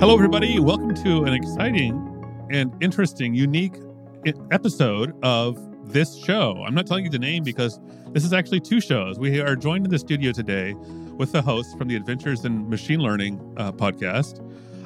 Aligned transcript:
Hello, 0.00 0.14
everybody. 0.14 0.58
Welcome 0.58 0.94
to 0.94 1.24
an 1.24 1.34
exciting 1.34 2.48
and 2.50 2.74
interesting, 2.82 3.34
unique 3.34 3.74
episode 4.50 5.12
of 5.22 5.58
this 5.92 6.16
show. 6.16 6.64
I'm 6.66 6.74
not 6.74 6.86
telling 6.86 7.04
you 7.04 7.10
the 7.10 7.18
name 7.18 7.44
because 7.44 7.78
this 8.12 8.24
is 8.24 8.32
actually 8.32 8.60
two 8.60 8.80
shows. 8.80 9.18
We 9.18 9.42
are 9.42 9.54
joined 9.54 9.84
in 9.84 9.90
the 9.90 9.98
studio 9.98 10.32
today 10.32 10.72
with 11.18 11.32
the 11.32 11.42
hosts 11.42 11.74
from 11.74 11.88
the 11.88 11.96
Adventures 11.96 12.46
in 12.46 12.66
Machine 12.70 13.00
Learning 13.00 13.38
uh, 13.58 13.72
podcast, 13.72 14.42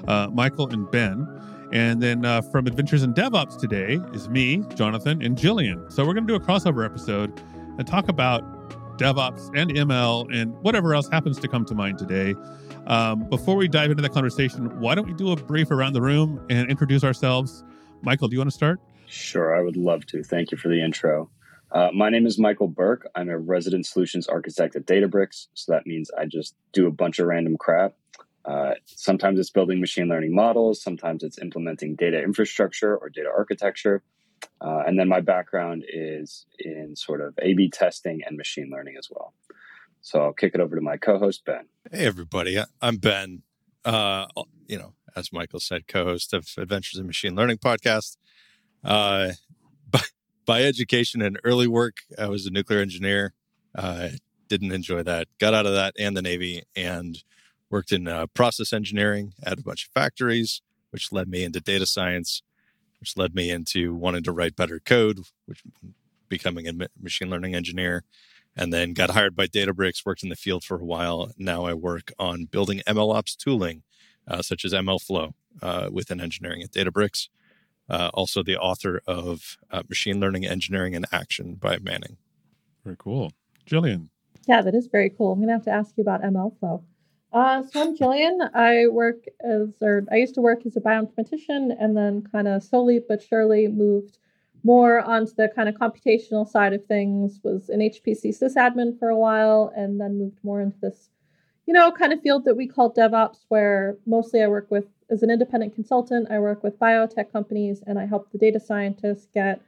uh, 0.09 0.31
Michael 0.33 0.69
and 0.71 0.91
Ben. 0.91 1.29
And 1.73 2.03
then 2.03 2.25
uh, 2.25 2.43
from 2.43 2.67
Adventures 2.67 3.05
in 3.05 3.15
DevOps 3.15 3.57
today 3.57 4.01
is 4.15 4.29
me, 4.29 4.65
Jonathan, 4.75 5.23
and 5.23 5.39
Jillian. 5.39 5.93
So 5.93 6.05
we're 6.05 6.15
going 6.15 6.27
to 6.27 6.39
do 6.39 6.43
a 6.43 6.45
crossover 6.45 6.85
episode 6.85 7.41
and 7.79 7.87
talk 7.87 8.09
about 8.09 8.43
DevOps 8.99 9.57
and 9.57 9.71
ML 9.71 10.35
and 10.35 10.55
whatever 10.63 10.93
else 10.93 11.09
happens 11.09 11.39
to 11.39 11.47
come 11.47 11.65
to 11.67 11.75
mind 11.77 11.99
today. 11.99 12.35
Um, 12.87 13.29
before 13.31 13.57
we 13.57 13.69
dive 13.69 13.91
into 13.91 14.03
that 14.03 14.13
conversation, 14.13 14.81
why 14.81 14.95
don't 14.95 15.07
we 15.07 15.15
do 15.15 15.33
a 15.33 15.37
brief 15.37 15.71
around 15.71 15.95
the 15.95 16.03
room 16.03 16.45
and 16.51 16.71
introduce 16.71 17.03
ourselves? 17.03 17.65
Michael, 18.03 18.29
do 18.29 18.35
you 18.35 18.41
want 18.41 18.51
to 18.51 18.55
start? 18.55 18.81
Sure, 19.07 19.57
I 19.57 19.63
would 19.63 19.77
love 19.77 20.07
to. 20.07 20.23
Thank 20.23 20.53
you 20.53 20.59
for 20.59 20.69
the 20.69 20.83
intro. 20.83 21.31
Uh, 21.73 21.91
my 21.95 22.11
name 22.11 22.27
is 22.27 22.39
Michael 22.39 22.69
Berk. 22.69 23.09
I'm 23.15 23.29
a 23.29 23.39
resident 23.39 23.87
solutions 23.87 24.29
architect 24.29 24.77
at 24.77 24.87
Databricks. 24.87 25.49
So 25.55 25.73
that 25.73 25.87
means 25.87 26.11
I 26.17 26.27
just 26.27 26.55
do 26.73 26.87
a 26.87 26.91
bunch 26.91 27.19
of 27.19 27.27
random 27.27 27.57
crap. 27.57 27.95
Uh, 28.45 28.75
sometimes 28.85 29.39
it's 29.39 29.51
building 29.51 29.81
machine 29.81 30.07
learning 30.07 30.35
models, 30.35 30.83
sometimes 30.83 31.23
it's 31.23 31.39
implementing 31.39 31.97
data 31.97 32.23
infrastructure 32.23 32.95
or 32.95 33.09
data 33.09 33.31
architecture. 33.35 34.03
Uh, 34.61 34.83
and 34.87 34.99
then 34.99 35.09
my 35.09 35.21
background 35.21 35.83
is 35.89 36.45
in 36.59 36.95
sort 36.95 37.23
of 37.23 37.35
A 37.41 37.55
B 37.55 37.71
testing 37.71 38.21
and 38.27 38.37
machine 38.37 38.71
learning 38.71 38.97
as 38.99 39.09
well. 39.11 39.33
So 40.05 40.21
I'll 40.21 40.35
kick 40.35 40.55
it 40.55 40.61
over 40.61 40.77
to 40.77 40.83
my 40.83 40.99
co 40.99 41.19
host, 41.19 41.47
Ben. 41.47 41.65
Hey, 41.91 42.05
everybody. 42.05 42.63
I'm 42.83 42.99
Ben. 42.99 43.41
Uh, 43.87 44.27
you 44.67 44.79
know, 44.79 44.93
as 45.17 45.33
Michael 45.33 45.61
said, 45.61 45.89
co 45.89 46.05
host 46.05 46.35
of 46.35 46.47
Adventures 46.59 47.01
in 47.01 47.07
Machine 47.07 47.35
Learning 47.35 47.57
podcast. 47.57 48.19
Uh, 48.85 49.33
by, 49.91 50.01
by 50.45 50.63
education 50.63 51.23
and 51.23 51.41
early 51.43 51.67
work, 51.67 52.03
I 52.19 52.27
was 52.27 52.45
a 52.45 52.51
nuclear 52.51 52.81
engineer. 52.81 53.33
Uh, 53.75 54.11
didn't 54.47 54.73
enjoy 54.73 55.03
that. 55.05 55.27
Got 55.41 55.55
out 55.55 55.65
of 55.65 55.73
that 55.73 55.95
and 55.99 56.15
the 56.15 56.21
Navy 56.21 56.65
and 56.77 57.25
worked 57.71 57.91
in 57.91 58.07
uh, 58.07 58.27
process 58.27 58.75
engineering 58.75 59.33
at 59.43 59.59
a 59.59 59.63
bunch 59.63 59.87
of 59.87 59.93
factories, 59.93 60.61
which 60.91 61.13
led 61.13 61.29
me 61.29 61.45
into 61.45 61.61
data 61.61 61.87
science, 61.87 62.43
which 63.01 63.17
led 63.17 63.35
me 63.35 63.51
into 63.51 63.95
wanting 63.95 64.25
to 64.25 64.33
write 64.33 64.55
better 64.55 64.81
code, 64.81 65.21
which 65.47 65.63
becoming 66.29 66.69
a 66.69 66.89
machine 67.01 67.31
learning 67.31 67.55
engineer 67.55 68.05
and 68.57 68.73
then 68.73 68.93
got 68.93 69.11
hired 69.11 69.35
by 69.35 69.47
Databricks, 69.47 70.07
worked 70.07 70.23
in 70.23 70.29
the 70.29 70.37
field 70.37 70.65
for 70.65 70.79
a 70.79 70.85
while. 70.85 71.33
Now 71.37 71.65
I 71.65 71.75
work 71.75 72.13
on 72.19 72.47
building 72.47 72.83
MLOps 72.87 73.37
tooling, 73.37 73.83
uh, 74.29 74.43
such 74.43 74.65
as 74.65 74.73
MLflow 74.73 75.33
uh, 75.63 75.89
within 75.93 76.21
engineering 76.21 76.63
at 76.63 76.73
Databricks. 76.73 77.29
Uh, 77.89 78.11
also, 78.15 78.43
the 78.43 78.57
author 78.57 79.01
of 79.07 79.59
uh, 79.71 79.83
Machine 79.89 80.19
Learning 80.19 80.47
Engineering 80.47 80.95
in 80.95 81.05
Action 81.13 81.55
by 81.55 81.79
Manning. 81.79 82.17
Very 82.83 82.97
cool. 82.99 83.33
Jillian. 83.67 84.09
Yeah, 84.49 84.63
that 84.63 84.75
is 84.75 84.87
very 84.87 85.11
cool. 85.11 85.33
I'm 85.33 85.39
going 85.39 85.49
to 85.49 85.55
have 85.55 85.65
to 85.65 85.71
ask 85.71 85.95
you 85.97 86.03
about 86.03 86.23
MLflow. 86.23 86.83
Uh, 87.33 87.63
so 87.65 87.83
I'm 87.83 87.97
Jillian. 87.97 88.49
I 88.55 88.87
work 88.87 89.25
as, 89.45 89.71
or 89.83 90.05
I 90.11 90.17
used 90.17 90.35
to 90.37 90.41
work 90.41 90.65
as 90.65 90.77
a 90.77 90.81
bioinformatician 90.81 91.75
and 91.79 91.97
then 91.97 92.23
kind 92.31 92.47
of 92.47 92.63
slowly 92.63 93.01
but 93.07 93.23
surely 93.23 93.67
moved 93.69 94.19
more 94.65 95.01
onto 95.03 95.35
the 95.37 95.49
kind 95.55 95.69
of 95.69 95.75
computational 95.77 96.49
side 96.49 96.73
of 96.73 96.85
things, 96.87 97.39
was 97.45 97.69
an 97.69 97.81
HPC 97.81 98.37
sysadmin 98.37 98.99
for 98.99 99.11
a 99.11 99.19
while, 99.19 99.73
and 99.77 100.01
then 100.01 100.19
moved 100.19 100.39
more 100.43 100.61
into 100.61 100.79
this, 100.81 101.11
you 101.67 101.75
know, 101.75 101.93
kind 101.93 102.13
of 102.13 102.21
field 102.23 102.45
that 102.47 102.57
we 102.57 102.67
call 102.67 102.93
DevOps, 102.93 103.45
where 103.49 103.99
mostly 104.07 104.43
I 104.43 104.49
work 104.49 104.71
with, 104.71 104.87
as 105.11 105.23
an 105.23 105.31
independent 105.31 105.75
consultant, 105.75 106.29
I 106.31 106.39
work 106.39 106.63
with 106.63 106.79
biotech 106.79 107.31
companies 107.31 107.83
and 107.87 107.99
I 107.99 108.07
help 108.07 108.33
the 108.33 108.39
data 108.39 108.59
scientists 108.59 109.29
get 109.33 109.61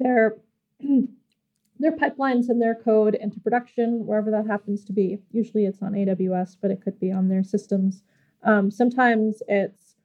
their 0.00 0.36
their 1.80 1.96
pipelines 1.96 2.48
and 2.48 2.60
their 2.60 2.74
code 2.74 3.14
into 3.14 3.40
production 3.40 4.04
wherever 4.06 4.30
that 4.30 4.46
happens 4.46 4.84
to 4.84 4.92
be. 4.92 5.18
Usually 5.32 5.64
it's 5.64 5.80
on 5.80 5.92
AWS, 5.92 6.56
but 6.60 6.70
it 6.70 6.82
could 6.82 7.00
be 7.00 7.10
on 7.10 7.28
their 7.28 7.42
systems. 7.42 8.02
Um, 8.44 8.70
sometimes 8.70 9.42
it's 9.48 9.96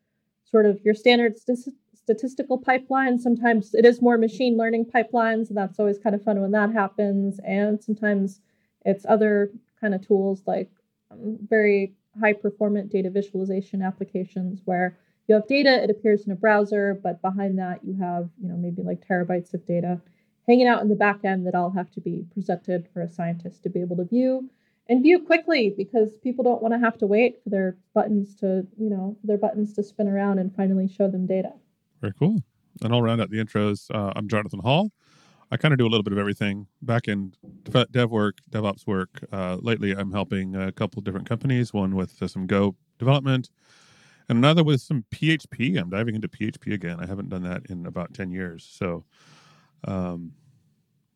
sort 0.50 0.66
of 0.66 0.80
your 0.86 0.94
standard 0.94 1.38
st- 1.38 1.76
statistical 2.06 2.62
pipelines. 2.62 3.22
Sometimes 3.22 3.74
it 3.74 3.84
is 3.84 4.00
more 4.00 4.16
machine 4.16 4.58
learning 4.58 4.86
pipelines, 4.86 5.50
and 5.50 5.58
that's 5.58 5.80
always 5.80 5.98
kind 5.98 6.14
of 6.14 6.24
fun 6.24 6.40
when 6.40 6.52
that 6.52 6.72
happens. 6.72 7.40
And 7.44 7.84
sometimes 7.84 8.42
it's 8.86 9.08
other 9.10 9.52
kind 9.82 9.96
of 9.96 10.06
tools 10.06 10.44
like 10.46 10.70
um, 11.10 11.40
very 11.50 11.96
high 12.22 12.34
performant 12.34 12.92
data 12.92 13.10
visualization 13.10 13.82
applications 13.82 14.62
where 14.66 14.96
you 15.28 15.34
have 15.34 15.48
data, 15.48 15.84
it 15.84 15.90
appears 15.90 16.28
in 16.28 16.32
a 16.32 16.36
browser, 16.36 17.00
but 17.02 17.24
behind 17.24 17.58
that 17.58 17.80
you 17.84 17.98
have, 18.00 18.30
you 18.40 18.48
know, 18.48 18.56
maybe 18.56 18.84
like 18.84 19.04
terabytes 19.08 19.56
of 19.56 19.66
data 19.66 20.00
hanging 20.48 20.68
out 20.68 20.84
in 20.84 20.90
the 20.90 20.96
back 20.96 21.26
end 21.26 21.48
that 21.48 21.56
all 21.56 21.72
have 21.72 21.90
to 21.90 22.00
be 22.00 22.24
presented 22.36 22.88
for 22.94 23.02
a 23.02 23.10
scientist 23.10 23.64
to 23.64 23.70
be 23.70 23.82
able 23.82 23.96
to 23.96 24.06
view 24.06 24.48
and 24.88 25.02
view 25.02 25.18
quickly 25.18 25.74
because 25.76 26.16
people 26.18 26.44
don't 26.44 26.62
want 26.62 26.72
to 26.72 26.80
have 26.80 27.00
to 27.00 27.08
wait 27.08 27.42
for 27.44 27.50
their 27.50 27.76
buttons 27.96 28.36
to, 28.36 28.68
you 28.78 28.92
know, 28.92 29.18
their 29.24 29.40
buttons 29.40 29.74
to 29.74 29.82
spin 29.82 30.08
around 30.08 30.38
and 30.38 30.56
finally 30.56 30.88
show 30.88 31.10
them 31.10 31.26
data. 31.26 31.52
Very 32.06 32.14
cool. 32.20 32.38
And 32.84 32.94
I'll 32.94 33.02
round 33.02 33.20
out 33.20 33.32
the 33.32 33.44
intros. 33.44 33.90
Uh, 33.90 34.14
I'm 34.16 34.28
Jonathan 34.28 34.60
Hall. 34.60 34.92
I 35.50 35.58
kind 35.58 35.72
of 35.72 35.80
do 35.80 35.88
a 35.88 35.90
little 35.90 36.04
bit 36.04 36.14
of 36.14 36.20
everything 36.20 36.68
back 36.84 37.08
in 37.08 37.34
dev 37.90 38.12
work, 38.12 38.36
DevOps 38.52 38.86
work. 38.86 39.26
Uh, 39.32 39.58
lately, 39.60 39.92
I'm 39.92 40.12
helping 40.12 40.56
a 40.56 40.72
couple 40.72 41.02
different 41.02 41.28
companies, 41.28 41.74
one 41.74 41.96
with 41.96 42.22
uh, 42.22 42.28
some 42.28 42.46
Go 42.46 42.76
development 43.00 43.50
and 44.30 44.38
another 44.38 44.64
with 44.64 44.82
some 44.82 45.04
PHP. 45.10 45.80
I'm 45.80 45.90
diving 45.90 46.14
into 46.14 46.28
PHP 46.28 46.76
again. 46.76 47.00
I 47.00 47.08
haven't 47.08 47.30
done 47.30 47.42
that 47.42 47.64
in 47.72 47.88
about 47.88 48.14
10 48.14 48.30
years. 48.30 48.70
So, 48.72 49.04
um, 49.88 50.34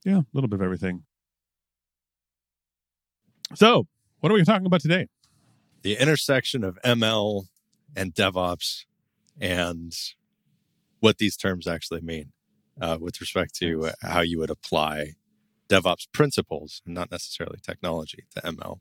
yeah, 0.03 0.21
a 0.21 0.25
little 0.33 0.47
bit 0.47 0.55
of 0.55 0.63
everything. 0.63 1.03
So, 3.53 3.85
what 4.21 4.31
are 4.31 4.35
we 4.35 4.43
talking 4.43 4.65
about 4.65 4.81
today? 4.81 5.05
The 5.83 5.97
intersection 5.97 6.63
of 6.63 6.79
ML 6.83 7.43
and 7.95 8.15
DevOps 8.15 8.85
and 9.39 9.93
what 10.99 11.17
these 11.17 11.37
terms 11.37 11.67
actually 11.67 12.01
mean 12.01 12.31
uh, 12.81 12.97
with 12.99 13.19
respect 13.21 13.55
to 13.55 13.87
uh, 13.87 13.91
how 14.01 14.21
you 14.21 14.39
would 14.39 14.49
apply 14.49 15.13
DevOps 15.69 16.07
principles, 16.11 16.81
and 16.85 16.95
not 16.95 17.11
necessarily 17.11 17.59
technology, 17.61 18.25
to 18.35 18.41
ML. 18.41 18.79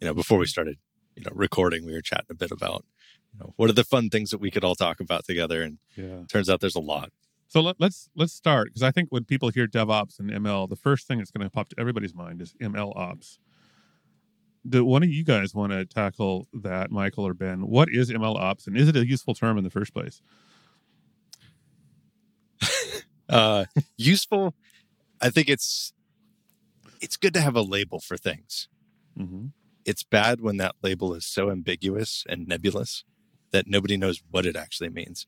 You 0.00 0.08
know, 0.08 0.14
before 0.14 0.38
we 0.38 0.46
started, 0.46 0.78
you 1.14 1.22
know, 1.22 1.32
recording, 1.34 1.84
we 1.84 1.92
were 1.92 2.00
chatting 2.00 2.26
a 2.30 2.34
bit 2.34 2.50
about, 2.50 2.84
you 3.32 3.40
know, 3.40 3.52
what 3.56 3.68
are 3.68 3.74
the 3.74 3.84
fun 3.84 4.08
things 4.08 4.30
that 4.30 4.40
we 4.40 4.50
could 4.50 4.64
all 4.64 4.74
talk 4.74 5.00
about 5.00 5.24
together, 5.24 5.62
and 5.62 5.78
yeah. 5.96 6.22
turns 6.28 6.48
out 6.48 6.60
there's 6.60 6.74
a 6.74 6.80
lot. 6.80 7.10
So 7.46 7.60
let, 7.60 7.72
us 7.72 7.80
let's, 7.80 8.10
let's 8.16 8.32
start 8.32 8.68
because 8.68 8.82
I 8.82 8.90
think 8.90 9.10
when 9.10 9.24
people 9.24 9.50
hear 9.50 9.68
DevOps 9.68 10.18
and 10.18 10.30
ML, 10.30 10.68
the 10.68 10.76
first 10.76 11.06
thing 11.06 11.18
that's 11.18 11.30
going 11.30 11.46
to 11.46 11.50
pop 11.50 11.68
to 11.68 11.76
everybody's 11.78 12.14
mind 12.14 12.40
is 12.42 12.54
ML 12.60 12.96
ops. 12.96 13.38
Do 14.66 14.82
one 14.84 15.02
of 15.02 15.10
you 15.10 15.24
guys 15.24 15.54
want 15.54 15.72
to 15.72 15.84
tackle 15.84 16.48
that, 16.54 16.90
Michael 16.90 17.26
or 17.26 17.34
Ben? 17.34 17.66
What 17.66 17.90
is 17.90 18.10
ML 18.10 18.36
ops, 18.36 18.66
and 18.66 18.76
is 18.76 18.88
it 18.88 18.96
a 18.96 19.06
useful 19.06 19.34
term 19.34 19.58
in 19.58 19.64
the 19.64 19.70
first 19.70 19.92
place? 19.92 20.22
Uh, 23.34 23.64
useful. 23.98 24.54
I 25.20 25.28
think 25.28 25.50
it's 25.50 25.92
it's 27.00 27.16
good 27.16 27.34
to 27.34 27.40
have 27.40 27.56
a 27.56 27.62
label 27.62 28.00
for 28.00 28.16
things. 28.16 28.68
Mm-hmm. 29.18 29.46
It's 29.84 30.02
bad 30.02 30.40
when 30.40 30.56
that 30.58 30.76
label 30.82 31.12
is 31.14 31.26
so 31.26 31.50
ambiguous 31.50 32.24
and 32.28 32.48
nebulous 32.48 33.04
that 33.50 33.66
nobody 33.66 33.96
knows 33.96 34.22
what 34.30 34.46
it 34.46 34.56
actually 34.56 34.88
means. 34.88 35.26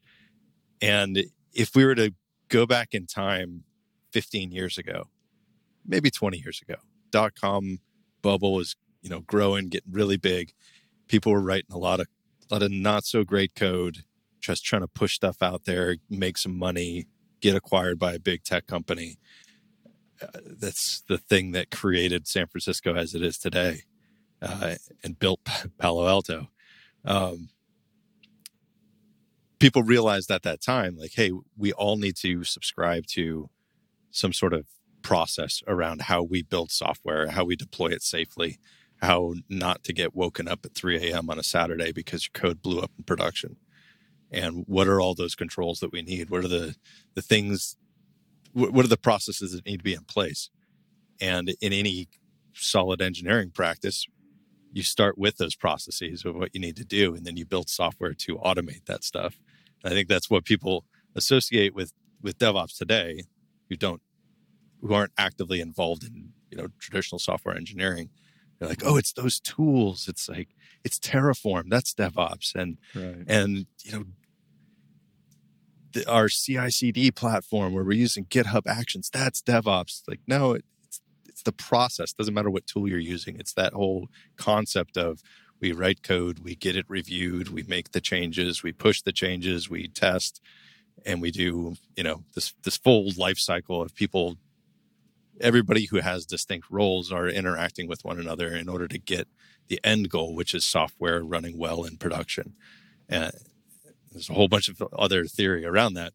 And 0.81 1.25
if 1.53 1.75
we 1.75 1.85
were 1.85 1.95
to 1.97 2.15
go 2.49 2.65
back 2.65 2.95
in 2.95 3.07
time 3.07 3.65
15 4.13 4.51
years 4.51 4.79
ago, 4.79 5.09
maybe 5.87 6.11
20 6.11 6.39
years 6.39 6.63
ago, 6.63 6.77
dot 7.11 7.33
com 7.39 7.81
bubble 8.23 8.55
was, 8.55 8.77
you 9.03 9.11
know, 9.11 9.21
growing, 9.21 9.69
getting 9.69 9.93
really 9.93 10.17
big. 10.17 10.53
People 11.09 11.33
were 11.33 11.43
writing 11.43 11.71
a 11.73 11.79
lot 11.79 12.01
of 12.01 12.07
a 12.51 12.55
lot 12.55 12.63
of 12.63 12.71
not 12.71 13.05
so 13.05 13.25
great 13.25 13.55
code, 13.55 13.99
just 14.41 14.65
trying 14.65 14.83
to 14.83 14.89
push 14.89 15.15
stuff 15.15 15.43
out 15.43 15.65
there, 15.65 15.97
make 16.09 16.39
some 16.39 16.57
money, 16.57 17.07
get 17.47 17.57
acquired 17.57 17.99
by 17.99 18.15
a 18.15 18.19
big 18.19 18.43
tech 18.43 18.67
company. 18.67 19.19
Uh, 20.21 20.41
that's 20.45 21.03
the 21.09 21.19
thing 21.19 21.53
that 21.53 21.71
created 21.71 22.27
San 22.27 22.49
Francisco 22.49 22.95
as 22.97 23.15
it 23.15 23.23
is 23.23 23.39
today 23.39 23.83
uh, 24.43 24.75
and 25.05 25.19
built 25.19 25.41
Palo 25.79 26.09
Alto. 26.09 26.49
Um, 27.05 27.51
people 29.61 29.85
realized 29.85 30.31
at 30.31 30.43
that 30.43 30.61
time, 30.61 30.97
like, 30.97 31.13
hey, 31.15 31.31
we 31.57 31.73
all 31.73 31.97
need 31.97 32.17
to 32.17 32.43
subscribe 32.43 33.07
to 33.13 33.49
some 34.11 34.33
sort 34.33 34.53
of 34.53 34.67
process 35.03 35.63
around 35.69 36.03
how 36.03 36.23
we 36.23 36.43
build 36.43 36.73
software, 36.73 37.31
how 37.31 37.45
we 37.45 37.55
deploy 37.55 37.89
it 37.89 38.03
safely, 38.03 38.59
how 39.03 39.35
not 39.49 39.85
to 39.85 39.93
get 39.93 40.17
woken 40.17 40.49
up 40.49 40.65
at 40.65 40.75
3 40.75 40.97
a.m. 40.97 41.31
on 41.31 41.39
a 41.39 41.45
Saturday 41.45 41.93
because 41.93 42.27
your 42.27 42.41
code 42.41 42.61
blew 42.61 42.81
up 42.81 42.91
in 42.99 43.05
production 43.05 43.57
and 44.31 44.65
what 44.67 44.89
are 44.89 45.01
all 45.01 45.15
those 45.15 45.35
controls 45.35 45.81
that 45.81 45.93
we 45.93 46.03
need 46.03 46.31
what 46.31 46.45
are 46.45 46.49
the 46.49 46.75
the 47.15 47.23
things 47.23 47.77
what 48.53 48.85
are 48.85 48.89
the 48.89 48.97
processes 48.97 49.53
that 49.53 49.67
need 49.67 49.79
to 49.79 49.85
be 49.85 49.95
in 49.95 50.05
place 50.05 50.51
and 51.21 51.55
in 51.61 51.73
any 51.73 52.09
solid 52.55 53.03
engineering 53.03 53.51
practice 53.51 54.07
you 54.77 54.83
start 54.83 55.17
with 55.17 55.39
those 55.39 55.55
processes 55.55 56.27
of 56.27 56.35
what 56.35 56.51
you 56.53 56.61
need 56.61 56.77
to 56.77 56.85
do, 56.85 57.15
and 57.15 57.25
then 57.25 57.39
you 57.39 57.47
build 57.47 57.71
software 57.71 58.13
to 58.13 58.37
automate 58.37 58.85
that 58.85 59.03
stuff. 59.03 59.39
And 59.83 59.91
I 59.91 59.97
think 59.97 60.07
that's 60.07 60.29
what 60.29 60.45
people 60.45 60.85
associate 61.15 61.75
with 61.75 61.95
with 62.21 62.39
DevOps 62.39 62.77
today, 62.77 63.23
who 63.71 63.77
don't 63.77 64.03
who 64.83 64.93
aren't 64.93 65.13
actively 65.17 65.63
involved 65.63 66.05
in 66.05 66.35
you 66.51 66.59
know 66.59 66.69
traditional 66.79 67.19
software 67.19 67.57
engineering. 67.57 68.11
They're 68.59 68.69
like, 68.69 68.83
oh, 68.85 68.97
it's 68.97 69.13
those 69.13 69.41
tools. 69.41 70.09
It's 70.09 70.29
like 70.29 70.49
it's 70.85 70.99
Terraform. 70.99 71.65
That's 71.69 71.93
DevOps, 71.95 72.55
and 72.55 72.79
right. 72.95 73.25
and 73.27 73.67
you 73.83 73.93
know 73.93 74.05
the, 75.93 76.11
our 76.11 76.29
CI/CD 76.29 77.11
platform 77.13 77.73
where 77.73 77.85
we're 77.85 77.93
using 77.93 78.25
GitHub 78.25 78.63
Actions. 78.67 79.11
That's 79.11 79.43
DevOps. 79.43 80.03
Like, 80.09 80.21
no, 80.27 80.53
it, 80.53 80.65
it's 80.85 81.01
it's 81.27 81.43
the 81.43 81.53
process. 81.53 82.13
Doesn't 82.13 82.35
matter 82.35 82.51
what 82.51 82.67
tool 82.67 82.89
you're 82.89 82.99
using. 82.99 83.39
It's 83.39 83.53
that 83.55 83.73
whole 83.73 84.09
concept 84.37 84.97
of 84.97 85.23
we 85.61 85.73
write 85.73 86.03
code, 86.03 86.41
we 86.41 86.55
get 86.55 86.77
it 86.77 86.85
reviewed, 86.89 87.49
we 87.49 87.63
make 87.63 87.93
the 87.93 88.01
changes, 88.01 88.63
we 88.63 88.73
push 88.73 89.03
the 89.03 89.13
changes, 89.13 89.71
we 89.71 89.89
test, 89.89 90.41
and 91.05 91.21
we 91.21 91.31
do 91.31 91.75
you 91.97 92.05
know 92.05 92.25
this 92.35 92.55
this 92.63 92.77
full 92.77 93.11
life 93.17 93.39
cycle 93.39 93.83
of 93.83 93.95
people. 93.95 94.37
Everybody 95.41 95.87
who 95.87 95.99
has 95.99 96.27
distinct 96.27 96.69
roles 96.71 97.13
are 97.13 97.29
interacting 97.29 97.89
with 97.89 98.05
one 98.05 98.19
another 98.19 98.55
in 98.55 98.69
order 98.69 98.89
to 98.89 98.99
get 98.99 99.29
the 99.69 99.81
end 99.85 100.09
goal, 100.09 100.35
which 100.35 100.55
is 100.55 100.65
software 100.65 101.23
running 101.23 101.59
well 101.59 101.85
in 101.85 101.97
production. 101.97 102.55
And 103.09 103.33
there's 104.13 104.31
a 104.31 104.35
whole 104.35 104.49
bunch 104.49 104.69
of 104.69 104.83
other 104.97 105.25
theory 105.25 105.65
around 105.65 105.95
that. 105.95 106.15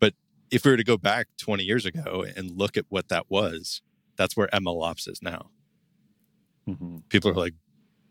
But 0.00 0.14
if 0.50 0.64
we 0.64 0.70
were 0.70 0.76
to 0.76 0.84
go 0.84 0.96
back 0.96 1.28
20 1.38 1.64
years 1.64 1.84
ago 1.84 2.24
and 2.36 2.50
look 2.50 2.76
at 2.76 2.86
what 2.88 3.08
that 3.08 3.26
was, 3.28 3.82
that's 4.16 4.36
where 4.36 4.48
ML 4.48 4.82
ops 4.82 5.06
is 5.06 5.20
now. 5.22 5.50
Mm-hmm. 6.68 6.98
People 7.08 7.30
are 7.30 7.34
like, 7.34 7.54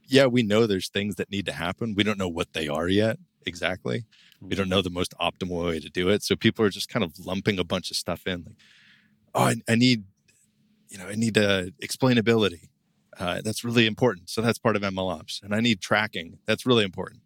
yeah, 0.06 0.26
we 0.26 0.44
know 0.44 0.68
there's 0.68 0.90
things 0.90 1.16
that 1.16 1.32
need 1.32 1.46
to 1.46 1.54
happen. 1.54 1.96
We 1.96 2.04
don't 2.04 2.18
know 2.18 2.28
what 2.28 2.54
they 2.54 2.68
are 2.68 2.88
yet 2.88 3.18
exactly. 3.46 4.06
We 4.42 4.56
don't 4.56 4.70
know 4.70 4.82
the 4.82 4.90
most 4.90 5.14
optimal 5.20 5.68
way 5.68 5.80
to 5.80 5.90
do 5.90 6.10
it. 6.10 6.24
So 6.24 6.36
people 6.36 6.66
are 6.66 6.70
just 6.70 6.90
kind 6.90 7.04
of 7.04 7.14
lumping 7.26 7.60
a 7.60 7.64
bunch 7.64 7.92
of 7.92 7.98
stuff 7.98 8.26
in 8.26 8.44
like, 8.44 8.56
oh, 9.36 9.44
I, 9.44 9.56
I 9.70 9.76
need, 9.76 10.06
you 10.92 10.98
know, 10.98 11.08
I 11.08 11.16
need 11.16 11.38
uh, 11.38 11.68
explainability. 11.82 12.68
Uh, 13.18 13.42
that's 13.44 13.64
really 13.64 13.88
important. 13.88 14.30
So 14.30 14.42
that's 14.42 14.60
part 14.60 14.76
of 14.76 14.82
ML 14.82 15.12
ops. 15.12 15.40
And 15.42 15.56
I 15.56 15.62
need 15.62 15.80
tracking. 15.80 16.38
That's 16.46 16.66
really 16.66 16.84
important. 16.84 17.22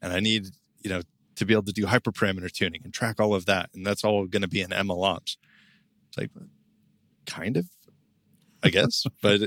And 0.00 0.12
I 0.12 0.20
need, 0.20 0.46
you 0.82 0.90
know, 0.90 1.02
to 1.34 1.44
be 1.44 1.52
able 1.52 1.64
to 1.64 1.72
do 1.72 1.86
hyperparameter 1.86 2.50
tuning 2.50 2.80
and 2.84 2.94
track 2.94 3.20
all 3.20 3.34
of 3.34 3.46
that. 3.46 3.70
And 3.74 3.84
that's 3.84 4.04
all 4.04 4.26
going 4.26 4.42
to 4.42 4.48
be 4.48 4.60
in 4.60 4.70
ML 4.70 5.04
ops. 5.04 5.36
It's 6.08 6.18
like, 6.18 6.30
kind 7.26 7.56
of, 7.56 7.66
I 8.62 8.70
guess, 8.70 9.04
but 9.22 9.40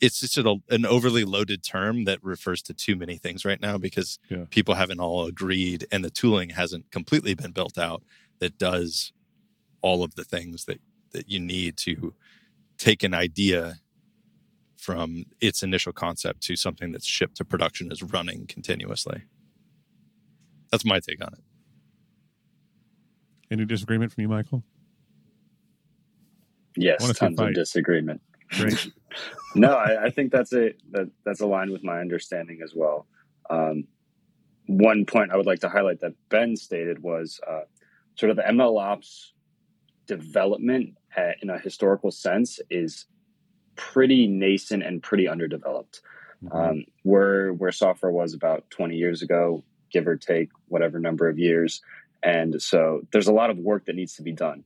it's 0.00 0.20
just 0.20 0.38
a, 0.38 0.56
an 0.70 0.86
overly 0.86 1.24
loaded 1.24 1.62
term 1.62 2.04
that 2.04 2.22
refers 2.24 2.62
to 2.62 2.74
too 2.74 2.96
many 2.96 3.16
things 3.18 3.44
right 3.44 3.60
now 3.60 3.76
because 3.76 4.18
yeah. 4.30 4.44
people 4.48 4.74
haven't 4.74 5.00
all 5.00 5.26
agreed 5.26 5.86
and 5.92 6.02
the 6.02 6.10
tooling 6.10 6.50
hasn't 6.50 6.90
completely 6.90 7.34
been 7.34 7.52
built 7.52 7.78
out 7.78 8.02
that 8.38 8.58
does 8.58 9.12
all 9.82 10.02
of 10.02 10.14
the 10.14 10.24
things 10.24 10.64
that, 10.64 10.80
that 11.12 11.28
you 11.28 11.38
need 11.38 11.76
to 11.76 12.14
take 12.82 13.04
an 13.04 13.14
idea 13.14 13.76
from 14.76 15.24
its 15.40 15.62
initial 15.62 15.92
concept 15.92 16.42
to 16.42 16.56
something 16.56 16.90
that's 16.90 17.06
shipped 17.06 17.36
to 17.36 17.44
production 17.44 17.92
is 17.92 18.02
running 18.02 18.44
continuously. 18.46 19.22
That's 20.72 20.84
my 20.84 20.98
take 20.98 21.22
on 21.24 21.32
it. 21.32 21.40
Any 23.52 23.66
disagreement 23.66 24.12
from 24.12 24.22
you, 24.22 24.28
Michael? 24.28 24.64
Yes, 26.76 27.16
tons 27.16 27.38
of 27.38 27.54
disagreement. 27.54 28.20
Great. 28.50 28.90
no, 29.54 29.74
I, 29.74 30.06
I, 30.06 30.10
think 30.10 30.32
that's 30.32 30.52
a 30.52 30.72
that, 30.90 31.08
that's 31.24 31.40
aligned 31.40 31.70
with 31.70 31.84
my 31.84 32.00
understanding 32.00 32.60
as 32.64 32.72
well. 32.74 33.06
Um, 33.48 33.84
one 34.66 35.04
point 35.04 35.30
I 35.30 35.36
would 35.36 35.46
like 35.46 35.60
to 35.60 35.68
highlight 35.68 36.00
that 36.00 36.14
Ben 36.30 36.56
stated 36.56 37.00
was 37.00 37.38
uh, 37.48 37.60
sort 38.16 38.30
of 38.30 38.36
the 38.36 38.42
ML 38.42 38.80
ops 38.80 39.32
development 40.06 40.96
at, 41.16 41.36
in 41.42 41.50
a 41.50 41.58
historical 41.58 42.10
sense 42.10 42.60
is 42.70 43.06
pretty 43.76 44.26
nascent 44.26 44.82
and 44.82 45.02
pretty 45.02 45.28
underdeveloped. 45.28 46.00
Mm-hmm. 46.44 46.56
Um, 46.56 46.84
where 47.04 47.52
where 47.52 47.70
software 47.70 48.10
was 48.10 48.34
about 48.34 48.68
20 48.70 48.96
years 48.96 49.22
ago, 49.22 49.62
give 49.92 50.08
or 50.08 50.16
take 50.16 50.50
whatever 50.66 50.98
number 50.98 51.28
of 51.28 51.38
years. 51.38 51.80
And 52.22 52.60
so 52.60 53.02
there's 53.12 53.28
a 53.28 53.32
lot 53.32 53.50
of 53.50 53.58
work 53.58 53.86
that 53.86 53.94
needs 53.94 54.14
to 54.14 54.22
be 54.22 54.32
done. 54.32 54.64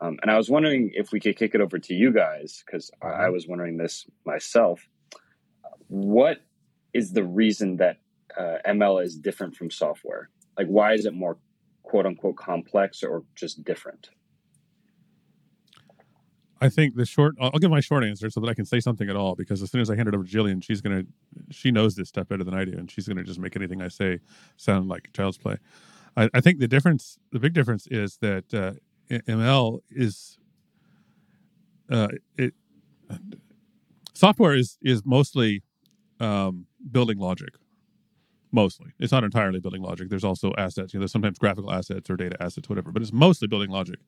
Um, 0.00 0.18
and 0.22 0.30
I 0.30 0.36
was 0.36 0.48
wondering 0.48 0.92
if 0.94 1.10
we 1.10 1.18
could 1.18 1.36
kick 1.36 1.54
it 1.54 1.60
over 1.60 1.78
to 1.78 1.94
you 1.94 2.12
guys, 2.12 2.62
because 2.64 2.90
I 3.02 3.06
mm-hmm. 3.06 3.32
was 3.32 3.48
wondering 3.48 3.78
this 3.78 4.06
myself. 4.24 4.86
What 5.88 6.38
is 6.92 7.12
the 7.12 7.24
reason 7.24 7.76
that 7.78 7.98
uh, 8.38 8.58
ML 8.66 9.02
is 9.02 9.16
different 9.16 9.56
from 9.56 9.70
software? 9.70 10.28
Like, 10.56 10.68
why 10.68 10.92
is 10.92 11.06
it 11.06 11.14
more 11.14 11.38
quote 11.82 12.06
unquote 12.06 12.36
complex 12.36 13.02
or 13.02 13.24
just 13.34 13.64
different? 13.64 14.10
I 16.60 16.68
think 16.68 16.96
the 16.96 17.06
short, 17.06 17.36
I'll 17.40 17.50
give 17.52 17.70
my 17.70 17.80
short 17.80 18.04
answer 18.04 18.30
so 18.30 18.40
that 18.40 18.48
I 18.48 18.54
can 18.54 18.64
say 18.64 18.80
something 18.80 19.08
at 19.08 19.16
all. 19.16 19.34
Because 19.34 19.62
as 19.62 19.70
soon 19.70 19.80
as 19.80 19.90
I 19.90 19.96
hand 19.96 20.08
it 20.08 20.14
over 20.14 20.24
to 20.24 20.30
Jillian, 20.30 20.62
she's 20.62 20.80
gonna, 20.80 21.04
she 21.50 21.70
knows 21.70 21.94
this 21.94 22.08
stuff 22.08 22.28
better 22.28 22.44
than 22.44 22.54
I 22.54 22.64
do, 22.64 22.72
and 22.72 22.90
she's 22.90 23.06
gonna 23.06 23.22
just 23.22 23.38
make 23.38 23.56
anything 23.56 23.80
I 23.80 23.88
say 23.88 24.20
sound 24.56 24.88
like 24.88 25.12
child's 25.12 25.38
play. 25.38 25.56
I, 26.16 26.28
I 26.34 26.40
think 26.40 26.58
the 26.58 26.68
difference, 26.68 27.18
the 27.32 27.38
big 27.38 27.54
difference, 27.54 27.86
is 27.86 28.18
that 28.18 28.52
uh, 28.52 28.72
ML 29.10 29.80
is, 29.90 30.38
uh, 31.90 32.08
it, 32.36 32.54
software 34.14 34.54
is 34.54 34.78
is 34.82 35.04
mostly 35.04 35.62
um, 36.20 36.66
building 36.90 37.18
logic. 37.18 37.54
Mostly, 38.50 38.92
it's 38.98 39.12
not 39.12 39.24
entirely 39.24 39.60
building 39.60 39.82
logic. 39.82 40.08
There's 40.08 40.24
also 40.24 40.52
assets. 40.58 40.92
You 40.92 40.98
know, 40.98 41.02
there's 41.02 41.12
sometimes 41.12 41.38
graphical 41.38 41.70
assets 41.70 42.08
or 42.10 42.16
data 42.16 42.36
assets, 42.42 42.68
whatever. 42.68 42.90
But 42.90 43.02
it's 43.02 43.12
mostly 43.12 43.46
building 43.46 43.70
logic. 43.70 44.00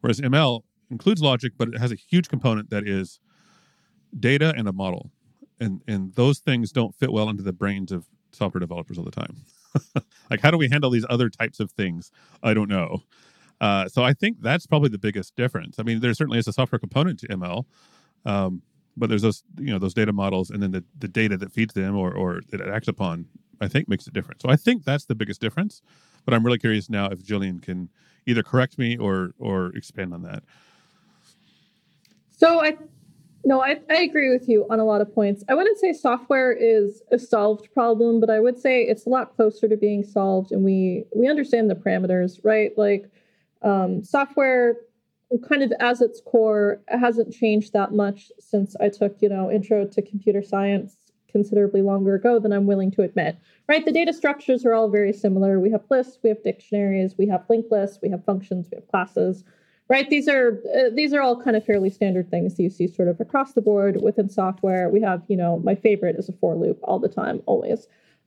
Whereas 0.00 0.20
ML 0.20 0.62
includes 0.90 1.22
logic, 1.22 1.52
but 1.56 1.68
it 1.68 1.78
has 1.78 1.92
a 1.92 1.96
huge 1.96 2.28
component 2.28 2.70
that 2.70 2.86
is 2.86 3.20
data 4.18 4.52
and 4.56 4.68
a 4.68 4.72
model. 4.72 5.10
And 5.58 5.82
and 5.86 6.14
those 6.14 6.38
things 6.38 6.72
don't 6.72 6.94
fit 6.94 7.12
well 7.12 7.28
into 7.28 7.42
the 7.42 7.52
brains 7.52 7.92
of 7.92 8.06
software 8.32 8.60
developers 8.60 8.98
all 8.98 9.04
the 9.04 9.10
time. 9.10 9.36
like 10.30 10.40
how 10.40 10.50
do 10.50 10.58
we 10.58 10.68
handle 10.68 10.90
these 10.90 11.06
other 11.08 11.28
types 11.28 11.60
of 11.60 11.70
things? 11.72 12.10
I 12.42 12.54
don't 12.54 12.68
know. 12.68 13.02
Uh, 13.60 13.88
so 13.88 14.02
I 14.02 14.14
think 14.14 14.40
that's 14.40 14.66
probably 14.66 14.88
the 14.88 14.98
biggest 14.98 15.36
difference. 15.36 15.78
I 15.78 15.82
mean, 15.82 16.00
there 16.00 16.14
certainly 16.14 16.38
is 16.38 16.48
a 16.48 16.52
software 16.52 16.78
component 16.78 17.18
to 17.20 17.28
ML, 17.28 17.66
um, 18.24 18.62
but 18.96 19.10
there's 19.10 19.22
those 19.22 19.42
you 19.58 19.70
know 19.70 19.78
those 19.78 19.94
data 19.94 20.12
models 20.12 20.50
and 20.50 20.62
then 20.62 20.70
the, 20.70 20.84
the 20.98 21.08
data 21.08 21.36
that 21.36 21.52
feeds 21.52 21.74
them 21.74 21.96
or 21.96 22.12
or 22.12 22.40
that 22.50 22.60
it 22.60 22.68
acts 22.68 22.88
upon. 22.88 23.26
I 23.62 23.68
think 23.68 23.88
makes 23.88 24.06
a 24.06 24.10
difference. 24.10 24.40
So 24.40 24.48
I 24.48 24.56
think 24.56 24.84
that's 24.84 25.04
the 25.04 25.14
biggest 25.14 25.38
difference. 25.38 25.82
But 26.24 26.32
I'm 26.32 26.44
really 26.44 26.58
curious 26.58 26.88
now 26.88 27.06
if 27.10 27.22
Jillian 27.22 27.60
can 27.60 27.90
either 28.26 28.42
correct 28.42 28.78
me 28.78 28.96
or 28.96 29.32
or 29.38 29.66
expand 29.76 30.14
on 30.14 30.22
that. 30.22 30.42
So 32.40 32.64
I 32.64 32.78
no, 33.44 33.62
I, 33.62 33.80
I 33.88 34.02
agree 34.02 34.30
with 34.30 34.48
you 34.48 34.66
on 34.70 34.80
a 34.80 34.84
lot 34.84 35.00
of 35.00 35.14
points. 35.14 35.42
I 35.48 35.54
wouldn't 35.54 35.78
say 35.78 35.94
software 35.94 36.52
is 36.52 37.02
a 37.10 37.18
solved 37.18 37.72
problem, 37.72 38.20
but 38.20 38.28
I 38.28 38.38
would 38.38 38.58
say 38.58 38.82
it's 38.82 39.06
a 39.06 39.08
lot 39.08 39.34
closer 39.34 39.66
to 39.66 39.76
being 39.76 40.02
solved 40.02 40.50
and 40.50 40.64
we 40.64 41.04
we 41.14 41.28
understand 41.28 41.70
the 41.70 41.74
parameters, 41.74 42.40
right? 42.42 42.72
Like 42.76 43.10
um, 43.62 44.02
software 44.02 44.76
kind 45.48 45.62
of 45.62 45.72
as 45.80 46.00
its 46.00 46.20
core 46.20 46.80
hasn't 46.88 47.32
changed 47.32 47.72
that 47.72 47.92
much 47.92 48.32
since 48.40 48.74
I 48.80 48.88
took, 48.88 49.16
you 49.20 49.28
know, 49.28 49.50
intro 49.50 49.86
to 49.86 50.02
computer 50.02 50.42
science 50.42 50.96
considerably 51.30 51.82
longer 51.82 52.14
ago 52.14 52.40
than 52.40 52.52
I'm 52.52 52.66
willing 52.66 52.90
to 52.92 53.02
admit. 53.02 53.36
Right? 53.68 53.84
The 53.84 53.92
data 53.92 54.12
structures 54.12 54.64
are 54.64 54.72
all 54.72 54.88
very 54.88 55.12
similar. 55.12 55.60
We 55.60 55.70
have 55.70 55.84
lists, 55.90 56.18
we 56.22 56.30
have 56.30 56.42
dictionaries, 56.42 57.14
we 57.18 57.28
have 57.28 57.44
linked 57.48 57.70
lists, 57.70 57.98
we 58.02 58.08
have 58.10 58.24
functions, 58.24 58.66
we 58.70 58.76
have 58.76 58.88
classes 58.88 59.44
right 59.90 60.08
these 60.08 60.28
are 60.28 60.62
uh, 60.74 60.88
these 60.94 61.12
are 61.12 61.20
all 61.20 61.42
kind 61.42 61.56
of 61.56 61.66
fairly 61.66 61.90
standard 61.90 62.30
things 62.30 62.58
you 62.58 62.70
see 62.70 62.86
sort 62.86 63.08
of 63.08 63.20
across 63.20 63.52
the 63.52 63.60
board 63.60 64.00
within 64.00 64.30
software. 64.30 64.88
We 64.88 65.02
have 65.02 65.22
you 65.28 65.36
know 65.36 65.58
my 65.58 65.74
favorite 65.74 66.16
is 66.16 66.30
a 66.30 66.32
for 66.32 66.54
loop 66.54 66.78
all 66.82 66.98
the 66.98 67.08
time 67.08 67.42
always. 67.44 67.86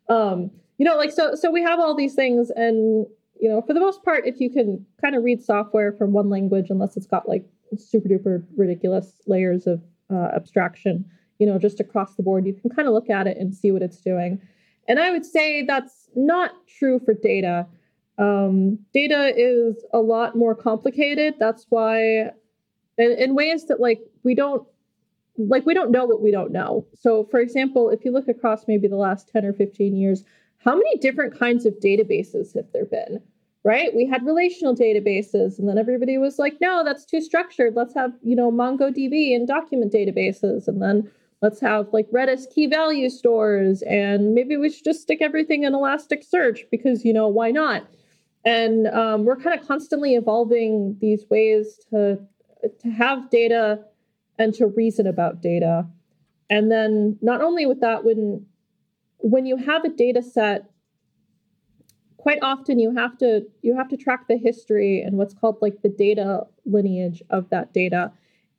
Um 0.09 0.51
you 0.77 0.85
know 0.85 0.97
like 0.97 1.11
so 1.11 1.33
so 1.33 1.49
we 1.49 1.63
have 1.63 1.79
all 1.79 1.95
these 1.95 2.13
things 2.13 2.51
and 2.55 3.07
you 3.39 3.49
know 3.49 3.61
for 3.61 3.73
the 3.73 3.79
most 3.79 4.03
part 4.03 4.27
if 4.27 4.39
you 4.39 4.51
can 4.51 4.85
kind 5.01 5.15
of 5.15 5.23
read 5.23 5.41
software 5.41 5.93
from 5.93 6.11
one 6.11 6.29
language 6.29 6.67
unless 6.69 6.97
it's 6.97 7.07
got 7.07 7.27
like 7.27 7.45
super 7.77 8.07
duper 8.07 8.43
ridiculous 8.55 9.13
layers 9.25 9.65
of 9.65 9.81
uh, 10.11 10.29
abstraction 10.35 11.05
you 11.39 11.47
know 11.47 11.57
just 11.57 11.79
across 11.79 12.15
the 12.15 12.23
board 12.23 12.45
you 12.45 12.53
can 12.53 12.69
kind 12.69 12.87
of 12.87 12.93
look 12.93 13.09
at 13.09 13.25
it 13.25 13.37
and 13.37 13.55
see 13.55 13.71
what 13.71 13.81
it's 13.81 14.01
doing. 14.01 14.39
And 14.87 14.99
i 14.99 15.11
would 15.11 15.25
say 15.25 15.63
that's 15.65 16.09
not 16.15 16.51
true 16.67 16.99
for 16.99 17.13
data 17.13 17.65
um, 18.17 18.79
data 18.93 19.33
is 19.35 19.83
a 19.93 19.99
lot 19.99 20.35
more 20.35 20.55
complicated. 20.55 21.35
That's 21.39 21.65
why, 21.69 22.31
in, 22.97 23.11
in 23.17 23.35
ways 23.35 23.65
that 23.67 23.79
like 23.79 24.01
we 24.23 24.35
don't 24.35 24.67
like 25.37 25.65
we 25.65 25.73
don't 25.73 25.91
know 25.91 26.05
what 26.05 26.21
we 26.21 26.31
don't 26.31 26.51
know. 26.51 26.85
So, 26.93 27.25
for 27.25 27.39
example, 27.39 27.89
if 27.89 28.05
you 28.05 28.11
look 28.11 28.27
across 28.27 28.67
maybe 28.67 28.87
the 28.87 28.95
last 28.95 29.29
10 29.29 29.45
or 29.45 29.53
15 29.53 29.95
years, 29.95 30.23
how 30.63 30.75
many 30.75 30.97
different 30.97 31.37
kinds 31.37 31.65
of 31.65 31.73
databases 31.79 32.55
have 32.55 32.71
there 32.71 32.85
been? 32.85 33.21
Right? 33.65 33.95
We 33.95 34.05
had 34.05 34.25
relational 34.25 34.75
databases, 34.75 35.57
and 35.57 35.69
then 35.69 35.77
everybody 35.77 36.17
was 36.17 36.37
like, 36.37 36.57
no, 36.59 36.83
that's 36.83 37.05
too 37.05 37.21
structured. 37.21 37.75
Let's 37.75 37.93
have, 37.93 38.11
you 38.21 38.35
know, 38.35 38.51
MongoDB 38.51 39.33
and 39.33 39.47
document 39.47 39.93
databases. 39.93 40.67
And 40.67 40.81
then 40.81 41.09
let's 41.41 41.61
have 41.61 41.87
like 41.93 42.11
Redis 42.11 42.53
key 42.53 42.67
value 42.67 43.09
stores, 43.09 43.81
and 43.83 44.35
maybe 44.35 44.57
we 44.57 44.69
should 44.69 44.83
just 44.83 45.01
stick 45.01 45.19
everything 45.21 45.63
in 45.63 45.71
Elasticsearch 45.71 46.69
because, 46.71 47.05
you 47.05 47.13
know, 47.13 47.27
why 47.27 47.51
not? 47.51 47.87
And 48.45 48.87
um, 48.87 49.25
we're 49.25 49.37
kind 49.37 49.59
of 49.59 49.65
constantly 49.65 50.15
evolving 50.15 50.97
these 50.99 51.25
ways 51.29 51.79
to 51.89 52.19
to 52.79 52.89
have 52.89 53.29
data 53.29 53.79
and 54.39 54.53
to 54.53 54.67
reason 54.67 55.05
about 55.05 55.41
data. 55.41 55.85
And 56.49 56.71
then 56.71 57.17
not 57.21 57.41
only 57.41 57.65
with 57.65 57.79
that, 57.81 58.03
when 58.03 58.45
when 59.19 59.45
you 59.45 59.55
have 59.55 59.85
a 59.85 59.89
data 59.89 60.21
set, 60.21 60.69
quite 62.17 62.39
often 62.41 62.79
you 62.79 62.93
have 62.95 63.17
to 63.19 63.45
you 63.61 63.75
have 63.75 63.87
to 63.89 63.97
track 63.97 64.27
the 64.27 64.37
history 64.37 65.01
and 65.01 65.17
what's 65.17 65.33
called 65.33 65.57
like 65.61 65.81
the 65.81 65.89
data 65.89 66.41
lineage 66.65 67.23
of 67.29 67.49
that 67.49 67.73
data. 67.73 68.11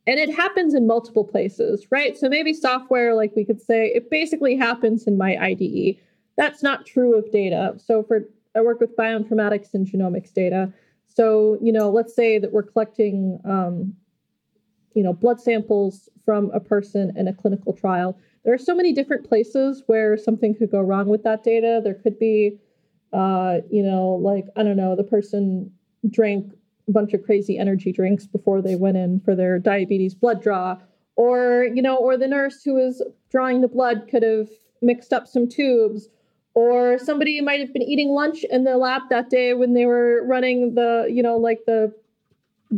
And 0.06 0.18
it 0.18 0.34
happens 0.34 0.74
in 0.74 0.86
multiple 0.86 1.24
places 1.24 1.86
right? 1.90 2.16
So 2.16 2.28
maybe 2.28 2.52
software 2.54 3.14
like 3.14 3.32
we 3.36 3.44
could 3.44 3.60
say 3.60 3.88
it 3.88 4.10
basically 4.10 4.56
happens 4.56 5.06
in 5.06 5.18
my 5.18 5.36
ide 5.36 5.98
that's 6.36 6.62
not 6.62 6.84
true 6.84 7.16
of 7.16 7.30
data. 7.30 7.74
So 7.78 8.02
for 8.02 8.28
i 8.54 8.60
work 8.60 8.80
with 8.80 8.96
bioinformatics 8.96 9.74
and 9.74 9.86
genomics 9.86 10.32
data. 10.32 10.72
So 11.08 11.58
you 11.60 11.72
know 11.72 11.90
let's 11.90 12.14
say 12.14 12.38
that 12.38 12.52
we're 12.52 12.62
collecting 12.62 13.40
um, 13.44 13.94
you 14.94 15.02
know 15.02 15.12
blood 15.12 15.40
samples 15.40 16.08
from 16.24 16.50
a 16.52 16.60
person 16.60 17.12
in 17.16 17.28
a 17.28 17.34
clinical 17.34 17.72
trial. 17.72 18.18
There 18.44 18.54
are 18.54 18.58
so 18.58 18.74
many 18.74 18.92
different 18.92 19.28
places 19.28 19.82
where 19.86 20.16
something 20.16 20.54
could 20.54 20.70
go 20.70 20.80
wrong 20.80 21.08
with 21.08 21.22
that 21.24 21.44
data. 21.44 21.80
There 21.82 21.94
could 21.94 22.18
be 22.18 22.58
uh, 23.12 23.60
you 23.70 23.82
know 23.82 24.08
like 24.08 24.46
i 24.56 24.62
don't 24.62 24.76
know 24.76 24.96
the 24.96 25.04
person 25.04 25.70
drank 26.10 26.52
a 26.88 26.92
bunch 26.92 27.14
of 27.14 27.22
crazy 27.22 27.56
energy 27.58 27.92
drinks 27.92 28.26
before 28.26 28.60
they 28.60 28.76
went 28.76 28.96
in 28.96 29.20
for 29.20 29.34
their 29.34 29.58
diabetes 29.58 30.14
blood 30.14 30.42
draw. 30.42 30.76
Or 31.16 31.68
you 31.72 31.80
know 31.80 31.96
or 31.96 32.16
the 32.16 32.26
nurse 32.26 32.62
who 32.64 32.74
was 32.74 33.02
drawing 33.30 33.60
the 33.60 33.68
blood 33.68 34.08
could 34.10 34.22
have 34.24 34.48
mixed 34.82 35.12
up 35.12 35.26
some 35.26 35.48
tubes 35.48 36.08
or 36.54 36.98
somebody 36.98 37.40
might 37.40 37.60
have 37.60 37.72
been 37.72 37.82
eating 37.82 38.10
lunch 38.10 38.44
in 38.44 38.64
the 38.64 38.76
lab 38.76 39.02
that 39.10 39.28
day 39.28 39.54
when 39.54 39.74
they 39.74 39.86
were 39.86 40.24
running 40.24 40.74
the 40.74 41.06
you 41.10 41.22
know 41.22 41.36
like 41.36 41.60
the 41.66 41.92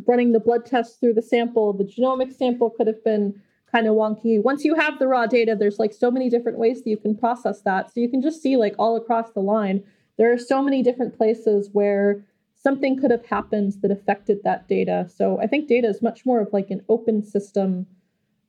running 0.07 0.33
the 0.33 0.41
blood 0.41 0.67
test 0.67 1.01
through 1.01 1.15
the 1.15 1.23
sample. 1.23 1.73
The 1.73 1.85
genomic 1.85 2.35
sample 2.35 2.71
could 2.71 2.87
have 2.87 3.03
been 3.05 3.41
kind 3.71 3.87
of 3.87 3.95
wonky. 3.95 4.43
Once 4.43 4.65
you 4.65 4.75
have 4.75 4.99
the 4.99 5.07
raw 5.07 5.27
data 5.27 5.57
there's 5.59 5.79
like 5.79 5.93
so 5.93 6.11
many 6.11 6.29
different 6.29 6.59
ways 6.59 6.83
that 6.83 6.91
you 6.91 6.97
can 6.97 7.17
process 7.17 7.63
that. 7.63 7.93
So 7.93 8.01
you 8.01 8.09
can 8.09 8.23
just 8.23 8.43
see 8.43 8.57
like 8.57 8.75
all 8.79 8.97
across 8.97 9.33
the 9.33 9.41
line 9.41 9.83
there 10.17 10.33
are 10.33 10.39
so 10.39 10.63
many 10.63 10.83
different 10.83 11.17
places 11.17 11.69
where 11.73 12.25
something 12.55 12.99
could 12.99 13.11
have 13.11 13.27
happened 13.27 13.75
that 13.83 13.91
affected 13.91 14.43
that 14.43 14.67
data. 14.67 15.09
So 15.15 15.39
I 15.41 15.47
think 15.47 15.69
data 15.69 15.89
is 15.89 16.03
much 16.03 16.25
more 16.25 16.41
of 16.41 16.53
like 16.53 16.71
an 16.71 16.83
open 16.89 17.23
system, 17.23 17.87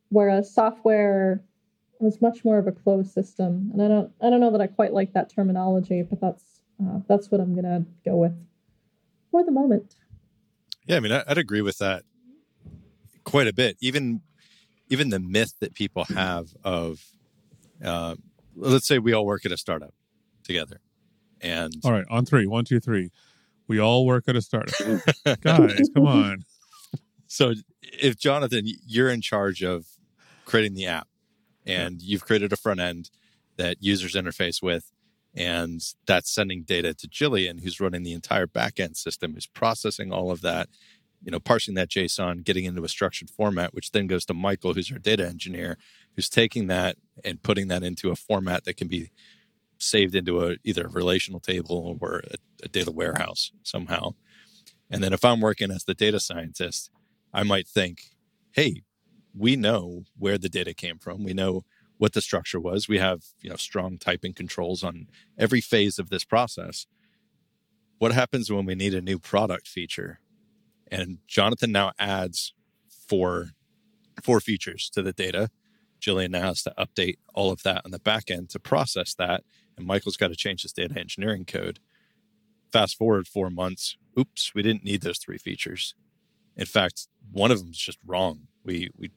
whereas 0.08 0.52
software 0.52 1.42
is 2.00 2.20
much 2.20 2.44
more 2.44 2.58
of 2.58 2.66
a 2.66 2.72
closed 2.72 3.12
system. 3.12 3.70
And 3.72 3.82
I 3.82 3.88
don't 3.88 4.12
I 4.20 4.30
don't 4.30 4.40
know 4.40 4.50
that 4.52 4.60
I 4.60 4.66
quite 4.66 4.92
like 4.92 5.12
that 5.14 5.30
terminology, 5.30 6.02
but 6.02 6.20
that's 6.20 6.44
uh, 6.82 7.00
that's 7.08 7.30
what 7.30 7.40
I'm 7.40 7.54
gonna 7.54 7.84
go 8.04 8.16
with 8.16 8.34
for 9.30 9.44
the 9.44 9.52
moment. 9.52 9.96
Yeah, 10.86 10.96
I 10.96 11.00
mean, 11.00 11.12
I'd 11.12 11.38
agree 11.38 11.60
with 11.60 11.78
that 11.78 12.04
quite 13.24 13.46
a 13.46 13.52
bit. 13.52 13.76
Even 13.80 14.22
even 14.88 15.10
the 15.10 15.18
myth 15.18 15.54
that 15.60 15.74
people 15.74 16.04
have 16.04 16.48
of, 16.64 17.04
uh, 17.84 18.14
let's 18.56 18.88
say 18.88 18.98
we 18.98 19.12
all 19.12 19.26
work 19.26 19.44
at 19.44 19.52
a 19.52 19.56
startup 19.56 19.92
together, 20.42 20.80
and 21.40 21.74
all 21.84 21.92
right, 21.92 22.06
on 22.10 22.24
three, 22.24 22.46
one, 22.46 22.64
two, 22.64 22.80
three. 22.80 23.10
We 23.66 23.78
all 23.78 24.06
work 24.06 24.24
at 24.28 24.36
a 24.36 24.40
startup. 24.40 24.74
Guys, 25.42 25.90
come 25.94 26.06
on. 26.06 26.44
So 27.26 27.52
if 27.82 28.16
Jonathan, 28.18 28.64
you're 28.86 29.10
in 29.10 29.20
charge 29.20 29.62
of 29.62 29.84
creating 30.46 30.72
the 30.72 30.86
app 30.86 31.06
and 31.66 32.00
you've 32.00 32.24
created 32.24 32.52
a 32.52 32.56
front 32.56 32.80
end 32.80 33.10
that 33.56 33.78
users 33.80 34.14
interface 34.14 34.62
with, 34.62 34.92
and 35.34 35.82
that's 36.06 36.30
sending 36.30 36.62
data 36.62 36.94
to 36.94 37.08
Jillian, 37.08 37.62
who's 37.62 37.80
running 37.80 38.02
the 38.02 38.12
entire 38.12 38.46
backend 38.46 38.96
system, 38.96 39.34
who's 39.34 39.46
processing 39.46 40.12
all 40.12 40.30
of 40.30 40.40
that, 40.40 40.68
you 41.22 41.30
know, 41.30 41.40
parsing 41.40 41.74
that 41.74 41.90
JSON, 41.90 42.44
getting 42.44 42.64
into 42.64 42.84
a 42.84 42.88
structured 42.88 43.30
format, 43.30 43.74
which 43.74 43.90
then 43.90 44.06
goes 44.06 44.24
to 44.26 44.34
Michael, 44.34 44.74
who's 44.74 44.90
our 44.92 44.98
data 44.98 45.26
engineer, 45.26 45.76
who's 46.14 46.28
taking 46.28 46.68
that 46.68 46.96
and 47.24 47.42
putting 47.42 47.68
that 47.68 47.82
into 47.82 48.10
a 48.10 48.16
format 48.16 48.64
that 48.64 48.76
can 48.76 48.88
be 48.88 49.10
saved 49.78 50.14
into 50.14 50.44
a 50.44 50.56
either 50.64 50.86
a 50.86 50.90
relational 50.90 51.40
table 51.40 51.98
or 52.00 52.22
a, 52.30 52.36
a 52.64 52.68
data 52.68 52.90
warehouse 52.90 53.52
somehow. 53.62 54.14
And 54.90 55.02
then 55.02 55.12
if 55.12 55.24
I'm 55.24 55.40
working 55.40 55.70
as 55.70 55.84
the 55.84 55.94
data 55.94 56.18
scientist, 56.18 56.90
I 57.32 57.42
might 57.42 57.68
think, 57.68 58.02
hey, 58.52 58.82
we 59.38 59.56
know 59.56 60.04
where 60.16 60.38
the 60.38 60.48
data 60.48 60.74
came 60.74 60.98
from. 60.98 61.24
We 61.24 61.34
know 61.34 61.64
what 61.96 62.12
the 62.12 62.20
structure 62.20 62.60
was. 62.60 62.88
We 62.88 62.98
have, 62.98 63.22
you 63.40 63.50
know, 63.50 63.56
strong 63.56 63.98
typing 63.98 64.32
controls 64.32 64.84
on 64.84 65.08
every 65.36 65.60
phase 65.60 65.98
of 65.98 66.10
this 66.10 66.24
process. 66.24 66.86
What 67.98 68.12
happens 68.12 68.50
when 68.50 68.66
we 68.66 68.74
need 68.74 68.94
a 68.94 69.00
new 69.00 69.18
product 69.18 69.66
feature? 69.66 70.20
And 70.90 71.18
Jonathan 71.26 71.72
now 71.72 71.92
adds 71.98 72.54
four 72.88 73.50
four 74.22 74.40
features 74.40 74.90
to 74.90 75.02
the 75.02 75.12
data. 75.12 75.48
Jillian 76.00 76.30
now 76.30 76.42
has 76.48 76.62
to 76.62 76.74
update 76.78 77.18
all 77.34 77.52
of 77.52 77.62
that 77.62 77.82
on 77.84 77.90
the 77.90 77.98
back 77.98 78.30
end 78.30 78.50
to 78.50 78.60
process 78.60 79.14
that 79.14 79.42
and 79.78 79.86
Michael's 79.86 80.16
got 80.16 80.28
to 80.28 80.36
change 80.36 80.62
his 80.62 80.72
data 80.72 80.98
engineering 80.98 81.44
code. 81.44 81.78
Fast 82.70 82.98
forward 82.98 83.26
four 83.26 83.48
months, 83.48 83.96
oops, 84.18 84.54
we 84.54 84.62
didn't 84.62 84.84
need 84.84 85.00
those 85.00 85.18
three 85.18 85.38
features. 85.38 85.94
In 86.56 86.66
fact, 86.66 87.06
one 87.32 87.50
of 87.50 87.60
them 87.60 87.70
is 87.70 87.78
just 87.78 87.98
wrong. 88.04 88.48
We 88.64 88.90
we 88.96 89.10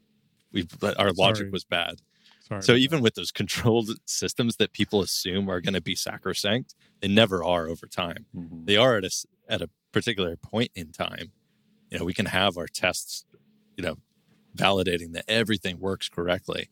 we 0.52 0.68
our 0.98 1.12
logic 1.12 1.52
was 1.52 1.64
bad. 1.64 2.02
Sorry 2.42 2.64
so 2.64 2.74
even 2.74 2.98
that. 2.98 3.04
with 3.04 3.16
those 3.16 3.32
controlled 3.32 3.90
systems 4.06 4.58
that 4.58 4.74
people 4.74 5.02
assume 5.02 5.50
are 5.50 5.62
going 5.62 5.74
to 5.74 5.82
be 5.82 5.96
sacrosanct, 5.96 6.76
they 7.00 7.08
never 7.08 7.44
are 7.44 7.68
over 7.68 7.88
time. 7.88 8.26
Mm-hmm. 8.36 8.66
They 8.66 8.78
are 8.78 8.98
at 8.98 9.06
a 9.06 9.26
at 9.48 9.62
a 9.62 9.70
particular 9.92 10.36
point 10.36 10.72
in 10.76 10.92
time. 10.92 11.32
You 11.90 12.00
know, 12.00 12.06
we 12.06 12.14
can 12.14 12.28
have 12.28 12.58
our 12.58 12.68
tests, 12.68 13.26
you 13.78 13.84
know, 13.84 13.96
validating 14.56 15.14
that 15.14 15.26
everything 15.28 15.80
works 15.80 16.10
correctly, 16.10 16.70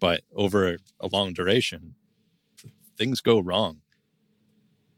but 0.00 0.22
over 0.34 0.78
a 1.00 1.06
long 1.06 1.32
duration, 1.32 1.94
things 2.96 3.20
go 3.20 3.38
wrong. 3.38 3.80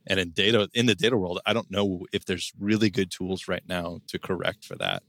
And 0.07 0.19
in 0.19 0.31
data 0.31 0.69
in 0.75 0.87
the 0.87 0.95
data 0.95 1.17
world, 1.17 1.41
I 1.47 1.53
don't 1.53 1.71
know 1.71 2.07
if 2.13 2.25
there's 2.25 2.53
really 2.59 2.91
good 2.91 3.11
tools 3.11 3.49
right 3.49 3.63
now 3.69 4.01
to 4.09 4.19
correct 4.19 4.65
for 4.65 4.77
that. 4.77 5.03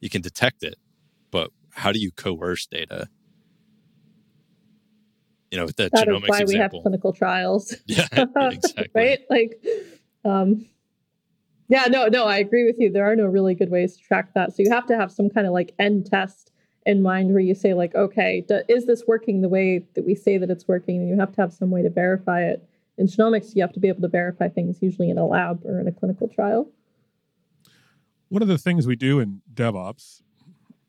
You 0.00 0.08
can 0.08 0.22
detect 0.22 0.62
it, 0.62 0.76
but 1.30 1.50
how 1.72 1.92
do 1.92 1.98
you 1.98 2.10
coerce 2.12 2.66
data? 2.66 3.08
You 5.50 5.58
know, 5.58 5.66
that 5.66 5.76
that 5.76 5.92
genomics 5.92 6.22
is 6.24 6.28
why 6.28 6.40
example. 6.40 6.46
we 6.46 6.56
have 6.56 6.70
clinical 6.82 7.12
trials. 7.12 7.74
Yeah, 7.86 8.06
exactly. 8.12 8.88
right? 8.94 9.20
Like, 9.28 9.64
um, 10.24 10.66
yeah, 11.68 11.86
no, 11.86 12.06
no, 12.06 12.26
I 12.26 12.38
agree 12.38 12.64
with 12.64 12.76
you. 12.78 12.90
There 12.90 13.10
are 13.10 13.16
no 13.16 13.26
really 13.26 13.54
good 13.54 13.70
ways 13.70 13.96
to 13.96 14.02
track 14.02 14.34
that. 14.34 14.54
So 14.54 14.62
you 14.62 14.70
have 14.70 14.86
to 14.86 14.96
have 14.96 15.10
some 15.10 15.30
kind 15.30 15.46
of 15.46 15.52
like 15.52 15.74
end 15.78 16.06
test 16.06 16.50
in 16.86 17.02
mind 17.02 17.30
where 17.32 17.40
you 17.40 17.54
say 17.54 17.74
like 17.74 17.94
okay 17.94 18.44
do, 18.48 18.60
is 18.68 18.86
this 18.86 19.04
working 19.06 19.42
the 19.42 19.48
way 19.48 19.84
that 19.94 20.04
we 20.04 20.14
say 20.14 20.38
that 20.38 20.50
it's 20.50 20.66
working 20.66 20.96
and 20.96 21.08
you 21.08 21.18
have 21.18 21.32
to 21.32 21.40
have 21.40 21.52
some 21.52 21.70
way 21.70 21.82
to 21.82 21.90
verify 21.90 22.42
it 22.42 22.66
in 22.96 23.06
genomics 23.06 23.54
you 23.54 23.62
have 23.62 23.72
to 23.72 23.80
be 23.80 23.88
able 23.88 24.00
to 24.00 24.08
verify 24.08 24.48
things 24.48 24.78
usually 24.80 25.10
in 25.10 25.18
a 25.18 25.26
lab 25.26 25.64
or 25.64 25.78
in 25.78 25.86
a 25.86 25.92
clinical 25.92 26.28
trial 26.28 26.68
one 28.28 28.42
of 28.42 28.48
the 28.48 28.58
things 28.58 28.86
we 28.86 28.96
do 28.96 29.20
in 29.20 29.42
devops 29.52 30.22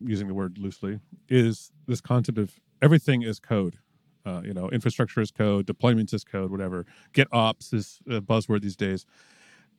using 0.03 0.27
the 0.27 0.33
word 0.33 0.57
loosely 0.57 0.99
is 1.29 1.71
this 1.87 2.01
concept 2.01 2.37
of 2.37 2.59
everything 2.81 3.21
is 3.21 3.39
code 3.39 3.77
uh, 4.25 4.41
you 4.43 4.53
know 4.53 4.69
infrastructure 4.69 5.21
is 5.21 5.31
code 5.31 5.65
deployments 5.65 6.13
is 6.13 6.23
code 6.23 6.51
whatever 6.51 6.85
GitOps 7.13 7.73
is 7.73 7.99
a 8.07 8.21
buzzword 8.21 8.61
these 8.61 8.75
days 8.75 9.05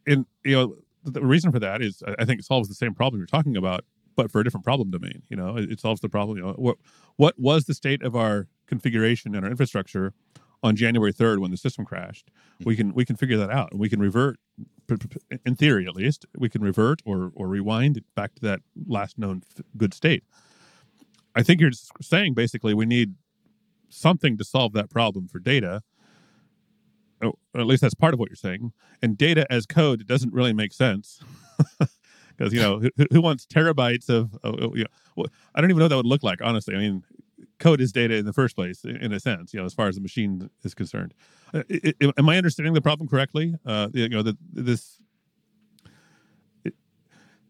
and 0.06 0.26
you 0.44 0.56
know 0.56 0.76
the 1.04 1.24
reason 1.24 1.50
for 1.50 1.58
that 1.58 1.82
is 1.82 2.02
i 2.18 2.24
think 2.24 2.40
it 2.40 2.44
solves 2.44 2.68
the 2.68 2.74
same 2.74 2.94
problem 2.94 3.20
you're 3.20 3.26
talking 3.26 3.56
about 3.56 3.84
but 4.16 4.30
for 4.30 4.40
a 4.40 4.44
different 4.44 4.64
problem 4.64 4.90
domain. 4.90 5.22
You 5.28 5.36
know, 5.36 5.56
it, 5.56 5.72
it, 5.72 5.80
solves 5.80 6.00
the 6.00 6.08
problem. 6.08 6.38
You 6.38 6.44
know, 6.44 6.52
what 6.52 6.76
what 7.16 7.38
was 7.38 7.64
the 7.64 7.74
state 7.74 8.02
of 8.02 8.14
our 8.16 8.48
configuration 8.66 9.34
and 9.34 9.44
our 9.44 9.50
infrastructure 9.50 10.12
on 10.62 10.76
January 10.76 11.12
third 11.12 11.38
when 11.38 11.50
the 11.50 11.56
system 11.56 11.84
crashed? 11.84 12.26
Mm-hmm. 12.26 12.68
We 12.68 12.76
can 12.76 12.94
we 12.94 13.04
can 13.04 13.16
figure 13.16 13.36
that 13.38 13.50
out, 13.50 13.72
and 13.72 13.80
we 13.80 13.88
can 13.88 14.00
revert. 14.00 14.38
In 15.46 15.56
theory, 15.56 15.86
at 15.86 15.94
least, 15.94 16.26
we 16.36 16.48
can 16.48 16.62
revert 16.62 17.00
or 17.04 17.32
or 17.34 17.48
rewind 17.48 18.02
back 18.14 18.34
to 18.36 18.42
that 18.42 18.60
last 18.86 19.18
known 19.18 19.42
good 19.76 19.94
state. 19.94 20.24
I 21.34 21.42
think 21.42 21.60
you're 21.60 21.70
saying 22.00 22.34
basically 22.34 22.74
we 22.74 22.84
need 22.84 23.14
something 23.88 24.36
to 24.38 24.44
solve 24.44 24.72
that 24.74 24.90
problem 24.90 25.28
for 25.28 25.38
data. 25.38 25.82
Or 27.20 27.34
at 27.54 27.66
least 27.66 27.82
that's 27.82 27.94
part 27.94 28.14
of 28.14 28.20
what 28.20 28.30
you're 28.30 28.36
saying. 28.36 28.72
And 29.00 29.16
data 29.16 29.46
as 29.50 29.64
code 29.64 30.00
it 30.00 30.06
doesn't 30.06 30.32
really 30.32 30.52
make 30.52 30.72
sense. 30.72 31.20
because 32.36 32.52
you 32.52 32.60
know 32.60 32.80
who, 32.80 32.90
who, 33.12 33.20
wants 33.20 33.46
terabytes 33.46 34.08
of, 34.08 34.36
of, 34.42 34.76
you 34.76 34.84
know 35.16 35.26
I 35.54 35.60
don't 35.60 35.70
even 35.70 35.78
know 35.78 35.84
what 35.84 35.88
that 35.90 35.96
would 35.96 36.06
look 36.06 36.22
like 36.22 36.40
honestly. 36.42 36.74
I 36.74 36.78
mean, 36.78 37.04
code 37.58 37.80
is 37.80 37.92
data 37.92 38.14
in 38.14 38.24
the 38.24 38.32
first 38.32 38.54
place 38.54 38.84
in 38.84 39.12
a 39.12 39.20
sense, 39.20 39.52
you 39.52 39.60
know, 39.60 39.66
as 39.66 39.74
far 39.74 39.88
as 39.88 39.96
the 39.96 40.00
machine 40.00 40.50
is 40.62 40.74
concerned. 40.74 41.14
Uh, 41.54 41.62
am 42.18 42.28
I 42.28 42.36
understanding 42.36 42.74
the 42.74 42.80
problem 42.80 43.08
correctly? 43.08 43.54
Uh, 43.64 43.88
you 43.92 44.08
know, 44.08 44.22
the, 44.22 44.36
this 44.52 44.98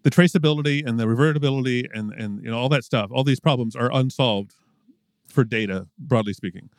the 0.02 0.10
traceability 0.10 0.86
and 0.86 0.98
the 0.98 1.04
revertibility 1.04 1.86
and 1.94 2.12
and 2.12 2.42
you 2.42 2.50
know 2.50 2.58
all 2.58 2.68
that 2.68 2.84
stuff, 2.84 3.10
all 3.12 3.24
these 3.24 3.40
problems 3.40 3.76
are 3.76 3.90
unsolved 3.92 4.54
for 5.28 5.44
data, 5.44 5.88
broadly 5.98 6.32
speaking? 6.32 6.70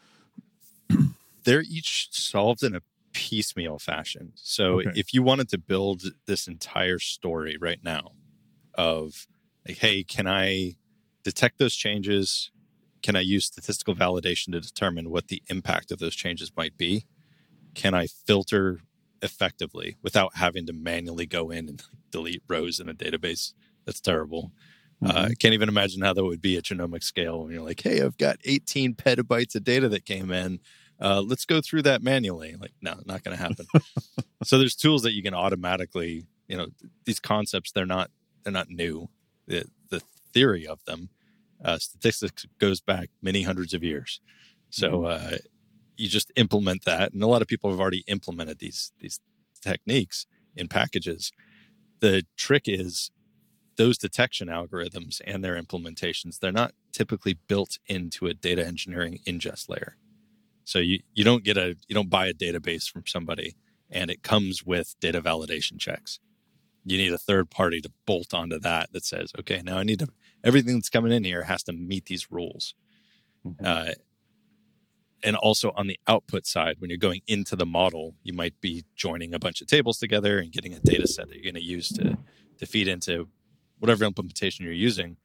They're 1.44 1.62
each 1.62 2.10
solved 2.12 2.64
in 2.64 2.76
a 2.76 2.82
piecemeal 3.14 3.80
fashion. 3.80 4.32
So 4.36 4.80
okay. 4.80 4.92
if 4.96 5.14
you 5.14 5.24
wanted 5.24 5.50
to 5.50 5.58
build 5.58 6.04
this 6.26 6.48
entire 6.48 7.00
story 7.00 7.58
right 7.60 7.80
now 7.84 8.12
of 8.76 9.28
like, 9.68 9.78
hey, 9.78 10.04
can 10.04 10.28
I 10.28 10.76
detect 11.24 11.60
those 11.60 11.76
changes? 11.76 12.52
Can 13.04 13.16
I 13.16 13.20
use 13.20 13.46
statistical 13.46 13.96
validation 13.96 14.54
to 14.54 14.62
determine 14.62 15.12
what 15.12 15.28
the 15.28 15.44
impact 15.50 15.92
of 15.92 16.00
those 16.00 16.16
changes 16.16 16.52
might 16.56 16.78
be? 16.78 17.06
Can 17.76 17.94
I 17.94 18.08
filter 18.08 18.80
effectively 19.22 19.98
without 20.02 20.38
having 20.38 20.66
to 20.68 20.74
manually 20.74 21.26
go 21.26 21.52
in 21.52 21.70
and 21.70 21.84
delete 22.12 22.44
rows 22.48 22.80
in 22.80 22.90
a 22.90 22.94
database? 22.94 23.54
That's 23.86 24.02
terrible. 24.02 24.52
Uh, 25.04 25.08
mm-hmm. 25.08 25.18
Uh, 25.18 25.22
I 25.26 25.34
can't 25.36 25.54
even 25.54 25.70
imagine 25.70 26.02
how 26.02 26.14
that 26.14 26.24
would 26.24 26.42
be 26.42 26.58
at 26.58 26.64
genomic 26.64 27.04
scale 27.04 27.44
when 27.44 27.52
you're 27.52 27.62
like, 27.62 27.82
hey, 27.82 28.02
I've 28.02 28.18
got 28.18 28.38
18 28.46 28.96
petabytes 28.96 29.56
of 29.56 29.64
data 29.64 29.90
that 29.90 30.06
came 30.06 30.32
in. 30.32 30.60
Uh, 31.00 31.22
let's 31.22 31.46
go 31.46 31.60
through 31.60 31.82
that 31.82 32.02
manually. 32.02 32.56
Like, 32.58 32.72
no, 32.82 32.96
not 33.06 33.24
going 33.24 33.36
to 33.36 33.44
happen. 33.44 33.66
so 34.44 34.58
there's 34.58 34.76
tools 34.76 35.02
that 35.02 35.14
you 35.14 35.22
can 35.22 35.34
automatically, 35.34 36.26
you 36.48 36.56
know, 36.56 36.68
these 37.06 37.20
concepts 37.20 37.72
they're 37.72 37.86
not 37.86 38.12
they're 38.44 38.54
not 38.54 38.70
new. 38.70 39.10
The 39.48 39.66
the 39.90 40.02
theory 40.34 40.66
of 40.66 40.84
them, 40.86 41.10
uh, 41.64 41.78
statistics 41.78 42.46
goes 42.60 42.82
back 42.82 43.10
many 43.22 43.44
hundreds 43.44 43.74
of 43.74 43.84
years. 43.84 44.22
So 44.70 45.02
mm-hmm. 45.02 45.34
uh, 45.34 45.38
you 45.98 46.10
just 46.10 46.32
implement 46.36 46.86
that, 46.86 47.14
and 47.14 47.24
a 47.24 47.28
lot 47.28 47.42
of 47.42 47.48
people 47.48 47.70
have 47.70 47.80
already 47.80 48.04
implemented 48.08 48.60
these 48.60 48.92
these 49.00 49.20
techniques 49.62 50.26
in 50.56 50.68
packages. 50.68 51.32
The 52.00 52.26
trick 52.36 52.64
is 52.66 53.12
those 53.78 53.98
detection 53.98 54.48
algorithms 54.48 55.22
and 55.26 55.44
their 55.44 55.62
implementations, 55.62 56.40
they're 56.40 56.52
not 56.52 56.74
typically 56.92 57.40
built 57.48 57.80
into 57.88 58.28
a 58.28 58.34
data 58.34 58.66
engineering 58.66 59.20
ingest 59.28 59.70
layer. 59.70 59.98
So 60.64 60.80
you, 60.80 61.00
you 61.14 61.24
don't 61.24 61.44
get 61.44 61.58
a 61.58 61.76
you 61.88 61.96
don't 61.96 62.10
buy 62.10 62.28
a 62.28 62.34
database 62.34 62.90
from 62.90 63.06
somebody 63.08 63.56
and 63.90 64.10
it 64.10 64.24
comes 64.24 64.64
with 64.64 64.96
data 65.00 65.22
validation 65.22 65.80
checks. 65.80 66.20
You 66.86 66.98
need 66.98 67.14
a 67.14 67.18
third 67.18 67.50
party 67.50 67.82
to 67.82 67.92
bolt 68.06 68.34
onto 68.34 68.60
that 68.60 68.92
that 68.92 69.06
says, 69.06 69.32
okay, 69.40 69.62
now 69.64 69.78
I 69.78 69.84
need 69.84 70.00
to 70.00 70.08
everything 70.44 70.76
that's 70.76 70.90
coming 70.90 71.12
in 71.12 71.24
here 71.24 71.44
has 71.44 71.64
to 71.64 71.74
meet 71.74 72.06
these 72.06 72.32
rules. 72.32 72.76
Mm-hmm. 73.46 73.66
Uh, 73.66 73.92
and 75.24 75.38
also 75.38 75.72
on 75.78 75.88
the 75.88 75.98
output 76.08 76.46
side, 76.46 76.76
when 76.80 76.90
you're 76.90 76.98
going 76.98 77.22
into 77.28 77.56
the 77.56 77.66
model, 77.66 78.16
you 78.24 78.34
might 78.34 78.60
be 78.60 78.84
joining 78.96 79.34
a 79.34 79.40
bunch 79.40 79.62
of 79.62 79.68
tables 79.68 79.98
together 79.98 80.38
and 80.38 80.52
getting 80.52 80.74
a 80.74 80.80
data 80.80 81.08
set 81.08 81.30
that 81.30 81.36
you're 81.36 81.44
going 81.44 81.56
to 81.56 81.64
use 81.64 81.90
to 81.90 82.18
to 82.60 82.66
feed 82.66 82.88
into 82.88 83.28
whatever 83.80 84.06
implementation 84.06 84.64
you're 84.64 84.74
using, 84.74 85.18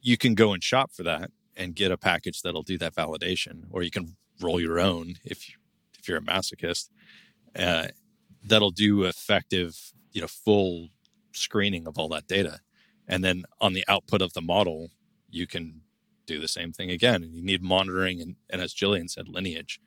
you 0.00 0.16
can 0.16 0.34
go 0.34 0.52
and 0.52 0.62
shop 0.62 0.90
for 0.92 1.02
that 1.02 1.30
and 1.56 1.74
get 1.74 1.92
a 1.92 1.96
package 1.96 2.42
that'll 2.42 2.62
do 2.62 2.76
that 2.78 2.94
validation, 2.94 3.64
or 3.70 3.82
you 3.82 3.90
can 3.90 4.16
roll 4.40 4.60
your 4.60 4.80
own 4.80 5.14
if 5.24 5.48
you, 5.48 5.54
if 5.98 6.08
you're 6.08 6.18
a 6.18 6.22
masochist. 6.22 6.90
Uh, 7.56 7.86
that'll 8.44 8.70
do 8.70 9.04
effective, 9.04 9.92
you 10.12 10.20
know, 10.20 10.26
full 10.26 10.88
screening 11.32 11.86
of 11.86 11.98
all 11.98 12.08
that 12.08 12.26
data, 12.26 12.58
and 13.08 13.22
then 13.22 13.44
on 13.60 13.72
the 13.72 13.84
output 13.88 14.22
of 14.22 14.32
the 14.32 14.40
model, 14.40 14.90
you 15.30 15.46
can 15.46 15.82
do 16.26 16.40
the 16.40 16.48
same 16.48 16.72
thing 16.72 16.90
again. 16.90 17.22
And 17.22 17.34
you 17.34 17.42
need 17.42 17.62
monitoring 17.62 18.20
and, 18.20 18.36
and 18.48 18.60
as 18.60 18.74
Jillian 18.74 19.10
said, 19.10 19.28
lineage, 19.28 19.80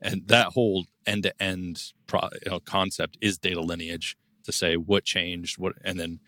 and 0.00 0.28
that 0.28 0.48
whole 0.48 0.86
end-to-end 1.06 1.92
pro, 2.06 2.20
you 2.44 2.50
know, 2.50 2.60
concept 2.60 3.18
is 3.20 3.38
data 3.38 3.60
lineage 3.60 4.16
to 4.44 4.52
say 4.52 4.76
what 4.76 5.04
changed, 5.04 5.58
what, 5.58 5.74
and 5.84 5.98
then 5.98 6.20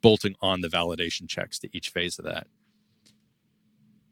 bolting 0.00 0.36
on 0.40 0.60
the 0.60 0.68
validation 0.68 1.28
checks 1.28 1.58
to 1.58 1.76
each 1.76 1.88
phase 1.88 2.18
of 2.18 2.24
that. 2.24 2.46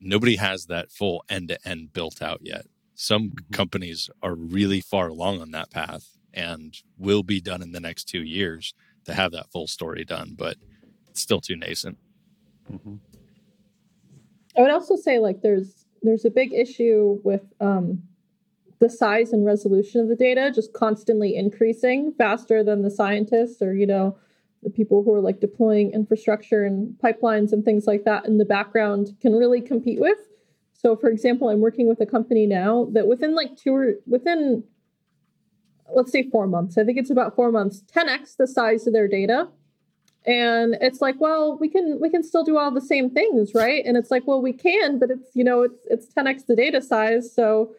Nobody 0.00 0.36
has 0.36 0.66
that 0.66 0.90
full 0.90 1.24
end 1.28 1.48
to 1.48 1.68
end 1.68 1.92
built 1.92 2.20
out 2.20 2.40
yet. 2.42 2.66
Some 2.94 3.30
mm-hmm. 3.30 3.54
companies 3.54 4.10
are 4.22 4.34
really 4.34 4.80
far 4.80 5.08
along 5.08 5.40
on 5.40 5.52
that 5.52 5.70
path 5.70 6.16
and 6.32 6.76
will 6.98 7.22
be 7.22 7.40
done 7.40 7.62
in 7.62 7.72
the 7.72 7.80
next 7.80 8.04
two 8.08 8.22
years 8.22 8.74
to 9.04 9.14
have 9.14 9.32
that 9.32 9.50
full 9.52 9.66
story 9.66 10.04
done, 10.04 10.34
but 10.36 10.56
still 11.20 11.40
too 11.40 11.56
nascent. 11.56 11.98
Mm-hmm. 12.70 12.96
I 14.56 14.60
would 14.60 14.70
also 14.70 14.96
say 14.96 15.18
like 15.18 15.42
there's 15.42 15.86
there's 16.02 16.24
a 16.24 16.30
big 16.30 16.52
issue 16.52 17.18
with 17.24 17.42
um, 17.60 18.02
the 18.78 18.90
size 18.90 19.32
and 19.32 19.46
resolution 19.46 20.00
of 20.00 20.08
the 20.08 20.16
data 20.16 20.52
just 20.54 20.72
constantly 20.72 21.36
increasing 21.36 22.12
faster 22.18 22.62
than 22.62 22.82
the 22.82 22.90
scientists 22.90 23.62
or 23.62 23.74
you 23.74 23.86
know 23.86 24.16
the 24.62 24.70
people 24.70 25.02
who 25.02 25.12
are 25.12 25.20
like 25.20 25.40
deploying 25.40 25.92
infrastructure 25.92 26.64
and 26.64 26.94
pipelines 27.02 27.52
and 27.52 27.64
things 27.64 27.86
like 27.86 28.04
that 28.04 28.26
in 28.26 28.38
the 28.38 28.44
background 28.44 29.14
can 29.20 29.34
really 29.34 29.60
compete 29.60 30.00
with 30.00 30.18
so 30.72 30.96
for 30.96 31.08
example 31.08 31.48
i'm 31.48 31.60
working 31.60 31.88
with 31.88 32.00
a 32.00 32.06
company 32.06 32.46
now 32.46 32.88
that 32.92 33.06
within 33.06 33.34
like 33.34 33.56
two 33.56 33.74
or 33.74 33.94
within 34.06 34.62
let's 35.94 36.12
say 36.12 36.28
four 36.30 36.46
months 36.46 36.76
i 36.76 36.84
think 36.84 36.98
it's 36.98 37.10
about 37.10 37.34
four 37.34 37.50
months 37.50 37.82
10x 37.94 38.36
the 38.36 38.46
size 38.46 38.86
of 38.86 38.92
their 38.92 39.08
data 39.08 39.48
and 40.26 40.76
it's 40.80 41.00
like 41.00 41.16
well 41.20 41.58
we 41.58 41.68
can 41.68 41.98
we 42.00 42.08
can 42.08 42.22
still 42.22 42.44
do 42.44 42.56
all 42.56 42.70
the 42.70 42.80
same 42.80 43.10
things 43.10 43.52
right 43.54 43.84
and 43.84 43.96
it's 43.96 44.10
like 44.10 44.26
well 44.26 44.40
we 44.40 44.52
can 44.52 44.98
but 44.98 45.10
it's 45.10 45.30
you 45.34 45.44
know 45.44 45.62
it's 45.62 45.80
it's 45.90 46.06
10x 46.14 46.46
the 46.46 46.56
data 46.56 46.80
size 46.80 47.32
so 47.32 47.74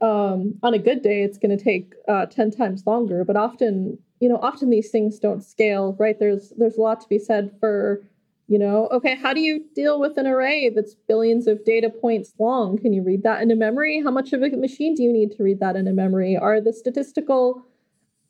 um, 0.00 0.58
on 0.62 0.74
a 0.74 0.78
good 0.78 1.02
day, 1.02 1.22
it's 1.22 1.38
going 1.38 1.56
to 1.56 1.62
take 1.62 1.94
uh, 2.08 2.26
ten 2.26 2.50
times 2.50 2.86
longer. 2.86 3.24
But 3.24 3.36
often, 3.36 3.98
you 4.20 4.28
know, 4.28 4.38
often 4.42 4.70
these 4.70 4.90
things 4.90 5.18
don't 5.18 5.42
scale, 5.42 5.96
right? 5.98 6.18
There's 6.18 6.52
there's 6.56 6.76
a 6.76 6.80
lot 6.80 7.00
to 7.00 7.08
be 7.08 7.18
said 7.18 7.52
for, 7.60 8.02
you 8.48 8.58
know, 8.58 8.88
okay, 8.88 9.14
how 9.16 9.32
do 9.32 9.40
you 9.40 9.64
deal 9.74 9.98
with 9.98 10.18
an 10.18 10.26
array 10.26 10.70
that's 10.74 10.94
billions 11.08 11.46
of 11.46 11.64
data 11.64 11.90
points 11.90 12.34
long? 12.38 12.78
Can 12.78 12.92
you 12.92 13.02
read 13.02 13.22
that 13.22 13.42
in 13.42 13.50
a 13.50 13.56
memory? 13.56 14.02
How 14.02 14.10
much 14.10 14.32
of 14.32 14.42
a 14.42 14.50
machine 14.50 14.94
do 14.94 15.02
you 15.02 15.12
need 15.12 15.32
to 15.32 15.42
read 15.42 15.60
that 15.60 15.76
in 15.76 15.88
a 15.88 15.92
memory? 15.92 16.36
Are 16.36 16.60
the 16.60 16.72
statistical 16.72 17.62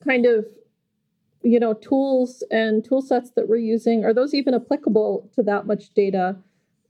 kind 0.04 0.26
of 0.26 0.46
you 1.46 1.60
know 1.60 1.72
tools 1.74 2.42
and 2.50 2.84
tool 2.84 3.00
sets 3.00 3.30
that 3.36 3.48
we're 3.48 3.56
using 3.56 4.04
are 4.04 4.12
those 4.12 4.34
even 4.34 4.54
applicable 4.54 5.30
to 5.34 5.42
that 5.42 5.66
much 5.66 5.94
data 5.94 6.36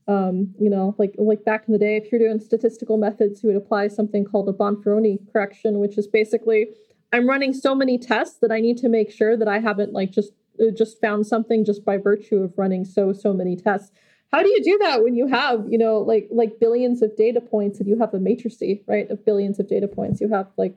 um, 0.09 0.55
you 0.61 0.71
know, 0.71 0.95
like 0.99 1.15
like 1.19 1.45
back 1.45 1.65
in 1.67 1.73
the 1.73 1.79
day, 1.79 1.97
if 1.97 2.11
you're 2.11 2.21
doing 2.21 2.39
statistical 2.39 2.97
methods, 2.97 3.43
you 3.43 3.49
would 3.49 3.57
apply 3.57 3.89
something 3.89 4.25
called 4.25 4.49
a 4.49 4.53
Bonferroni 4.53 5.19
correction, 5.33 5.81
which 5.81 5.99
is 5.99 6.07
basically 6.07 6.69
I'm 7.13 7.29
running 7.29 7.53
so 7.53 7.75
many 7.75 7.99
tests 7.99 8.39
that 8.41 8.53
I 8.53 8.61
need 8.61 8.79
to 8.79 8.89
make 8.89 9.11
sure 9.11 9.37
that 9.37 9.49
I 9.49 9.59
haven't 9.59 9.93
like 9.93 10.13
just 10.13 10.33
uh, 10.61 10.71
just 10.71 11.01
found 11.01 11.27
something 11.27 11.65
just 11.65 11.85
by 11.85 11.97
virtue 11.97 12.37
of 12.37 12.57
running 12.57 12.85
so 12.85 13.13
so 13.13 13.33
many 13.33 13.57
tests. 13.57 13.91
How 14.33 14.43
do 14.43 14.49
you 14.49 14.63
do 14.63 14.79
that 14.83 15.03
when 15.03 15.17
you 15.17 15.27
have 15.27 15.67
you 15.69 15.79
know 15.79 15.99
like 15.99 16.29
like 16.31 16.61
billions 16.61 17.03
of 17.03 17.17
data 17.17 17.41
points 17.41 17.81
and 17.81 17.89
you 17.89 17.99
have 17.99 18.15
a 18.15 18.21
matrix 18.21 18.59
right 18.87 19.11
of 19.11 19.25
billions 19.25 19.59
of 19.59 19.69
data 19.69 19.89
points? 19.89 20.21
You 20.21 20.29
have 20.29 20.47
like 20.57 20.77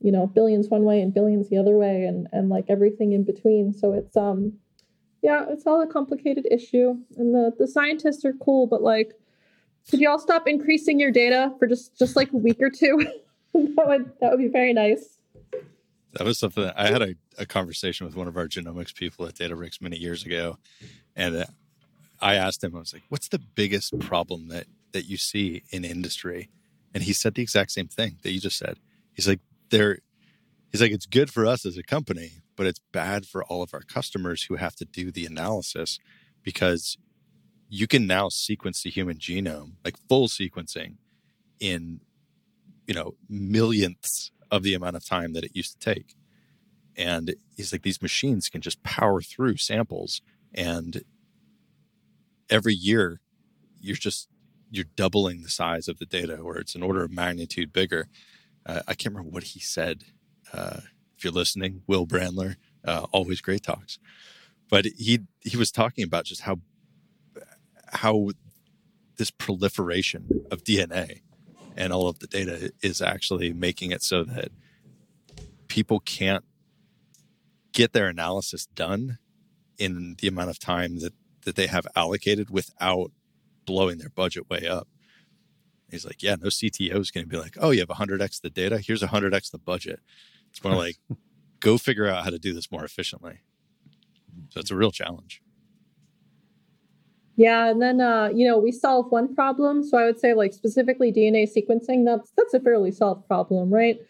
you 0.00 0.12
know 0.12 0.26
billions 0.26 0.68
one 0.68 0.84
way 0.84 1.00
and 1.00 1.12
billions 1.14 1.48
the 1.48 1.56
other 1.56 1.76
way 1.76 2.04
and 2.04 2.28
and 2.32 2.48
like 2.48 2.66
everything 2.68 3.12
in 3.12 3.24
between. 3.24 3.72
So 3.72 3.92
it's 3.92 4.16
um 4.16 4.54
yeah, 5.22 5.44
it's 5.48 5.66
all 5.66 5.82
a 5.82 5.86
complicated 5.86 6.46
issue. 6.50 6.94
And 7.16 7.34
the, 7.34 7.52
the 7.58 7.66
scientists 7.66 8.24
are 8.24 8.34
cool, 8.34 8.68
but 8.68 8.82
like, 8.82 9.12
could 9.90 10.00
you 10.00 10.08
all 10.08 10.20
stop 10.20 10.46
increasing 10.46 11.00
your 11.00 11.10
data 11.10 11.52
for 11.58 11.66
just 11.66 11.96
just 11.98 12.16
like 12.16 12.32
a 12.32 12.36
week 12.36 12.58
or 12.60 12.70
two? 12.70 12.98
that 13.54 13.86
would 13.86 14.12
that 14.20 14.30
would 14.30 14.38
be 14.38 14.48
very 14.48 14.72
nice. 14.72 15.18
That 16.12 16.24
was 16.24 16.38
something 16.38 16.64
that 16.64 16.78
I 16.78 16.86
had 16.86 17.02
a, 17.02 17.14
a 17.38 17.46
conversation 17.46 18.06
with 18.06 18.16
one 18.16 18.26
of 18.26 18.36
our 18.36 18.48
genomics 18.48 18.94
people 18.94 19.26
at 19.26 19.34
Databricks 19.34 19.82
many 19.82 19.98
years 19.98 20.24
ago, 20.24 20.58
and 21.14 21.36
uh, 21.36 21.44
I 22.20 22.34
asked 22.34 22.64
him, 22.64 22.74
I 22.74 22.78
was 22.78 22.92
like, 22.92 23.02
"What's 23.08 23.28
the 23.28 23.38
biggest 23.38 23.98
problem 23.98 24.48
that 24.48 24.66
that 24.92 25.04
you 25.04 25.16
see 25.16 25.62
in 25.70 25.84
industry?" 25.84 26.50
And 26.94 27.02
he 27.02 27.12
said 27.12 27.34
the 27.34 27.42
exact 27.42 27.72
same 27.72 27.88
thing 27.88 28.16
that 28.22 28.32
you 28.32 28.40
just 28.40 28.58
said. 28.58 28.78
He's 29.12 29.28
like, 29.28 29.40
"There, 29.70 29.98
he's 30.70 30.80
like, 30.80 30.92
it's 30.92 31.06
good 31.06 31.30
for 31.30 31.46
us 31.46 31.66
as 31.66 31.76
a 31.76 31.82
company, 31.82 32.42
but 32.56 32.66
it's 32.66 32.80
bad 32.92 33.26
for 33.26 33.44
all 33.44 33.62
of 33.62 33.74
our 33.74 33.82
customers 33.82 34.44
who 34.44 34.56
have 34.56 34.76
to 34.76 34.84
do 34.84 35.10
the 35.10 35.26
analysis 35.26 35.98
because 36.42 36.96
you 37.68 37.86
can 37.86 38.06
now 38.06 38.28
sequence 38.28 38.82
the 38.82 38.90
human 38.90 39.18
genome, 39.18 39.72
like 39.84 39.96
full 40.08 40.28
sequencing, 40.28 40.96
in 41.58 42.00
you 42.86 42.94
know 42.94 43.14
millionths 43.28 44.30
of 44.50 44.62
the 44.62 44.74
amount 44.74 44.96
of 44.96 45.04
time 45.04 45.32
that 45.32 45.44
it 45.44 45.56
used 45.56 45.72
to 45.80 45.94
take. 45.94 46.14
And 46.96 47.34
he's 47.56 47.72
like, 47.72 47.82
these 47.82 48.00
machines 48.00 48.48
can 48.48 48.60
just 48.60 48.82
power 48.82 49.20
through 49.20 49.56
samples, 49.58 50.22
and 50.54 51.02
every 52.48 52.74
year 52.74 53.20
you're 53.80 53.96
just 53.96 54.28
you're 54.70 54.86
doubling 54.96 55.42
the 55.42 55.48
size 55.48 55.88
of 55.88 55.98
the 55.98 56.06
data, 56.06 56.36
or 56.38 56.58
it's 56.58 56.74
an 56.74 56.82
order 56.82 57.04
of 57.04 57.12
magnitude 57.12 57.72
bigger. 57.72 58.08
Uh, 58.66 58.80
I 58.88 58.94
can't 58.94 59.14
remember 59.14 59.32
what 59.32 59.44
he 59.44 59.60
said. 59.60 60.04
Uh, 60.52 60.80
if 61.16 61.24
you're 61.24 61.32
listening, 61.32 61.82
Will 61.86 62.06
Brandler, 62.06 62.56
uh, 62.84 63.06
always 63.12 63.40
great 63.40 63.62
talks. 63.62 63.98
But 64.68 64.86
he 64.96 65.20
he 65.40 65.56
was 65.56 65.70
talking 65.70 66.04
about 66.04 66.24
just 66.24 66.42
how 66.42 66.58
how 67.86 68.30
this 69.16 69.30
proliferation 69.30 70.44
of 70.50 70.64
DNA 70.64 71.20
and 71.76 71.92
all 71.92 72.08
of 72.08 72.18
the 72.18 72.26
data 72.26 72.72
is 72.82 73.00
actually 73.00 73.52
making 73.52 73.92
it 73.92 74.02
so 74.02 74.24
that 74.24 74.50
people 75.68 76.00
can't 76.00 76.44
get 77.72 77.92
their 77.92 78.08
analysis 78.08 78.66
done 78.66 79.18
in 79.78 80.16
the 80.20 80.28
amount 80.28 80.50
of 80.50 80.58
time 80.58 80.98
that 81.00 81.12
that 81.44 81.54
they 81.54 81.68
have 81.68 81.86
allocated 81.94 82.50
without 82.50 83.12
blowing 83.66 83.98
their 83.98 84.08
budget 84.08 84.50
way 84.50 84.66
up. 84.66 84.88
He's 85.90 86.04
like, 86.04 86.22
yeah, 86.22 86.34
no 86.34 86.48
CTO 86.48 86.98
is 87.00 87.10
going 87.10 87.24
to 87.24 87.30
be 87.30 87.36
like, 87.36 87.56
oh, 87.60 87.70
you 87.70 87.80
have 87.80 87.88
100x 87.88 88.40
the 88.40 88.50
data. 88.50 88.78
Here's 88.78 89.02
100x 89.02 89.50
the 89.50 89.58
budget. 89.58 90.00
It's 90.50 90.62
more 90.62 90.74
like, 90.74 90.96
go 91.60 91.78
figure 91.78 92.06
out 92.06 92.24
how 92.24 92.30
to 92.30 92.38
do 92.38 92.52
this 92.52 92.70
more 92.70 92.84
efficiently. 92.84 93.40
So 94.50 94.60
it's 94.60 94.70
a 94.70 94.76
real 94.76 94.90
challenge. 94.90 95.42
Yeah, 97.36 97.68
and 97.70 97.82
then 97.82 98.00
uh, 98.00 98.30
you 98.34 98.46
know 98.48 98.58
we 98.58 98.72
solve 98.72 99.12
one 99.12 99.34
problem. 99.34 99.84
So 99.84 99.98
I 99.98 100.04
would 100.04 100.18
say 100.18 100.32
like 100.32 100.54
specifically 100.54 101.12
DNA 101.12 101.46
sequencing. 101.46 102.04
That's 102.04 102.32
that's 102.36 102.54
a 102.54 102.60
fairly 102.60 102.90
solved 102.90 103.26
problem, 103.26 103.72
right? 103.72 104.00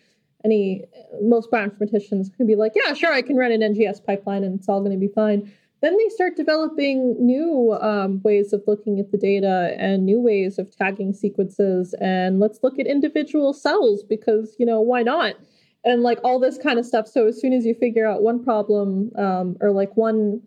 Any 0.44 0.84
most 1.20 1.50
bioinformaticians 1.50 2.34
can 2.36 2.46
be 2.46 2.54
like, 2.54 2.72
yeah, 2.76 2.94
sure, 2.94 3.12
I 3.12 3.22
can 3.22 3.36
run 3.36 3.50
an 3.50 3.62
NGS 3.62 4.04
pipeline 4.04 4.44
and 4.44 4.58
it's 4.58 4.68
all 4.68 4.80
going 4.80 4.92
to 4.92 4.98
be 4.98 5.12
fine. 5.12 5.52
Then 5.82 5.96
they 5.98 6.08
start 6.08 6.36
developing 6.36 7.16
new 7.24 7.76
um, 7.80 8.22
ways 8.22 8.52
of 8.52 8.62
looking 8.66 8.98
at 8.98 9.12
the 9.12 9.18
data 9.18 9.74
and 9.78 10.06
new 10.06 10.20
ways 10.20 10.58
of 10.58 10.74
tagging 10.74 11.12
sequences. 11.12 11.94
And 12.00 12.40
let's 12.40 12.60
look 12.62 12.78
at 12.78 12.86
individual 12.86 13.52
cells 13.52 14.02
because 14.02 14.56
you 14.58 14.66
know 14.66 14.80
why 14.80 15.02
not? 15.02 15.34
And 15.84 16.02
like 16.02 16.18
all 16.24 16.40
this 16.40 16.58
kind 16.58 16.78
of 16.78 16.86
stuff. 16.86 17.06
So 17.06 17.26
as 17.26 17.40
soon 17.40 17.52
as 17.52 17.66
you 17.66 17.74
figure 17.74 18.06
out 18.06 18.22
one 18.22 18.42
problem 18.42 19.12
um, 19.16 19.56
or 19.60 19.70
like 19.70 19.96
one 19.96 20.40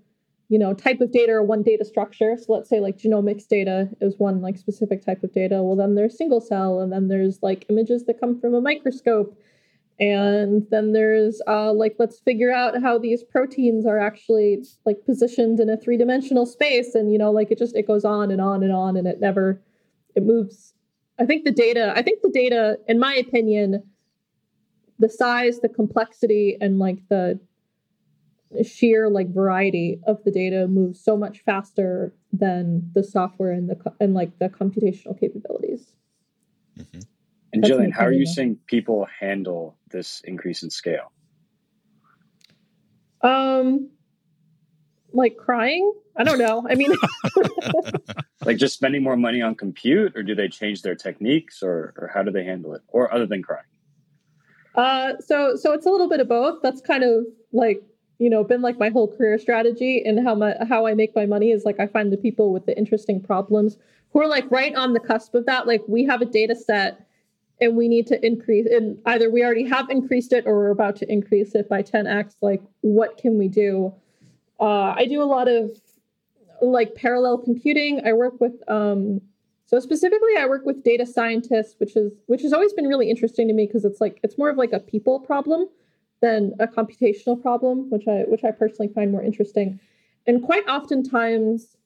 you 0.50 0.58
know 0.58 0.74
type 0.74 1.00
of 1.00 1.12
data 1.12 1.32
or 1.32 1.44
one 1.44 1.62
data 1.62 1.86
structure 1.86 2.36
so 2.36 2.52
let's 2.54 2.68
say 2.68 2.80
like 2.80 2.98
genomics 2.98 3.48
data 3.48 3.88
is 4.02 4.18
one 4.18 4.42
like 4.42 4.58
specific 4.58 5.06
type 5.06 5.24
of 5.24 5.32
data 5.32 5.62
well 5.62 5.76
then 5.76 5.96
there's 5.96 6.18
single 6.18 6.42
cell 6.42 6.80
and 6.80 6.92
then 6.92 7.08
there's 7.08 7.42
like 7.42 7.66
images 7.70 8.06
that 8.06 8.20
come 8.20 8.40
from 8.40 8.54
a 8.56 8.62
microscope 8.62 9.40
and 10.00 10.66
then 10.72 10.94
there's 10.94 11.42
uh, 11.48 11.74
like 11.74 11.96
let's 12.00 12.20
figure 12.20 12.52
out 12.52 12.82
how 12.82 12.98
these 12.98 13.24
proteins 13.24 13.86
are 13.86 14.00
actually 14.00 14.64
like 14.86 14.98
positioned 15.06 15.60
in 15.60 15.70
a 15.70 15.78
three-dimensional 15.78 16.46
space 16.46 16.96
and 16.96 17.12
you 17.12 17.18
know 17.18 17.32
like 17.32 17.52
it 17.52 17.58
just 17.58 17.76
it 17.76 17.88
goes 17.88 18.06
on 18.06 18.32
and 18.32 18.42
on 18.42 18.64
and 18.64 18.72
on 18.72 18.96
and 18.96 19.08
it 19.08 19.20
never 19.20 19.62
it 20.16 20.24
moves 20.24 20.74
i 21.20 21.26
think 21.26 21.44
the 21.44 21.52
data 21.52 21.94
i 21.96 22.02
think 22.02 22.22
the 22.22 22.32
data 22.32 22.78
in 22.88 23.00
my 23.00 23.14
opinion 23.14 23.84
the 25.00 25.10
size 25.10 25.60
the 25.60 25.70
complexity 25.70 26.58
and 26.62 26.80
like 26.80 27.00
the 27.10 27.40
sheer 28.64 29.10
like 29.10 29.34
variety 29.34 30.00
of 30.08 30.24
the 30.24 30.32
data 30.32 30.68
moves 30.68 31.00
so 31.00 31.16
much 31.16 31.42
faster 31.46 32.14
than 32.34 32.90
the 32.94 33.04
software 33.04 33.52
and 33.52 33.70
the 33.70 33.78
and 34.00 34.14
like 34.14 34.38
the 34.40 34.50
computational 34.50 35.20
capabilities. 35.20 35.94
Mm-hmm. 36.78 37.00
And 37.54 37.64
That's 37.64 37.74
Jillian, 37.74 37.92
how 37.92 38.06
are 38.06 38.12
you 38.12 38.26
seeing 38.26 38.58
people 38.68 39.08
handle 39.20 39.76
this 39.90 40.22
increase 40.26 40.62
in 40.64 40.70
scale? 40.70 41.12
Um, 43.22 43.90
like 45.14 45.38
crying. 45.38 45.92
I 46.16 46.24
don't 46.24 46.38
know. 46.38 46.68
I 46.70 46.76
mean, 46.76 46.92
like 48.46 48.58
just 48.58 48.74
spending 48.74 49.04
more 49.04 49.18
money 49.18 49.42
on 49.42 49.56
compute, 49.56 50.16
or 50.16 50.24
do 50.24 50.36
they 50.36 50.48
change 50.48 50.82
their 50.82 50.96
techniques, 50.96 51.64
or 51.64 51.94
or 51.98 52.12
how 52.14 52.24
do 52.24 52.32
they 52.32 52.44
handle 52.44 52.74
it, 52.74 52.82
or 52.90 53.12
other 53.14 53.26
than 53.26 53.42
crying? 53.42 53.64
Uh, 54.76 55.14
so 55.20 55.56
so 55.56 55.74
it's 55.74 55.86
a 55.86 55.90
little 55.90 56.10
bit 56.10 56.20
of 56.20 56.28
both. 56.28 56.62
That's 56.62 56.82
kind 56.82 57.04
of 57.04 57.26
like 57.52 57.82
you 58.20 58.30
know 58.30 58.44
been 58.44 58.62
like 58.62 58.78
my 58.78 58.90
whole 58.90 59.08
career 59.08 59.38
strategy 59.40 60.04
and 60.06 60.26
how 60.26 60.36
my 60.36 60.56
how 60.68 60.86
I 60.86 60.94
make 60.94 61.16
my 61.16 61.26
money 61.26 61.52
is 61.52 61.64
like 61.66 61.80
I 61.80 61.88
find 61.88 62.12
the 62.12 62.18
people 62.18 62.54
with 62.54 62.66
the 62.66 62.78
interesting 62.78 63.22
problems 63.22 63.78
who 64.12 64.22
are 64.22 64.28
like 64.28 64.50
right 64.52 64.76
on 64.76 64.94
the 64.94 65.00
cusp 65.00 65.34
of 65.36 65.46
that 65.46 65.68
like 65.68 65.82
we 65.88 66.04
have 66.06 66.22
a 66.22 66.26
data 66.26 66.56
set 66.56 67.08
and 67.62 67.76
we 67.76 67.88
need 67.88 68.08
to 68.08 68.26
increase 68.26 68.68
and 68.68 69.00
either 69.06 69.30
we 69.30 69.44
already 69.44 69.68
have 69.68 69.90
increased 69.90 70.34
it 70.34 70.46
or 70.46 70.56
we're 70.56 70.70
about 70.70 70.96
to 70.96 71.12
increase 71.12 71.56
it 71.56 71.68
by 71.68 71.82
10x 71.82 72.36
like 72.42 72.62
what 72.82 73.18
can 73.18 73.38
we 73.38 73.48
do 73.48 73.94
uh, 74.60 74.94
I 74.98 75.06
do 75.06 75.22
a 75.22 75.26
lot 75.26 75.48
of 75.48 75.72
like 76.62 76.96
parallel 76.96 77.38
computing 77.38 78.02
I 78.06 78.14
work 78.14 78.40
with 78.40 78.54
um 78.68 79.22
so 79.66 79.80
specifically 79.80 80.36
I 80.38 80.46
work 80.48 80.66
with 80.66 80.84
data 80.84 81.06
scientists 81.06 81.76
which 81.78 81.96
is 81.96 82.12
which 82.28 82.42
has 82.42 82.54
always 82.54 82.74
been 82.74 82.88
really 82.88 83.10
interesting 83.10 83.48
to 83.48 83.54
me 83.54 83.66
because 83.66 83.86
it's 83.86 84.02
like 84.02 84.20
it's 84.24 84.38
more 84.38 84.50
of 84.50 84.58
like 84.58 84.74
a 84.74 84.80
people 84.80 85.20
problem 85.20 85.68
than 86.22 86.54
a 86.60 86.68
computational 86.68 87.42
problem, 87.42 87.90
which 87.90 88.08
I 88.08 88.24
which 88.28 88.44
I 88.44 88.52
personally 88.52 88.92
find 88.94 89.12
more 89.12 89.24
interesting. 89.24 89.80
And 90.28 90.44
quite 90.44 90.68
oftentimes, 90.68 91.78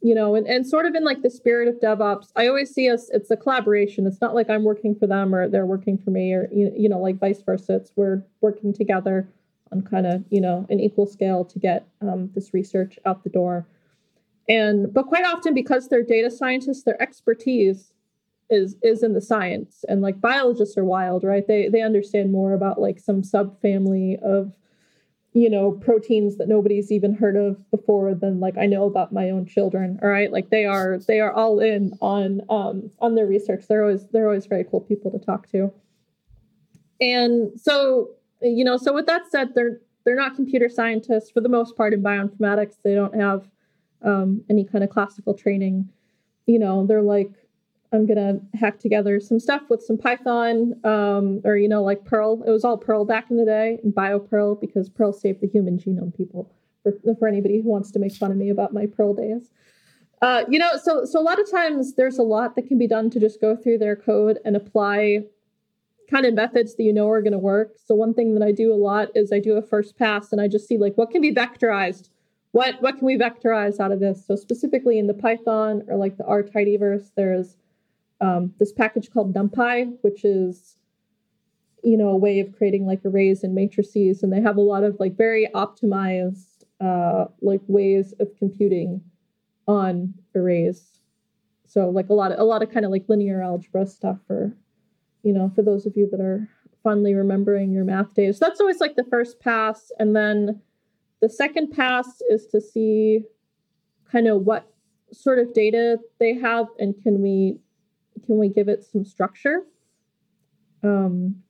you 0.00 0.14
know, 0.14 0.34
and, 0.34 0.46
and 0.46 0.66
sort 0.66 0.86
of 0.86 0.94
in 0.94 1.04
like 1.04 1.22
the 1.22 1.30
spirit 1.30 1.68
of 1.68 1.80
DevOps, 1.80 2.30
I 2.36 2.46
always 2.46 2.72
see 2.72 2.88
us, 2.88 3.10
it's 3.10 3.30
a 3.30 3.36
collaboration. 3.36 4.06
It's 4.06 4.20
not 4.20 4.34
like 4.34 4.48
I'm 4.48 4.64
working 4.64 4.94
for 4.94 5.06
them 5.06 5.34
or 5.34 5.48
they're 5.48 5.66
working 5.66 5.98
for 5.98 6.10
me 6.10 6.32
or, 6.32 6.48
you, 6.52 6.72
you 6.76 6.88
know, 6.88 6.98
like 6.98 7.18
vice 7.18 7.42
versa. 7.42 7.76
It's 7.76 7.92
we're 7.96 8.22
working 8.40 8.72
together 8.72 9.28
on 9.72 9.82
kind 9.82 10.06
of, 10.06 10.24
you 10.30 10.40
know, 10.40 10.66
an 10.70 10.80
equal 10.80 11.06
scale 11.06 11.44
to 11.44 11.58
get 11.58 11.86
um, 12.00 12.30
this 12.34 12.54
research 12.54 12.98
out 13.06 13.24
the 13.24 13.30
door. 13.30 13.66
And, 14.48 14.92
but 14.92 15.08
quite 15.08 15.24
often 15.24 15.52
because 15.52 15.88
they're 15.88 16.02
data 16.02 16.30
scientists, 16.30 16.84
their 16.84 17.00
expertise 17.02 17.92
is 18.50 18.76
is 18.82 19.02
in 19.02 19.12
the 19.12 19.20
science 19.20 19.84
and 19.90 20.00
like 20.00 20.22
biologists 20.22 20.78
are 20.78 20.84
wild 20.84 21.22
right 21.22 21.46
they 21.46 21.68
they 21.68 21.82
understand 21.82 22.32
more 22.32 22.54
about 22.54 22.80
like 22.80 22.98
some 22.98 23.20
subfamily 23.20 24.18
of 24.22 24.54
you 25.32 25.50
know 25.50 25.72
proteins 25.72 26.36
that 26.36 26.48
nobody's 26.48 26.90
even 26.90 27.14
heard 27.14 27.36
of 27.36 27.70
before 27.70 28.14
than 28.14 28.40
like 28.40 28.56
i 28.56 28.66
know 28.66 28.84
about 28.84 29.12
my 29.12 29.30
own 29.30 29.46
children 29.46 29.98
all 30.02 30.08
right? 30.08 30.32
Like 30.32 30.50
they 30.50 30.64
are 30.64 30.98
they 31.06 31.20
are 31.20 31.32
all 31.32 31.60
in 31.60 31.92
on 32.00 32.42
um 32.48 32.90
on 33.00 33.14
their 33.14 33.26
research. 33.26 33.64
They're 33.68 33.82
always 33.82 34.06
they're 34.08 34.26
always 34.26 34.46
very 34.46 34.64
cool 34.64 34.80
people 34.80 35.10
to 35.10 35.18
talk 35.18 35.50
to. 35.50 35.72
And 37.00 37.58
so 37.60 38.10
you 38.40 38.64
know 38.64 38.76
so 38.76 38.92
with 38.92 39.06
that 39.06 39.30
said 39.30 39.54
they're 39.54 39.80
they're 40.04 40.16
not 40.16 40.36
computer 40.36 40.68
scientists 40.68 41.30
for 41.30 41.40
the 41.40 41.48
most 41.48 41.76
part 41.76 41.92
in 41.92 42.02
bioinformatics. 42.02 42.76
They 42.82 42.94
don't 42.94 43.14
have 43.14 43.48
um, 44.02 44.42
any 44.48 44.64
kind 44.64 44.84
of 44.84 44.90
classical 44.90 45.34
training. 45.34 45.88
You 46.46 46.58
know 46.58 46.86
they're 46.86 47.02
like 47.02 47.32
I'm 47.92 48.06
gonna 48.06 48.40
hack 48.54 48.78
together 48.78 49.18
some 49.20 49.40
stuff 49.40 49.62
with 49.70 49.82
some 49.82 49.96
Python, 49.96 50.74
um, 50.84 51.40
or 51.44 51.56
you 51.56 51.68
know, 51.68 51.82
like 51.82 52.04
Perl. 52.04 52.42
It 52.46 52.50
was 52.50 52.64
all 52.64 52.76
Perl 52.76 53.04
back 53.04 53.30
in 53.30 53.36
the 53.36 53.44
day, 53.44 53.78
and 53.82 53.94
BioPerl 53.94 54.60
because 54.60 54.88
Perl 54.88 55.12
saved 55.12 55.40
the 55.40 55.48
human 55.48 55.78
genome. 55.78 56.14
People, 56.14 56.52
for, 56.82 56.92
for 57.18 57.28
anybody 57.28 57.60
who 57.62 57.68
wants 57.68 57.90
to 57.92 57.98
make 57.98 58.12
fun 58.12 58.30
of 58.30 58.36
me 58.36 58.50
about 58.50 58.74
my 58.74 58.86
Perl 58.86 59.14
days, 59.14 59.50
uh, 60.20 60.44
you 60.48 60.58
know. 60.58 60.76
So, 60.82 61.04
so 61.04 61.18
a 61.18 61.22
lot 61.22 61.40
of 61.40 61.50
times 61.50 61.94
there's 61.94 62.18
a 62.18 62.22
lot 62.22 62.56
that 62.56 62.66
can 62.66 62.78
be 62.78 62.86
done 62.86 63.08
to 63.10 63.20
just 63.20 63.40
go 63.40 63.56
through 63.56 63.78
their 63.78 63.96
code 63.96 64.38
and 64.44 64.54
apply 64.54 65.24
kind 66.10 66.26
of 66.26 66.34
methods 66.34 66.74
that 66.74 66.82
you 66.82 66.92
know 66.92 67.08
are 67.08 67.22
going 67.22 67.32
to 67.32 67.38
work. 67.38 67.76
So 67.84 67.94
one 67.94 68.14
thing 68.14 68.34
that 68.34 68.44
I 68.44 68.52
do 68.52 68.72
a 68.72 68.76
lot 68.76 69.08
is 69.14 69.32
I 69.32 69.40
do 69.40 69.54
a 69.54 69.62
first 69.62 69.98
pass 69.98 70.32
and 70.32 70.40
I 70.40 70.48
just 70.48 70.66
see 70.66 70.78
like 70.78 70.96
what 70.96 71.10
can 71.10 71.20
be 71.20 71.32
vectorized. 71.32 72.08
What 72.52 72.80
what 72.80 72.96
can 72.98 73.06
we 73.06 73.16
vectorize 73.16 73.78
out 73.78 73.92
of 73.92 74.00
this? 74.00 74.26
So 74.26 74.34
specifically 74.34 74.98
in 74.98 75.06
the 75.06 75.14
Python 75.14 75.84
or 75.88 75.96
like 75.96 76.16
the 76.16 76.24
R 76.24 76.42
tidyverse, 76.42 77.10
there's 77.14 77.56
um, 78.20 78.52
this 78.58 78.72
package 78.72 79.10
called 79.10 79.34
NumPy, 79.34 79.96
which 80.02 80.24
is 80.24 80.76
you 81.84 81.96
know 81.96 82.08
a 82.08 82.16
way 82.16 82.40
of 82.40 82.56
creating 82.56 82.86
like 82.86 83.04
arrays 83.04 83.44
and 83.44 83.54
matrices, 83.54 84.22
and 84.22 84.32
they 84.32 84.40
have 84.40 84.56
a 84.56 84.62
lot 84.62 84.84
of 84.84 84.96
like 84.98 85.16
very 85.16 85.48
optimized 85.54 86.64
uh, 86.80 87.26
like 87.40 87.60
ways 87.66 88.14
of 88.20 88.28
computing 88.38 89.02
on 89.66 90.14
arrays. 90.34 91.00
So 91.66 91.90
like 91.90 92.08
a 92.08 92.14
lot 92.14 92.32
of 92.32 92.38
a 92.38 92.44
lot 92.44 92.62
of 92.62 92.72
kind 92.72 92.84
of 92.84 92.90
like 92.90 93.04
linear 93.08 93.42
algebra 93.42 93.86
stuff 93.86 94.18
for 94.26 94.52
you 95.22 95.32
know 95.32 95.52
for 95.54 95.62
those 95.62 95.86
of 95.86 95.96
you 95.96 96.08
that 96.10 96.20
are 96.20 96.48
fondly 96.82 97.14
remembering 97.14 97.72
your 97.72 97.84
math 97.84 98.14
days. 98.14 98.38
So 98.38 98.46
that's 98.46 98.60
always 98.60 98.80
like 98.80 98.96
the 98.96 99.04
first 99.04 99.40
pass, 99.40 99.92
and 99.98 100.16
then 100.16 100.60
the 101.20 101.28
second 101.28 101.72
pass 101.72 102.22
is 102.30 102.46
to 102.48 102.60
see 102.60 103.22
kind 104.10 104.26
of 104.26 104.42
what 104.42 104.72
sort 105.12 105.38
of 105.38 105.52
data 105.54 105.98
they 106.18 106.34
have 106.34 106.66
and 106.78 106.94
can 107.02 107.22
we 107.22 107.58
can 108.24 108.38
we 108.38 108.48
give 108.48 108.68
it 108.68 108.84
some 108.84 109.04
structure? 109.04 109.64
Um, 110.82 111.42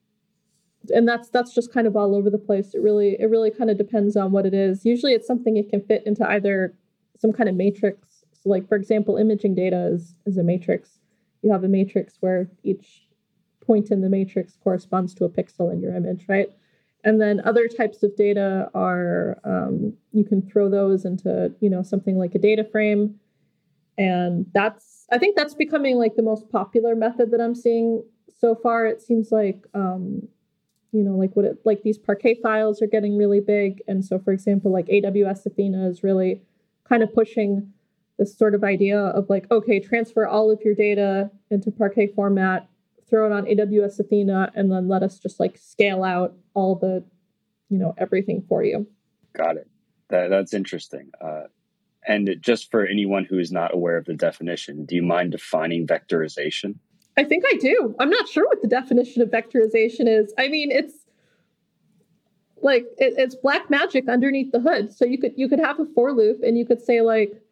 and 0.90 1.06
that's 1.06 1.28
that's 1.28 1.54
just 1.54 1.72
kind 1.72 1.86
of 1.86 1.96
all 1.96 2.14
over 2.14 2.30
the 2.30 2.38
place. 2.38 2.74
It 2.74 2.82
really 2.82 3.16
it 3.18 3.26
really 3.30 3.50
kind 3.50 3.70
of 3.70 3.76
depends 3.76 4.16
on 4.16 4.32
what 4.32 4.46
it 4.46 4.54
is. 4.54 4.84
Usually 4.84 5.12
it's 5.12 5.26
something 5.26 5.56
it 5.56 5.68
can 5.68 5.82
fit 5.82 6.02
into 6.06 6.28
either 6.28 6.74
some 7.18 7.32
kind 7.32 7.48
of 7.48 7.54
matrix. 7.54 8.24
So 8.32 8.48
like 8.48 8.68
for 8.68 8.76
example 8.76 9.16
imaging 9.16 9.54
data 9.54 9.90
is 9.92 10.14
is 10.26 10.38
a 10.38 10.42
matrix. 10.42 11.00
You 11.42 11.52
have 11.52 11.64
a 11.64 11.68
matrix 11.68 12.16
where 12.20 12.48
each 12.62 13.06
point 13.64 13.90
in 13.90 14.00
the 14.00 14.08
matrix 14.08 14.56
corresponds 14.62 15.14
to 15.14 15.24
a 15.24 15.28
pixel 15.28 15.72
in 15.72 15.80
your 15.80 15.94
image 15.94 16.24
right? 16.28 16.48
And 17.04 17.20
then 17.20 17.40
other 17.44 17.68
types 17.68 18.02
of 18.02 18.16
data 18.16 18.70
are 18.74 19.38
um, 19.44 19.94
you 20.12 20.24
can 20.24 20.42
throw 20.42 20.68
those 20.68 21.04
into 21.04 21.52
you 21.60 21.70
know 21.70 21.82
something 21.82 22.16
like 22.16 22.34
a 22.34 22.38
data 22.38 22.64
frame 22.64 23.18
and 23.98 24.46
that's 24.54 25.06
I 25.10 25.18
think 25.18 25.36
that's 25.36 25.54
becoming 25.54 25.96
like 25.96 26.16
the 26.16 26.22
most 26.22 26.48
popular 26.50 26.94
method 26.94 27.30
that 27.32 27.40
I'm 27.40 27.54
seeing 27.54 28.04
so 28.38 28.54
far. 28.54 28.86
It 28.86 29.02
seems 29.02 29.32
like, 29.32 29.66
um, 29.74 30.28
you 30.92 31.02
know, 31.02 31.16
like 31.16 31.34
what 31.34 31.44
it 31.44 31.58
like 31.64 31.82
these 31.82 31.98
Parquet 31.98 32.38
files 32.42 32.80
are 32.80 32.86
getting 32.86 33.18
really 33.18 33.40
big, 33.40 33.82
and 33.88 34.04
so 34.04 34.18
for 34.18 34.32
example, 34.32 34.72
like 34.72 34.86
AWS 34.86 35.44
Athena 35.46 35.88
is 35.88 36.02
really 36.02 36.40
kind 36.88 37.02
of 37.02 37.12
pushing 37.12 37.72
this 38.18 38.36
sort 38.36 38.54
of 38.54 38.64
idea 38.64 38.98
of 38.98 39.28
like, 39.28 39.50
okay, 39.50 39.80
transfer 39.80 40.26
all 40.26 40.50
of 40.50 40.60
your 40.64 40.74
data 40.74 41.30
into 41.50 41.70
Parquet 41.70 42.08
format, 42.08 42.68
throw 43.08 43.26
it 43.26 43.32
on 43.32 43.44
AWS 43.44 44.00
Athena, 44.00 44.52
and 44.54 44.70
then 44.70 44.88
let 44.88 45.02
us 45.02 45.18
just 45.18 45.38
like 45.38 45.56
scale 45.56 46.02
out 46.02 46.34
all 46.54 46.74
the, 46.74 47.04
you 47.68 47.78
know, 47.78 47.94
everything 47.96 48.44
for 48.48 48.64
you. 48.64 48.86
Got 49.34 49.56
it. 49.56 49.68
That, 50.08 50.30
that's 50.30 50.52
interesting. 50.52 51.10
Uh, 51.20 51.44
and 52.08 52.34
just 52.40 52.70
for 52.70 52.86
anyone 52.86 53.24
who 53.24 53.38
is 53.38 53.52
not 53.52 53.74
aware 53.74 53.98
of 53.98 54.06
the 54.06 54.14
definition, 54.14 54.86
do 54.86 54.96
you 54.96 55.02
mind 55.02 55.32
defining 55.32 55.86
vectorization? 55.86 56.76
I 57.18 57.24
think 57.24 57.44
I 57.46 57.56
do. 57.58 57.94
I'm 58.00 58.08
not 58.08 58.26
sure 58.28 58.46
what 58.46 58.62
the 58.62 58.68
definition 58.68 59.20
of 59.20 59.28
vectorization 59.28 60.08
is. 60.08 60.32
I 60.38 60.48
mean, 60.48 60.70
it's 60.70 60.94
like 62.62 62.86
it, 62.96 63.14
it's 63.18 63.34
black 63.34 63.68
magic 63.68 64.08
underneath 64.08 64.52
the 64.52 64.60
hood. 64.60 64.92
So 64.92 65.04
you 65.04 65.18
could 65.18 65.32
you 65.36 65.48
could 65.48 65.60
have 65.60 65.78
a 65.78 65.84
for 65.94 66.12
loop 66.12 66.42
and 66.42 66.56
you 66.56 66.64
could 66.64 66.80
say 66.80 67.02
like, 67.02 67.42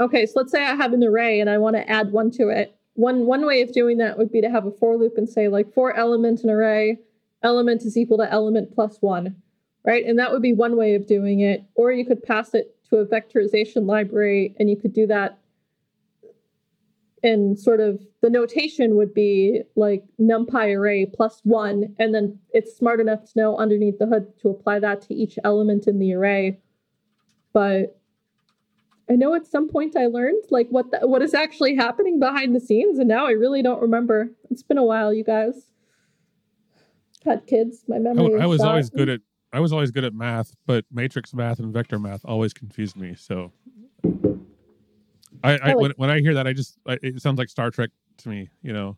okay, 0.00 0.26
so 0.26 0.32
let's 0.36 0.50
say 0.50 0.64
I 0.64 0.74
have 0.74 0.92
an 0.92 1.04
array 1.04 1.38
and 1.38 1.48
I 1.48 1.58
want 1.58 1.76
to 1.76 1.88
add 1.88 2.10
one 2.10 2.32
to 2.32 2.48
it. 2.48 2.76
One 2.94 3.26
one 3.26 3.46
way 3.46 3.62
of 3.62 3.72
doing 3.72 3.98
that 3.98 4.18
would 4.18 4.32
be 4.32 4.40
to 4.40 4.50
have 4.50 4.66
a 4.66 4.72
for 4.72 4.96
loop 4.96 5.16
and 5.16 5.28
say 5.28 5.46
like 5.46 5.72
for 5.72 5.94
element 5.96 6.42
an 6.42 6.50
array, 6.50 6.98
element 7.44 7.82
is 7.82 7.96
equal 7.96 8.18
to 8.18 8.30
element 8.30 8.74
plus 8.74 8.96
one, 9.00 9.36
right? 9.84 10.04
And 10.04 10.18
that 10.18 10.32
would 10.32 10.42
be 10.42 10.52
one 10.52 10.76
way 10.76 10.96
of 10.96 11.06
doing 11.06 11.38
it. 11.38 11.64
Or 11.76 11.92
you 11.92 12.04
could 12.04 12.22
pass 12.22 12.52
it 12.52 12.74
to 12.92 12.98
a 12.98 13.06
vectorization 13.06 13.86
library 13.86 14.54
and 14.58 14.68
you 14.68 14.76
could 14.76 14.92
do 14.92 15.06
that. 15.06 15.38
And 17.24 17.58
sort 17.58 17.80
of 17.80 18.02
the 18.20 18.30
notation 18.30 18.96
would 18.96 19.14
be 19.14 19.62
like 19.76 20.04
numpy 20.20 20.76
array 20.76 21.06
plus 21.06 21.40
one 21.44 21.94
and 21.98 22.14
then 22.14 22.38
it's 22.52 22.76
smart 22.76 23.00
enough 23.00 23.24
to 23.24 23.32
know 23.36 23.56
underneath 23.56 23.98
the 23.98 24.06
hood 24.06 24.26
to 24.40 24.48
apply 24.48 24.80
that 24.80 25.02
to 25.02 25.14
each 25.14 25.38
element 25.44 25.86
in 25.86 25.98
the 25.98 26.12
array. 26.14 26.58
But 27.52 27.98
i 29.10 29.14
know 29.14 29.34
at 29.34 29.44
some 29.44 29.68
point 29.68 29.96
i 29.96 30.06
learned 30.06 30.44
like 30.50 30.68
what 30.68 30.92
the, 30.92 31.06
what 31.08 31.22
is 31.22 31.34
actually 31.34 31.74
happening 31.74 32.20
behind 32.20 32.54
the 32.54 32.60
scenes 32.60 33.00
and 33.00 33.08
now 33.08 33.26
i 33.26 33.32
really 33.32 33.62
don't 33.62 33.80
remember. 33.80 34.30
It's 34.50 34.62
been 34.62 34.78
a 34.78 34.84
while 34.84 35.12
you 35.12 35.24
guys. 35.24 35.68
Had 37.24 37.46
kids 37.46 37.84
my 37.88 37.98
memory 37.98 38.34
oh, 38.34 38.38
I, 38.38 38.44
I 38.44 38.46
was 38.46 38.60
always 38.60 38.90
good 38.90 39.08
at 39.08 39.20
i 39.52 39.60
was 39.60 39.72
always 39.72 39.90
good 39.90 40.04
at 40.04 40.14
math 40.14 40.54
but 40.66 40.84
matrix 40.90 41.34
math 41.34 41.58
and 41.58 41.72
vector 41.72 41.98
math 41.98 42.20
always 42.24 42.52
confused 42.52 42.96
me 42.96 43.14
so 43.14 43.52
I, 45.44 45.52
I, 45.52 45.70
I 45.70 45.74
when, 45.74 45.92
when 45.96 46.10
I 46.10 46.20
hear 46.20 46.34
that, 46.34 46.46
I 46.46 46.52
just 46.52 46.78
I, 46.86 46.98
it 47.02 47.20
sounds 47.20 47.38
like 47.38 47.48
Star 47.48 47.70
Trek 47.70 47.90
to 48.18 48.28
me. 48.28 48.48
You 48.62 48.72
know, 48.72 48.96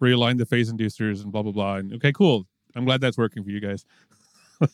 realign 0.00 0.38
the 0.38 0.46
phase 0.46 0.72
inducers 0.72 1.22
and 1.22 1.32
blah 1.32 1.42
blah 1.42 1.52
blah. 1.52 1.76
And 1.76 1.94
okay, 1.94 2.12
cool. 2.12 2.46
I'm 2.74 2.84
glad 2.84 3.00
that's 3.00 3.18
working 3.18 3.44
for 3.44 3.50
you 3.50 3.60
guys. 3.60 3.84
yeah, 4.60 4.68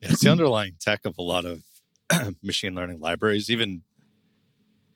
it's 0.00 0.20
the 0.20 0.30
underlying 0.30 0.74
tech 0.80 1.04
of 1.04 1.16
a 1.18 1.22
lot 1.22 1.44
of 1.44 1.62
machine 2.42 2.74
learning 2.74 3.00
libraries, 3.00 3.50
even 3.50 3.82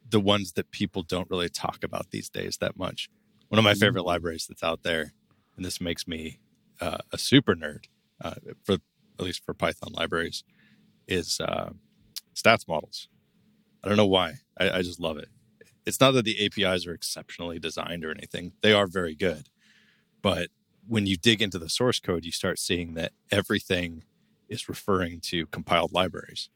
the 0.09 0.21
ones 0.21 0.53
that 0.53 0.71
people 0.71 1.03
don't 1.03 1.31
really 1.31 1.49
talk 1.49 1.85
about 1.85 2.11
these 2.11 2.29
days 2.29 2.59
that 2.59 2.77
much. 2.77 3.09
One 3.49 3.59
of 3.59 3.65
my 3.65 3.73
mm-hmm. 3.73 3.81
favorite 3.81 4.05
libraries 4.05 4.47
that's 4.47 4.63
out 4.63 4.83
there, 4.83 5.13
and 5.57 5.65
this 5.65 5.81
makes 5.81 6.09
me 6.09 6.39
uh, 6.81 6.99
a 7.13 7.19
super 7.19 7.55
nerd 7.55 7.85
uh, 8.23 8.35
for 8.65 8.75
at 8.75 9.25
least 9.25 9.45
for 9.45 9.55
Python 9.55 9.93
libraries, 9.93 10.45
is 11.07 11.41
uh, 11.41 11.71
stats 12.35 12.67
models. 12.67 13.09
I 13.85 13.89
don't 13.89 13.97
know 13.97 14.07
why. 14.07 14.35
I, 14.59 14.71
I 14.71 14.83
just 14.83 15.01
love 15.01 15.19
it. 15.19 15.29
It's 15.85 16.01
not 16.01 16.13
that 16.13 16.25
the 16.25 16.45
APIs 16.45 16.87
are 16.87 16.95
exceptionally 16.95 17.59
designed 17.59 18.05
or 18.05 18.11
anything, 18.11 18.53
they 18.63 18.73
are 18.73 18.87
very 18.87 19.15
good. 19.15 19.49
But 20.23 20.49
when 20.87 21.07
you 21.07 21.17
dig 21.17 21.43
into 21.43 21.59
the 21.59 21.69
source 21.69 21.99
code, 21.99 22.25
you 22.25 22.33
start 22.33 22.59
seeing 22.59 22.95
that 22.95 23.13
everything 23.31 24.05
is 24.49 24.69
referring 24.69 25.21
to 25.21 25.47
compiled 25.47 25.93
libraries. 25.93 26.49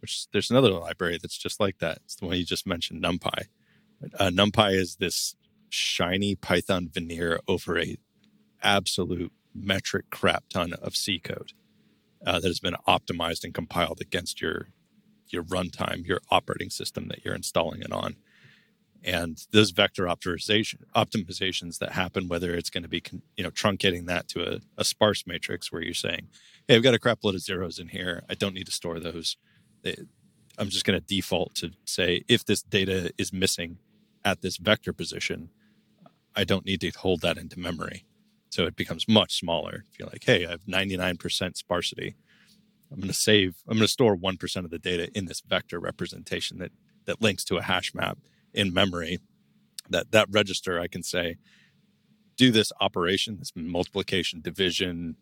Which 0.00 0.28
there's 0.32 0.50
another 0.50 0.70
library 0.70 1.18
that's 1.20 1.38
just 1.38 1.60
like 1.60 1.78
that. 1.78 1.98
It's 2.04 2.16
the 2.16 2.26
one 2.26 2.36
you 2.36 2.44
just 2.44 2.66
mentioned, 2.66 3.02
NumPy. 3.02 3.46
Uh, 4.18 4.30
NumPy 4.30 4.74
is 4.74 4.96
this 4.96 5.34
shiny 5.68 6.34
Python 6.34 6.88
veneer 6.92 7.40
over 7.46 7.78
a 7.78 7.98
absolute 8.62 9.32
metric 9.54 10.06
crap 10.10 10.44
ton 10.48 10.72
of 10.74 10.96
C 10.96 11.18
code 11.18 11.52
uh, 12.26 12.40
that 12.40 12.46
has 12.48 12.60
been 12.60 12.76
optimized 12.86 13.44
and 13.44 13.54
compiled 13.54 14.00
against 14.00 14.40
your 14.40 14.68
your 15.28 15.44
runtime, 15.44 16.06
your 16.06 16.20
operating 16.30 16.70
system 16.70 17.06
that 17.06 17.24
you're 17.24 17.34
installing 17.34 17.82
it 17.82 17.92
on. 17.92 18.16
And 19.04 19.46
those 19.52 19.70
vector 19.70 20.04
optimization 20.04 20.82
optimizations 20.94 21.78
that 21.78 21.92
happen, 21.92 22.28
whether 22.28 22.54
it's 22.54 22.70
going 22.70 22.82
to 22.82 22.88
be 22.88 23.02
you 23.36 23.44
know 23.44 23.50
truncating 23.50 24.06
that 24.06 24.28
to 24.28 24.56
a, 24.56 24.60
a 24.76 24.84
sparse 24.84 25.26
matrix 25.26 25.72
where 25.72 25.82
you're 25.82 25.94
saying, 25.94 26.28
"Hey, 26.68 26.76
I've 26.76 26.82
got 26.82 26.94
a 26.94 26.98
crap 26.98 27.20
load 27.22 27.34
of 27.34 27.40
zeros 27.40 27.78
in 27.78 27.88
here. 27.88 28.24
I 28.28 28.34
don't 28.34 28.54
need 28.54 28.66
to 28.66 28.72
store 28.72 29.00
those. 29.00 29.36
I'm 30.58 30.68
just 30.68 30.84
going 30.84 31.00
to 31.00 31.06
default 31.06 31.54
to 31.56 31.70
say 31.86 32.22
if 32.28 32.44
this 32.44 32.62
data 32.62 33.12
is 33.16 33.32
missing 33.32 33.78
at 34.24 34.42
this 34.42 34.58
vector 34.58 34.92
position, 34.92 35.48
I 36.36 36.44
don't 36.44 36.66
need 36.66 36.82
to 36.82 36.90
hold 36.90 37.22
that 37.22 37.38
into 37.38 37.58
memory. 37.58 38.04
So 38.50 38.66
it 38.66 38.76
becomes 38.76 39.08
much 39.08 39.38
smaller. 39.38 39.84
If 39.90 39.98
you're 39.98 40.08
like, 40.08 40.24
hey, 40.24 40.44
I 40.44 40.50
have 40.50 40.64
99% 40.64 41.56
sparsity, 41.56 42.16
I'm 42.92 42.98
going 42.98 43.08
to 43.08 43.14
save, 43.14 43.62
I'm 43.68 43.76
going 43.76 43.86
to 43.86 43.88
store 43.88 44.16
1% 44.16 44.56
of 44.64 44.70
the 44.70 44.78
data 44.78 45.08
in 45.14 45.26
this 45.26 45.40
vector 45.40 45.78
representation 45.78 46.58
that, 46.58 46.72
that 47.04 47.22
links 47.22 47.44
to 47.44 47.56
a 47.56 47.62
hash 47.62 47.94
map 47.94 48.18
in 48.52 48.74
memory. 48.74 49.20
That, 49.88 50.10
that 50.12 50.28
register, 50.30 50.80
I 50.80 50.88
can 50.88 51.02
say, 51.02 51.36
do 52.36 52.50
this 52.50 52.72
operation, 52.80 53.38
this 53.38 53.52
multiplication, 53.54 54.40
division, 54.40 55.16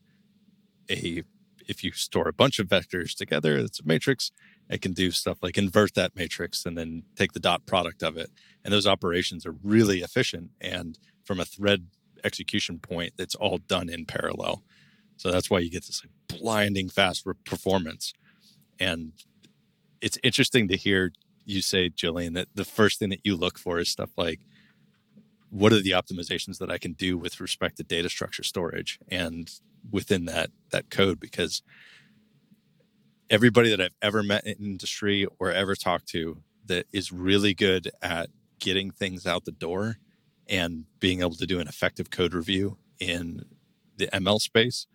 a, 0.91 1.23
if 1.69 1.85
you 1.85 1.93
store 1.93 2.29
a 2.29 2.33
bunch 2.33 2.59
of 2.59 2.69
vectors 2.69 3.15
together, 3.15 3.57
it's 3.59 3.81
a 3.81 3.87
matrix. 3.87 4.31
I 4.71 4.77
can 4.79 4.93
do 4.93 5.11
stuff 5.11 5.39
like 5.43 5.59
invert 5.59 5.95
that 5.95 6.17
matrix 6.17 6.65
and 6.65 6.77
then 6.77 7.03
take 7.17 7.33
the 7.33 7.41
dot 7.41 7.67
product 7.67 8.03
of 8.03 8.17
it. 8.17 8.31
And 8.65 8.73
those 8.73 8.87
operations 8.87 9.45
are 9.47 9.55
really 9.63 10.01
efficient. 10.01 10.51
And 10.61 10.99
from 11.25 11.41
a 11.41 11.45
thread 11.45 11.89
execution 12.25 12.79
point, 12.79 13.15
that's 13.17 13.35
all 13.35 13.59
done 13.59 13.89
in 13.89 14.05
parallel. 14.07 14.63
So 15.17 15.31
that's 15.31 15.51
why 15.51 15.59
you 15.59 15.71
get 15.71 15.87
this 15.87 16.03
like 16.05 16.41
blinding 16.41 16.89
fast 16.89 17.27
performance. 17.45 18.13
And 18.79 19.13
it's 20.01 20.19
interesting 20.23 20.69
to 20.69 20.77
hear 20.77 21.13
you 21.45 21.61
say, 21.63 21.91
Jillian, 21.91 22.35
that 22.35 22.49
the 22.55 22.65
first 22.65 22.99
thing 22.99 23.09
that 23.11 23.21
you 23.25 23.35
look 23.35 23.59
for 23.59 23.79
is 23.79 23.89
stuff 23.89 24.11
like 24.17 24.41
what 25.51 25.73
are 25.73 25.81
the 25.81 25.93
optimizations 25.93 26.59
that 26.59 26.71
I 26.71 26.79
can 26.79 26.93
do 26.93 27.17
with 27.17 27.41
respect 27.41 27.79
to 27.79 27.83
data 27.83 28.09
structure 28.09 28.43
storage 28.43 28.99
and 29.09 29.51
within 29.91 30.27
that 30.27 30.51
that 30.71 30.91
code 30.91 31.19
because 31.19 31.63
everybody 33.31 33.71
that 33.71 33.81
I've 33.81 33.95
ever 34.03 34.23
met 34.23 34.47
in 34.47 34.57
industry 34.57 35.27
or 35.39 35.51
ever 35.51 35.75
talked 35.75 36.09
to 36.09 36.43
that 36.67 36.87
is 36.93 37.13
really 37.13 37.55
good 37.55 37.91
at 38.03 38.29
getting 38.59 38.91
things 38.91 39.27
out 39.27 39.45
the 39.45 39.53
door 39.53 39.97
and 40.49 40.85
being 41.01 41.21
able 41.21 41.35
to 41.35 41.47
do 41.47 41.61
an 41.61 41.69
effective 41.69 42.11
code 42.11 42.35
review 42.35 42.79
in 42.99 43.45
the 43.97 44.09
ML 44.09 44.41
space 44.41 44.87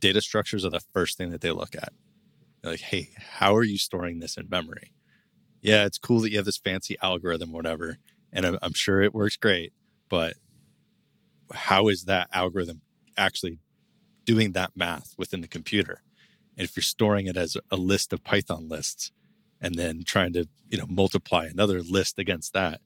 data 0.00 0.20
structures 0.20 0.64
are 0.64 0.70
the 0.70 0.80
first 0.80 1.18
thing 1.18 1.30
that 1.30 1.40
they 1.40 1.50
look 1.50 1.74
at. 1.74 1.92
They're 2.62 2.72
like, 2.72 2.80
hey, 2.80 3.10
how 3.16 3.54
are 3.54 3.64
you 3.64 3.78
storing 3.78 4.20
this 4.20 4.36
in 4.36 4.48
memory? 4.48 4.92
Yeah, 5.60 5.84
it's 5.86 5.98
cool 5.98 6.20
that 6.20 6.30
you 6.30 6.36
have 6.36 6.44
this 6.44 6.58
fancy 6.58 6.96
algorithm, 7.02 7.52
whatever, 7.52 7.98
and 8.32 8.46
I'm, 8.46 8.58
I'm 8.62 8.74
sure 8.74 9.02
it 9.02 9.14
works 9.14 9.36
great, 9.36 9.72
but 10.08 10.34
how 11.52 11.88
is 11.88 12.04
that 12.04 12.28
algorithm 12.32 12.82
actually 13.16 13.58
doing 14.24 14.52
that 14.52 14.72
math 14.76 15.14
within 15.16 15.40
the 15.40 15.48
computer? 15.48 16.02
And 16.56 16.64
if 16.64 16.76
you're 16.76 16.82
storing 16.82 17.26
it 17.26 17.36
as 17.36 17.56
a 17.70 17.76
list 17.76 18.12
of 18.12 18.24
Python 18.24 18.68
lists 18.68 19.12
and 19.60 19.74
then 19.74 20.02
trying 20.04 20.32
to, 20.34 20.48
you 20.68 20.78
know, 20.78 20.86
multiply 20.88 21.46
another 21.46 21.82
list 21.82 22.18
against 22.18 22.52
that, 22.52 22.80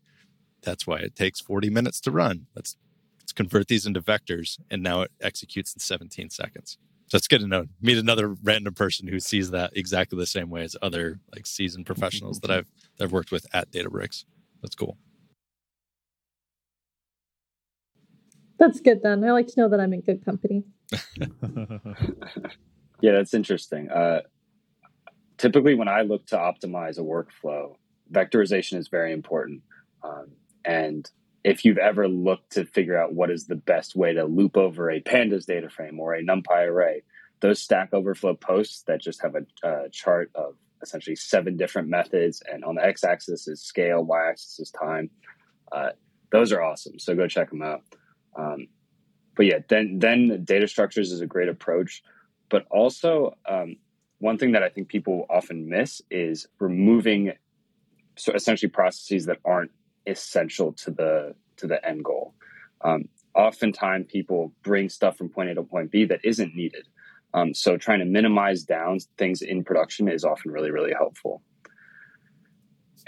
that's 0.62 0.86
why 0.86 0.98
it 0.98 1.14
takes 1.14 1.40
40 1.40 1.70
minutes 1.70 2.00
to 2.02 2.10
run. 2.10 2.46
Let's 2.54 2.76
let's 3.20 3.32
convert 3.32 3.68
these 3.68 3.86
into 3.86 4.00
vectors 4.00 4.58
and 4.70 4.82
now 4.82 5.02
it 5.02 5.10
executes 5.20 5.74
in 5.74 5.80
17 5.80 6.30
seconds. 6.30 6.78
So 7.06 7.16
it's 7.16 7.28
good 7.28 7.40
to 7.40 7.46
know. 7.46 7.66
Meet 7.80 7.98
another 7.98 8.28
random 8.42 8.74
person 8.74 9.06
who 9.06 9.20
sees 9.20 9.50
that 9.50 9.76
exactly 9.76 10.18
the 10.18 10.26
same 10.26 10.48
way 10.48 10.62
as 10.62 10.76
other 10.80 11.20
like 11.34 11.46
seasoned 11.46 11.86
professionals 11.86 12.40
that 12.40 12.50
I've 12.50 12.66
that 12.96 13.04
I've 13.04 13.12
worked 13.12 13.30
with 13.30 13.46
at 13.52 13.70
Databricks. 13.70 14.24
That's 14.62 14.74
cool. 14.74 14.96
That's 18.58 18.80
good 18.80 19.02
then. 19.02 19.24
I 19.24 19.32
like 19.32 19.48
to 19.48 19.60
know 19.60 19.68
that 19.68 19.80
I'm 19.80 19.92
in 19.92 20.02
good 20.02 20.24
company. 20.24 20.64
yeah, 23.00 23.12
that's 23.12 23.34
interesting. 23.34 23.90
Uh, 23.90 24.20
typically, 25.36 25.74
when 25.74 25.88
I 25.88 26.02
look 26.02 26.26
to 26.26 26.36
optimize 26.36 26.98
a 26.98 27.02
workflow, 27.02 27.74
vectorization 28.12 28.78
is 28.78 28.88
very 28.88 29.12
important. 29.12 29.62
Um, 30.04 30.28
and 30.64 31.10
if 31.44 31.64
you've 31.64 31.78
ever 31.78 32.06
looked 32.08 32.52
to 32.52 32.64
figure 32.64 32.96
out 32.96 33.14
what 33.14 33.30
is 33.30 33.46
the 33.46 33.56
best 33.56 33.96
way 33.96 34.12
to 34.12 34.24
loop 34.24 34.56
over 34.56 34.90
a 34.90 35.00
pandas 35.00 35.46
data 35.46 35.68
frame 35.68 35.98
or 35.98 36.14
a 36.14 36.22
numpy 36.22 36.66
array 36.66 37.02
those 37.40 37.60
stack 37.60 37.92
overflow 37.92 38.34
posts 38.34 38.82
that 38.82 39.00
just 39.00 39.20
have 39.22 39.34
a, 39.34 39.68
a 39.68 39.88
chart 39.90 40.30
of 40.34 40.54
essentially 40.82 41.16
seven 41.16 41.56
different 41.56 41.88
methods 41.88 42.42
and 42.50 42.64
on 42.64 42.76
the 42.76 42.84
x-axis 42.84 43.48
is 43.48 43.60
scale 43.60 44.02
y-axis 44.02 44.60
is 44.60 44.70
time 44.70 45.10
uh, 45.72 45.90
those 46.30 46.52
are 46.52 46.62
awesome. 46.62 46.98
So 46.98 47.14
go 47.14 47.26
check 47.26 47.50
them 47.50 47.62
out. 47.62 47.82
Um, 48.36 48.68
but 49.34 49.46
yeah 49.46 49.58
then 49.68 49.98
then 49.98 50.44
data 50.44 50.68
structures 50.68 51.12
is 51.12 51.20
a 51.20 51.26
great 51.26 51.48
approach. 51.48 52.02
But 52.48 52.66
also 52.70 53.36
um, 53.48 53.76
one 54.22 54.38
thing 54.38 54.52
that 54.52 54.62
i 54.62 54.68
think 54.68 54.88
people 54.88 55.26
often 55.28 55.68
miss 55.68 56.00
is 56.10 56.46
removing 56.60 57.32
so 58.16 58.32
essentially 58.32 58.70
processes 58.70 59.26
that 59.26 59.38
aren't 59.44 59.72
essential 60.06 60.72
to 60.72 60.90
the 60.90 61.34
to 61.56 61.66
the 61.66 61.84
end 61.86 62.04
goal. 62.04 62.34
Um, 62.80 63.08
oftentimes, 63.34 64.06
people 64.08 64.52
bring 64.62 64.88
stuff 64.88 65.16
from 65.16 65.28
point 65.28 65.50
A 65.50 65.54
to 65.54 65.62
point 65.62 65.90
B 65.90 66.04
that 66.06 66.20
isn't 66.24 66.54
needed. 66.54 66.86
Um, 67.34 67.54
so, 67.54 67.76
trying 67.76 68.00
to 68.00 68.04
minimize 68.04 68.62
down 68.62 68.98
things 69.16 69.42
in 69.42 69.64
production 69.64 70.08
is 70.08 70.24
often 70.24 70.50
really 70.50 70.70
really 70.70 70.92
helpful. 70.92 71.42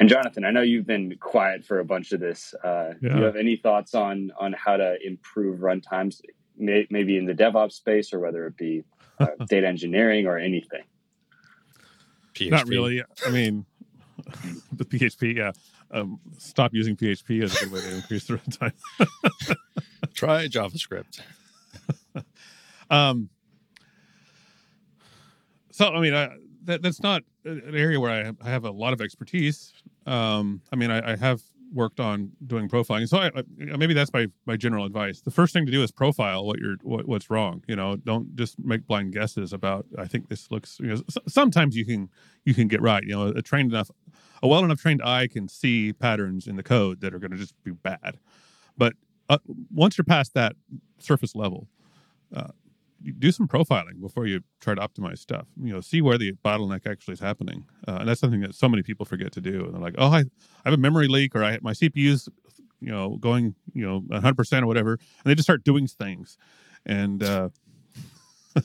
And 0.00 0.09
Jonathan, 0.09 0.44
I 0.44 0.50
know 0.50 0.62
you've 0.62 0.87
been 0.87 1.16
quiet 1.20 1.64
for 1.64 1.78
a 1.78 1.85
bunch 1.85 2.12
of 2.12 2.18
this. 2.18 2.52
Uh, 2.64 2.94
yeah. 3.00 3.12
Do 3.12 3.18
you 3.18 3.24
have 3.24 3.37
any 3.37 3.57
thoughts 3.57 3.94
on 3.94 4.33
on 4.38 4.52
how 4.52 4.76
to 4.76 4.96
improve 5.04 5.61
runtimes, 5.61 6.20
may, 6.57 6.87
maybe 6.90 7.16
in 7.16 7.26
the 7.26 7.35
DevOps 7.35 7.72
space, 7.72 8.12
or 8.12 8.18
whether 8.20 8.46
it 8.46 8.57
be 8.57 8.85
uh, 9.18 9.26
data 9.48 9.66
engineering 9.68 10.26
or 10.26 10.38
anything? 10.38 10.83
PHP. 12.35 12.50
Not 12.50 12.66
really. 12.66 13.02
I 13.24 13.30
mean, 13.30 13.64
the 14.72 14.85
PHP, 14.85 15.37
yeah. 15.37 15.52
Um, 15.94 16.18
stop 16.38 16.74
using 16.74 16.96
PHP 16.96 17.44
as 17.44 17.54
a 17.54 17.64
good 17.64 17.72
way 17.72 17.80
to 17.80 17.94
increase 17.94 18.26
the 18.26 18.35
runtime. 18.35 19.57
Try 20.14 20.48
JavaScript. 20.48 21.20
um, 22.90 23.30
so, 25.70 25.88
I 25.92 26.00
mean, 26.00 26.14
I, 26.14 26.37
that, 26.64 26.83
that's 26.83 27.02
not 27.02 27.22
an 27.44 27.74
area 27.74 28.00
where 28.00 28.11
I 28.11 28.24
have, 28.24 28.37
I 28.42 28.50
have 28.50 28.64
a 28.64 28.70
lot 28.70 28.92
of 28.92 29.00
expertise. 29.00 29.72
Um, 30.07 30.62
I 30.72 30.76
mean, 30.76 30.90
I, 30.90 31.12
I, 31.12 31.16
have 31.16 31.42
worked 31.72 31.98
on 31.98 32.33
doing 32.46 32.68
profiling, 32.68 33.09
so 33.09 33.18
I, 33.18 33.30
maybe 33.57 33.94
that's 33.94 34.12
my 34.12 34.26
my 34.46 34.57
general 34.57 34.85
advice. 34.85 35.20
The 35.22 35.30
first 35.30 35.52
thing 35.52 35.64
to 35.66 35.72
do 35.72 35.83
is 35.83 35.90
profile 35.90 36.44
what 36.44 36.59
you're 36.59 36.76
what, 36.83 37.09
what's 37.09 37.30
wrong. 37.30 37.62
You 37.66 37.76
know, 37.76 37.96
don't 37.96 38.37
just 38.37 38.59
make 38.59 38.87
blind 38.87 39.12
guesses 39.14 39.52
about. 39.52 39.87
I 39.98 40.07
think 40.07 40.28
this 40.28 40.50
looks. 40.50 40.78
You 40.78 40.88
know, 40.88 41.02
sometimes 41.26 41.74
you 41.74 41.87
can 41.87 42.11
you 42.44 42.54
can 42.54 42.68
get 42.68 42.83
right. 42.83 43.02
You 43.02 43.14
know, 43.14 43.26
a 43.28 43.42
trained 43.42 43.72
enough, 43.72 43.90
a 44.44 44.48
well 44.48 44.62
enough 44.64 44.80
trained 44.80 45.02
eye 45.02 45.26
can 45.26 45.48
see 45.48 45.92
patterns 45.92 46.46
in 46.46 46.57
the 46.57 46.62
code 46.62 47.00
that 47.00 47.14
are 47.14 47.18
going 47.18 47.33
to 47.33 47.38
just 47.38 47.54
be 47.64 47.72
bad. 47.72 48.18
But 48.76 48.92
uh, 49.30 49.38
once 49.72 49.96
you're 49.98 50.04
past 50.04 50.35
that 50.35 50.54
surface 50.98 51.35
level, 51.35 51.66
uh, 52.35 52.48
do 53.18 53.33
some 53.33 53.48
profiling 53.48 54.00
before 54.00 54.26
you 54.26 54.42
try 54.61 54.74
to 54.74 54.80
optimize 54.80 55.18
stuff. 55.18 55.46
You 55.62 55.72
know, 55.72 55.80
see 55.80 56.02
where 56.02 56.18
the 56.18 56.33
bottleneck 56.44 56.87
actually 56.87 57.14
is 57.14 57.20
happening, 57.20 57.64
uh, 57.88 57.98
and 58.00 58.09
that's 58.09 58.20
something 58.20 58.40
that 58.42 58.54
so 58.54 58.68
many 58.68 58.83
people 58.83 59.07
forget 59.07 59.33
to 59.33 59.40
do. 59.40 59.64
And 59.64 59.74
they're 59.74 59.80
like, 59.80 59.94
"Oh, 59.98 60.09
I, 60.09 60.20
I 60.20 60.24
have 60.66 60.74
a 60.74 60.78
memory 60.78 61.09
leak, 61.09 61.35
or 61.35 61.42
I 61.42 61.59
my 61.62 61.72
CPU's, 61.72 62.28
you 62.80 62.90
know, 62.90 63.16
going, 63.16 63.54
you 63.72 63.87
know, 63.87 64.00
100 64.09 64.37
percent 64.37 64.64
or 64.64 64.66
whatever," 64.66 64.92
and 64.92 65.24
they 65.24 65.35
just 65.35 65.46
start 65.46 65.64
doing 65.64 65.87
things, 65.87 66.37
and 66.85 67.22
uh, 67.22 67.48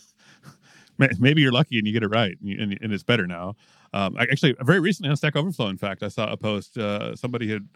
maybe 0.97 1.41
you're 1.41 1.53
lucky 1.53 1.77
and 1.77 1.87
you 1.87 1.93
get 1.93 2.03
it 2.03 2.09
right, 2.09 2.37
and, 2.41 2.77
and 2.81 2.93
it's 2.93 3.03
better 3.03 3.27
now. 3.27 3.55
Um, 3.93 4.15
I, 4.17 4.23
actually, 4.23 4.55
very 4.61 4.79
recently 4.79 5.09
on 5.09 5.15
Stack 5.15 5.35
Overflow, 5.35 5.67
in 5.67 5.77
fact, 5.77 6.03
I 6.03 6.09
saw 6.09 6.31
a 6.31 6.37
post. 6.37 6.77
Uh, 6.77 7.15
somebody 7.15 7.49
had 7.49 7.67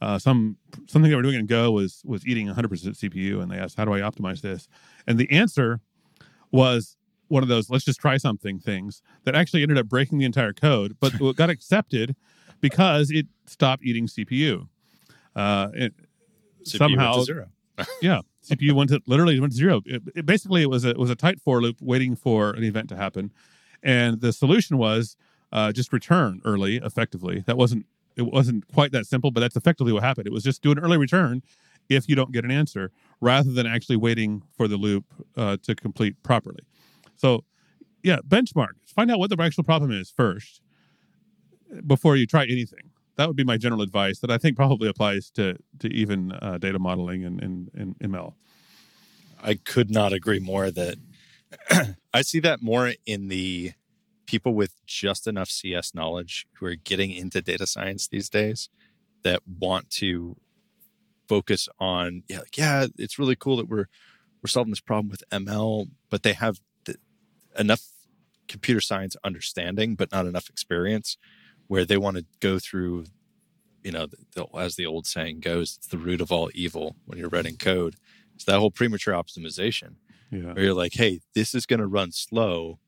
uh, 0.00 0.18
some 0.18 0.56
something 0.88 1.10
they 1.10 1.16
were 1.16 1.22
doing 1.22 1.36
in 1.36 1.46
Go 1.46 1.70
was 1.70 2.02
was 2.04 2.26
eating 2.26 2.48
100% 2.48 2.54
CPU, 2.56 3.40
and 3.42 3.50
they 3.50 3.56
asked, 3.56 3.76
"How 3.76 3.84
do 3.84 3.94
I 3.94 4.00
optimize 4.00 4.40
this?" 4.40 4.68
And 5.06 5.18
the 5.18 5.30
answer 5.30 5.80
was 6.50 6.96
one 7.28 7.42
of 7.42 7.48
those 7.48 7.70
let's 7.70 7.84
just 7.84 8.00
try 8.00 8.16
something 8.16 8.58
things 8.58 9.02
that 9.24 9.34
actually 9.34 9.62
ended 9.62 9.78
up 9.78 9.88
breaking 9.88 10.18
the 10.18 10.24
entire 10.24 10.52
code, 10.52 10.96
but 11.00 11.12
got 11.36 11.50
accepted 11.50 12.16
because 12.60 13.10
it 13.10 13.26
stopped 13.46 13.84
eating 13.84 14.06
CPU. 14.06 14.68
Uh, 15.34 15.68
it, 15.74 15.94
CPU 16.64 16.78
somehow 16.78 17.22
zero. 17.22 17.48
yeah, 18.02 18.20
CPU 18.44 18.72
went 18.72 18.90
to 18.90 19.00
literally 19.06 19.38
went 19.40 19.52
to 19.52 19.58
zero. 19.58 19.80
It, 19.86 20.02
it, 20.14 20.26
basically, 20.26 20.62
it 20.62 20.70
was 20.70 20.84
a 20.84 20.90
it 20.90 20.98
was 20.98 21.10
a 21.10 21.16
tight 21.16 21.40
for 21.40 21.60
loop 21.60 21.76
waiting 21.80 22.16
for 22.16 22.50
an 22.50 22.64
event 22.64 22.88
to 22.90 22.96
happen, 22.96 23.32
and 23.82 24.20
the 24.20 24.32
solution 24.32 24.78
was 24.78 25.16
uh, 25.54 25.72
just 25.72 25.92
return 25.92 26.42
early, 26.44 26.76
effectively. 26.76 27.44
That 27.46 27.56
wasn't 27.56 27.86
it 28.16 28.22
wasn't 28.22 28.70
quite 28.72 28.92
that 28.92 29.06
simple, 29.06 29.30
but 29.30 29.40
that's 29.40 29.56
effectively 29.56 29.92
what 29.92 30.02
happened. 30.02 30.26
It 30.26 30.32
was 30.32 30.44
just 30.44 30.62
do 30.62 30.70
an 30.70 30.78
early 30.78 30.98
return 30.98 31.42
if 31.88 32.08
you 32.08 32.14
don't 32.14 32.32
get 32.32 32.44
an 32.44 32.50
answer 32.50 32.90
rather 33.20 33.50
than 33.50 33.66
actually 33.66 33.96
waiting 33.96 34.42
for 34.56 34.68
the 34.68 34.76
loop 34.76 35.04
uh, 35.36 35.56
to 35.62 35.74
complete 35.74 36.22
properly. 36.22 36.60
So, 37.16 37.44
yeah, 38.02 38.18
benchmark. 38.26 38.74
Find 38.86 39.10
out 39.10 39.18
what 39.18 39.30
the 39.30 39.42
actual 39.42 39.64
problem 39.64 39.90
is 39.90 40.10
first 40.10 40.60
before 41.86 42.16
you 42.16 42.26
try 42.26 42.44
anything. 42.44 42.90
That 43.16 43.28
would 43.28 43.36
be 43.36 43.44
my 43.44 43.56
general 43.56 43.82
advice 43.82 44.18
that 44.20 44.30
I 44.30 44.38
think 44.38 44.56
probably 44.56 44.88
applies 44.88 45.30
to 45.30 45.56
to 45.80 45.88
even 45.88 46.32
uh, 46.32 46.58
data 46.58 46.78
modeling 46.78 47.24
and, 47.24 47.42
and, 47.42 47.70
and 47.74 47.98
ML. 47.98 48.34
I 49.42 49.54
could 49.54 49.90
not 49.90 50.12
agree 50.12 50.40
more 50.40 50.70
that 50.70 50.96
I 52.14 52.22
see 52.22 52.40
that 52.40 52.62
more 52.62 52.92
in 53.06 53.28
the 53.28 53.72
people 54.26 54.54
with 54.54 54.74
just 54.86 55.26
enough 55.26 55.50
CS 55.50 55.94
knowledge 55.94 56.46
who 56.54 56.66
are 56.66 56.74
getting 56.74 57.10
into 57.10 57.42
data 57.42 57.66
science 57.66 58.08
these 58.08 58.28
days 58.28 58.68
that 59.22 59.40
want 59.46 59.90
to 59.90 60.36
focus 61.28 61.68
on 61.80 62.22
yeah 62.28 62.40
like, 62.40 62.56
yeah 62.56 62.86
it's 62.98 63.18
really 63.18 63.36
cool 63.36 63.56
that 63.56 63.68
we're 63.68 63.86
we're 64.42 64.48
solving 64.48 64.70
this 64.70 64.80
problem 64.80 65.08
with 65.08 65.24
ml 65.30 65.88
but 66.10 66.22
they 66.22 66.34
have 66.34 66.60
the, 66.84 66.96
enough 67.58 67.82
computer 68.46 68.80
science 68.80 69.16
understanding 69.24 69.94
but 69.94 70.12
not 70.12 70.26
enough 70.26 70.48
experience 70.48 71.16
where 71.66 71.84
they 71.84 71.96
want 71.96 72.16
to 72.16 72.24
go 72.40 72.58
through 72.58 73.06
you 73.82 73.90
know 73.90 74.06
the, 74.06 74.16
the, 74.34 74.44
as 74.58 74.76
the 74.76 74.86
old 74.86 75.06
saying 75.06 75.40
goes 75.40 75.76
it's 75.78 75.86
the 75.86 75.98
root 75.98 76.20
of 76.20 76.30
all 76.30 76.50
evil 76.54 76.96
when 77.06 77.18
you're 77.18 77.28
writing 77.28 77.56
code 77.56 77.96
it's 78.34 78.44
that 78.44 78.58
whole 78.58 78.70
premature 78.70 79.14
optimization 79.14 79.94
yeah. 80.30 80.52
where 80.52 80.64
you're 80.64 80.74
like 80.74 80.94
hey 80.94 81.20
this 81.34 81.54
is 81.54 81.64
going 81.64 81.80
to 81.80 81.86
run 81.86 82.12
slow 82.12 82.78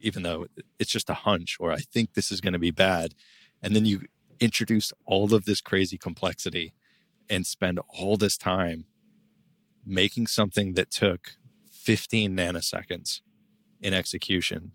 even 0.00 0.22
though 0.22 0.46
it's 0.78 0.90
just 0.90 1.10
a 1.10 1.14
hunch 1.14 1.56
or 1.60 1.72
i 1.72 1.78
think 1.78 2.14
this 2.14 2.30
is 2.30 2.40
going 2.40 2.52
to 2.52 2.58
be 2.58 2.70
bad 2.70 3.14
and 3.62 3.74
then 3.74 3.84
you 3.84 4.02
introduce 4.40 4.92
all 5.04 5.34
of 5.34 5.44
this 5.44 5.60
crazy 5.60 5.98
complexity 5.98 6.74
and 7.28 7.46
spend 7.46 7.80
all 7.88 8.16
this 8.16 8.36
time 8.36 8.84
making 9.84 10.26
something 10.26 10.74
that 10.74 10.90
took 10.90 11.36
15 11.70 12.36
nanoseconds 12.36 13.20
in 13.80 13.94
execution 13.94 14.72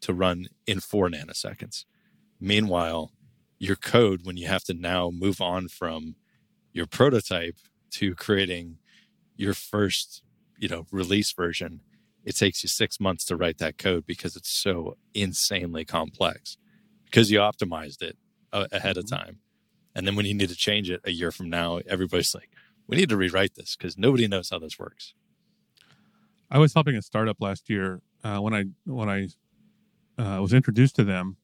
to 0.00 0.12
run 0.12 0.46
in 0.66 0.80
four 0.80 1.08
nanoseconds. 1.08 1.84
Meanwhile, 2.38 3.12
your 3.58 3.76
code, 3.76 4.20
when 4.24 4.36
you 4.36 4.46
have 4.46 4.64
to 4.64 4.74
now 4.74 5.10
move 5.10 5.40
on 5.40 5.68
from 5.68 6.16
your 6.72 6.86
prototype 6.86 7.56
to 7.92 8.14
creating 8.14 8.78
your 9.36 9.54
first, 9.54 10.22
you 10.58 10.68
know, 10.68 10.86
release 10.90 11.32
version, 11.32 11.80
it 12.24 12.36
takes 12.36 12.62
you 12.62 12.68
six 12.68 12.98
months 12.98 13.24
to 13.26 13.36
write 13.36 13.58
that 13.58 13.78
code 13.78 14.06
because 14.06 14.36
it's 14.36 14.50
so 14.50 14.96
insanely 15.12 15.84
complex 15.84 16.56
because 17.04 17.30
you 17.30 17.38
optimized 17.38 18.02
it 18.02 18.16
uh, 18.52 18.66
ahead 18.72 18.96
of 18.96 19.04
mm-hmm. 19.04 19.16
time. 19.16 19.38
And 19.94 20.06
then 20.06 20.16
when 20.16 20.26
you 20.26 20.34
need 20.34 20.48
to 20.48 20.56
change 20.56 20.90
it 20.90 21.00
a 21.04 21.12
year 21.12 21.30
from 21.30 21.48
now, 21.48 21.80
everybody's 21.86 22.34
like, 22.34 22.50
we 22.86 22.96
need 22.96 23.08
to 23.10 23.16
rewrite 23.16 23.54
this 23.54 23.76
because 23.76 23.96
nobody 23.96 24.26
knows 24.26 24.50
how 24.50 24.58
this 24.58 24.78
works. 24.78 25.14
I 26.50 26.58
was 26.58 26.74
helping 26.74 26.96
a 26.96 27.02
startup 27.02 27.40
last 27.40 27.70
year. 27.70 28.02
Uh, 28.22 28.38
when 28.38 28.54
I 28.54 28.64
when 28.84 29.08
I 29.08 29.28
uh, 30.20 30.40
was 30.40 30.52
introduced 30.52 30.96
to 30.96 31.04
them, 31.04 31.36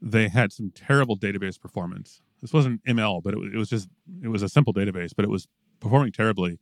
they 0.00 0.28
had 0.28 0.52
some 0.52 0.70
terrible 0.70 1.16
database 1.16 1.60
performance. 1.60 2.20
This 2.40 2.52
wasn't 2.52 2.84
ML, 2.84 3.22
but 3.22 3.34
it, 3.34 3.54
it 3.54 3.56
was 3.56 3.68
just 3.68 3.88
it 4.22 4.28
was 4.28 4.42
a 4.42 4.48
simple 4.48 4.72
database, 4.72 5.10
but 5.14 5.24
it 5.24 5.30
was 5.30 5.48
performing 5.80 6.12
terribly, 6.12 6.58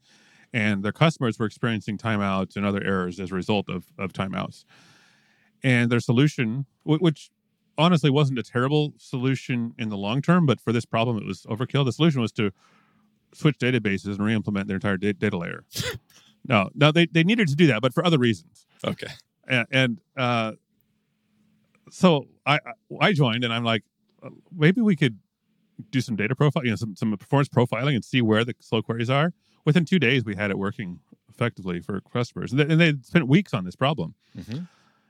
and 0.53 0.83
their 0.83 0.93
customers 0.93 1.39
were 1.39 1.47
experiencing 1.47 1.99
timeouts 1.99 2.57
and 2.57 2.65
other 2.65 2.83
errors 2.83 3.21
as 3.21 3.31
a 3.31 3.35
result 3.35 3.69
of 3.69 3.87
of 3.99 4.13
timeouts. 4.13 4.65
And 5.63 5.91
their 5.91 6.01
solution, 6.01 6.67
which 6.85 7.31
honestly 7.77 8.11
wasn't 8.11 8.39
a 8.39 8.43
terrible 8.43 8.95
solution 8.99 9.75
in 9.79 9.89
the 9.89 9.97
long 9.97 10.23
term, 10.23 10.47
but 10.47 10.61
for 10.61 10.73
this 10.73 10.85
problem, 10.85 11.19
it 11.19 11.27
was 11.27 11.43
overkill. 11.43 11.85
The 11.85 11.93
solution 11.93 12.21
was 12.21 12.33
to 12.33 12.51
switch 13.33 13.59
databases 13.59 14.17
and 14.17 14.25
re-implement 14.25 14.69
their 14.69 14.77
entire 14.77 14.97
data 14.97 15.37
layer. 15.37 15.65
no, 16.49 16.71
no, 16.75 16.91
they, 16.93 17.07
they 17.07 17.23
needed 17.25 17.49
to 17.49 17.55
do 17.55 17.67
that, 17.69 17.81
but 17.81 17.95
for 17.95 18.05
other 18.05 18.19
reasons. 18.19 18.67
Okay. 18.85 19.07
And, 19.47 19.67
and 19.71 20.01
uh, 20.17 20.53
so 21.91 22.29
I 22.47 22.61
I 23.01 23.13
joined, 23.13 23.45
and 23.45 23.53
I'm 23.53 23.65
like, 23.65 23.83
uh, 24.23 24.31
maybe 24.57 24.81
we 24.81 24.97
could 24.97 25.19
do 25.91 26.01
some 26.01 26.17
data 26.17 26.35
profile, 26.35 26.65
you 26.65 26.71
know, 26.71 26.77
some 26.77 26.95
some 26.97 27.17
performance 27.17 27.49
profiling, 27.49 27.95
and 27.95 28.05
see 28.05 28.23
where 28.23 28.45
the 28.45 28.55
slow 28.61 28.83
queries 28.83 29.11
are. 29.11 29.33
Within 29.65 29.85
two 29.85 29.99
days, 29.99 30.25
we 30.25 30.35
had 30.35 30.51
it 30.51 30.59
working 30.59 31.01
effectively 31.29 31.81
for 31.81 32.01
customers, 32.13 32.53
and 32.53 32.61
they, 32.61 32.65
and 32.65 32.81
they 32.81 32.95
spent 33.03 33.29
weeks 33.29 33.55
on 33.55 33.65
this 33.65 33.77
problem. 33.77 34.15
Mm-hmm. 34.37 34.65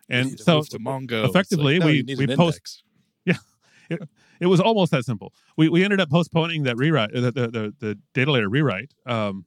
And 0.09 0.41
so 0.41 0.61
Mongo. 0.61 1.29
effectively, 1.29 1.79
like, 1.79 1.81
no, 1.81 2.15
we 2.17 2.27
we 2.27 2.37
post. 2.37 2.85
Yeah, 3.27 3.35
it, 3.91 4.09
it, 4.41 4.47
was 4.47 4.61
almost 4.61 4.93
that 4.93 5.05
simple. 5.05 5.35
We 5.59 5.69
we 5.69 5.85
ended 5.85 6.01
up 6.01 6.09
postponing 6.09 6.63
that 6.63 6.79
rewrite, 6.79 7.13
the 7.13 7.21
the, 7.21 7.31
the, 7.31 7.75
the 7.79 7.99
data 8.15 8.33
layer 8.33 8.49
rewrite, 8.49 8.95
um, 9.05 9.45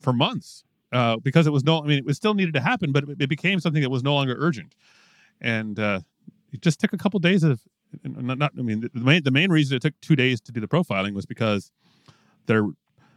for 0.00 0.12
months 0.12 0.62
uh, 0.94 1.16
because 1.16 1.46
it 1.46 1.52
was 1.52 1.64
no. 1.64 1.82
I 1.82 1.86
mean, 1.86 1.98
it 1.98 2.04
was 2.04 2.16
still 2.16 2.34
needed 2.34 2.54
to 2.54 2.60
happen, 2.60 2.92
but 2.92 3.04
it, 3.04 3.22
it 3.22 3.28
became 3.28 3.60
something 3.60 3.82
that 3.82 3.90
was 3.90 4.02
no 4.02 4.14
longer 4.14 4.36
urgent, 4.38 4.74
and 5.40 5.78
uh, 5.78 6.00
it 6.52 6.62
just 6.62 6.80
took 6.80 6.92
a 6.92 6.96
couple 6.96 7.18
days 7.20 7.42
of. 7.42 7.60
Not, 8.02 8.38
not 8.38 8.52
I 8.58 8.62
mean, 8.62 8.88
the 8.92 9.00
main 9.00 9.22
the 9.22 9.30
main 9.30 9.50
reason 9.50 9.76
it 9.76 9.82
took 9.82 10.00
two 10.00 10.16
days 10.16 10.40
to 10.42 10.52
do 10.52 10.60
the 10.60 10.68
profiling 10.68 11.14
was 11.14 11.26
because 11.26 11.70
they're 12.46 12.66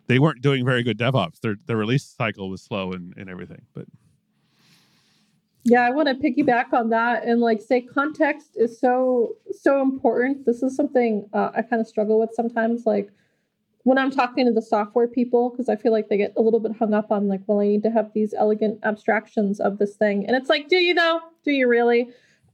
they 0.08 0.20
weren't 0.20 0.41
doing 0.41 0.66
very 0.66 0.84
good 0.84 0.97
DevOps. 0.97 1.39
Their 1.41 1.55
their 1.66 1.78
release 1.78 2.03
cycle 2.03 2.49
was 2.49 2.62
slow 2.62 2.93
and, 2.93 3.14
and 3.18 3.30
everything, 3.30 3.62
but 3.74 3.86
yeah, 5.70 5.82
I 5.82 5.89
want 5.89 6.08
to 6.08 6.16
piggyback 6.16 6.72
on 6.72 6.91
that 6.91 7.26
and 7.26 7.41
like 7.41 7.62
say 7.62 7.82
context 7.82 8.51
is 8.55 8.80
so 8.80 9.36
so 9.51 9.82
important. 9.82 10.45
This 10.45 10.64
is 10.64 10.76
something 10.76 11.30
uh, 11.34 11.51
I 11.53 11.62
kind 11.62 11.82
of 11.82 11.88
struggle 11.88 12.20
with 12.20 12.30
sometimes. 12.34 12.86
Like 12.86 13.12
when 13.84 13.97
I'm 13.97 14.10
talking 14.10 14.45
to 14.45 14.51
the 14.53 14.62
software 14.62 15.08
people, 15.08 15.49
because 15.49 15.68
I 15.68 15.76
feel 15.76 15.91
like 15.91 16.08
they 16.08 16.18
get 16.18 16.34
a 16.38 16.41
little 16.41 16.62
bit 16.62 16.72
hung 16.78 16.93
up 16.93 17.12
on 17.12 17.28
like, 17.28 17.41
well, 17.47 17.60
I 17.60 17.68
need 17.68 17.84
to 17.84 17.91
have 17.91 18.14
these 18.14 18.34
elegant 18.34 18.80
abstractions 18.84 19.60
of 19.60 19.78
this 19.78 19.97
thing, 19.97 20.26
and 20.26 20.38
it's 20.38 20.49
like, 20.49 20.70
do 20.70 20.78
you 20.78 20.93
though? 20.93 21.20
Do 21.43 21.51
you 21.51 21.68
really? 21.68 22.10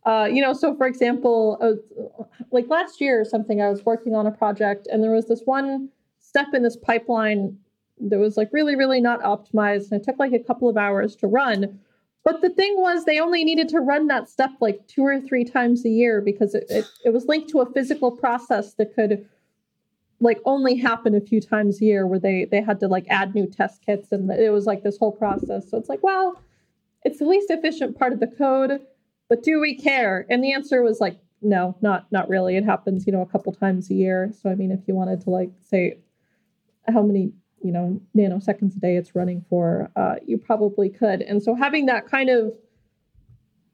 Uh, 0.05 0.27
you 0.29 0.41
know, 0.41 0.51
so 0.51 0.75
for 0.75 0.87
example, 0.87 1.57
uh, 1.61 2.23
like 2.51 2.67
last 2.67 2.99
year 2.99 3.21
or 3.21 3.25
something, 3.25 3.61
I 3.61 3.69
was 3.69 3.85
working 3.85 4.15
on 4.15 4.25
a 4.27 4.31
project 4.31 4.85
and 4.91 5.01
there 5.01 5.11
was 5.11 5.27
this 5.27 5.43
one 5.45 5.89
step 6.33 6.47
in 6.55 6.63
this 6.63 6.75
pipeline 6.75 7.55
that 7.99 8.17
was 8.17 8.37
like 8.37 8.49
really, 8.51 8.75
really 8.75 8.99
not 8.99 9.21
optimized. 9.21 9.91
And 9.91 10.01
it 10.01 10.03
took 10.03 10.17
like 10.17 10.33
a 10.33 10.39
couple 10.39 10.67
of 10.67 10.77
hours 10.77 11.15
to 11.17 11.27
run. 11.27 11.79
But 12.25 12.41
the 12.41 12.49
thing 12.49 12.73
was, 12.77 13.05
they 13.05 13.19
only 13.19 13.43
needed 13.43 13.69
to 13.69 13.79
run 13.79 14.07
that 14.07 14.29
step 14.29 14.49
like 14.59 14.87
two 14.87 15.03
or 15.03 15.21
three 15.21 15.45
times 15.45 15.85
a 15.85 15.89
year 15.89 16.21
because 16.21 16.55
it, 16.55 16.65
it, 16.69 16.85
it 17.05 17.13
was 17.13 17.27
linked 17.27 17.51
to 17.51 17.61
a 17.61 17.71
physical 17.71 18.09
process 18.09 18.73
that 18.75 18.95
could 18.95 19.27
like 20.19 20.39
only 20.43 20.75
happen 20.75 21.13
a 21.13 21.21
few 21.21 21.39
times 21.39 21.81
a 21.81 21.85
year 21.85 22.07
where 22.07 22.19
they 22.19 22.45
they 22.49 22.61
had 22.61 22.79
to 22.79 22.87
like 22.87 23.05
add 23.09 23.35
new 23.35 23.45
test 23.45 23.85
kits 23.85 24.11
and 24.11 24.31
it 24.31 24.51
was 24.51 24.65
like 24.65 24.81
this 24.81 24.97
whole 24.97 25.11
process 25.11 25.69
so 25.69 25.77
it's 25.77 25.89
like 25.89 26.01
well 26.01 26.41
it's 27.03 27.19
the 27.19 27.25
least 27.25 27.49
efficient 27.49 27.99
part 27.99 28.13
of 28.13 28.21
the 28.21 28.27
code 28.27 28.79
but 29.27 29.43
do 29.43 29.59
we 29.59 29.75
care 29.75 30.25
and 30.29 30.41
the 30.41 30.53
answer 30.53 30.81
was 30.81 31.01
like 31.01 31.17
no 31.41 31.75
not 31.81 32.09
not 32.09 32.29
really 32.29 32.55
it 32.55 32.63
happens 32.63 33.05
you 33.05 33.11
know 33.11 33.21
a 33.21 33.25
couple 33.25 33.51
times 33.51 33.89
a 33.89 33.93
year 33.93 34.31
so 34.41 34.49
i 34.49 34.55
mean 34.55 34.71
if 34.71 34.87
you 34.87 34.95
wanted 34.95 35.19
to 35.19 35.29
like 35.29 35.51
say 35.61 35.97
how 36.87 37.01
many 37.01 37.31
you 37.61 37.71
know 37.71 38.01
nanoseconds 38.15 38.75
a 38.75 38.79
day 38.79 38.97
it's 38.97 39.15
running 39.15 39.43
for 39.49 39.89
uh, 39.95 40.15
you 40.25 40.37
probably 40.37 40.89
could 40.89 41.21
and 41.21 41.41
so 41.41 41.55
having 41.55 41.85
that 41.85 42.07
kind 42.07 42.29
of 42.29 42.53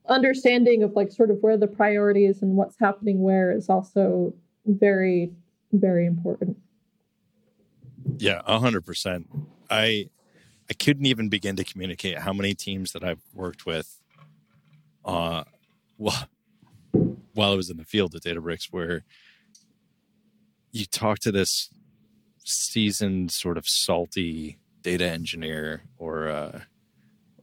understanding 0.08 0.84
of 0.84 0.94
like 0.94 1.12
sort 1.12 1.30
of 1.30 1.38
where 1.42 1.58
the 1.58 1.68
priority 1.68 2.26
is 2.26 2.42
and 2.42 2.56
what's 2.56 2.78
happening 2.80 3.22
where 3.22 3.52
is 3.52 3.70
also 3.70 4.34
very 4.66 5.32
very 5.72 6.06
important. 6.06 6.58
Yeah, 8.18 8.42
a 8.46 8.60
hundred 8.60 8.86
percent. 8.86 9.28
I 9.70 10.10
I 10.70 10.74
couldn't 10.74 11.06
even 11.06 11.30
begin 11.30 11.56
to 11.58 11.64
communicate 11.64 12.20
how 12.20 12.34
many 12.34 12.54
teams 12.54 12.92
that 12.94 13.04
I've 13.04 13.22
worked 13.34 13.66
with 13.66 14.02
uh 15.06 15.44
well 15.98 16.28
while 17.34 17.52
I 17.52 17.56
was 17.56 17.70
in 17.70 17.78
the 17.78 17.86
field 17.86 18.16
at 18.16 18.24
Databricks 18.24 18.66
where 18.72 19.04
you 20.72 20.86
talk 20.86 21.20
to 21.20 21.32
this 21.32 21.70
seasoned 22.50 23.32
sort 23.32 23.58
of 23.58 23.68
salty 23.68 24.60
data 24.82 25.06
engineer 25.06 25.84
or 25.98 26.30
uh 26.30 26.62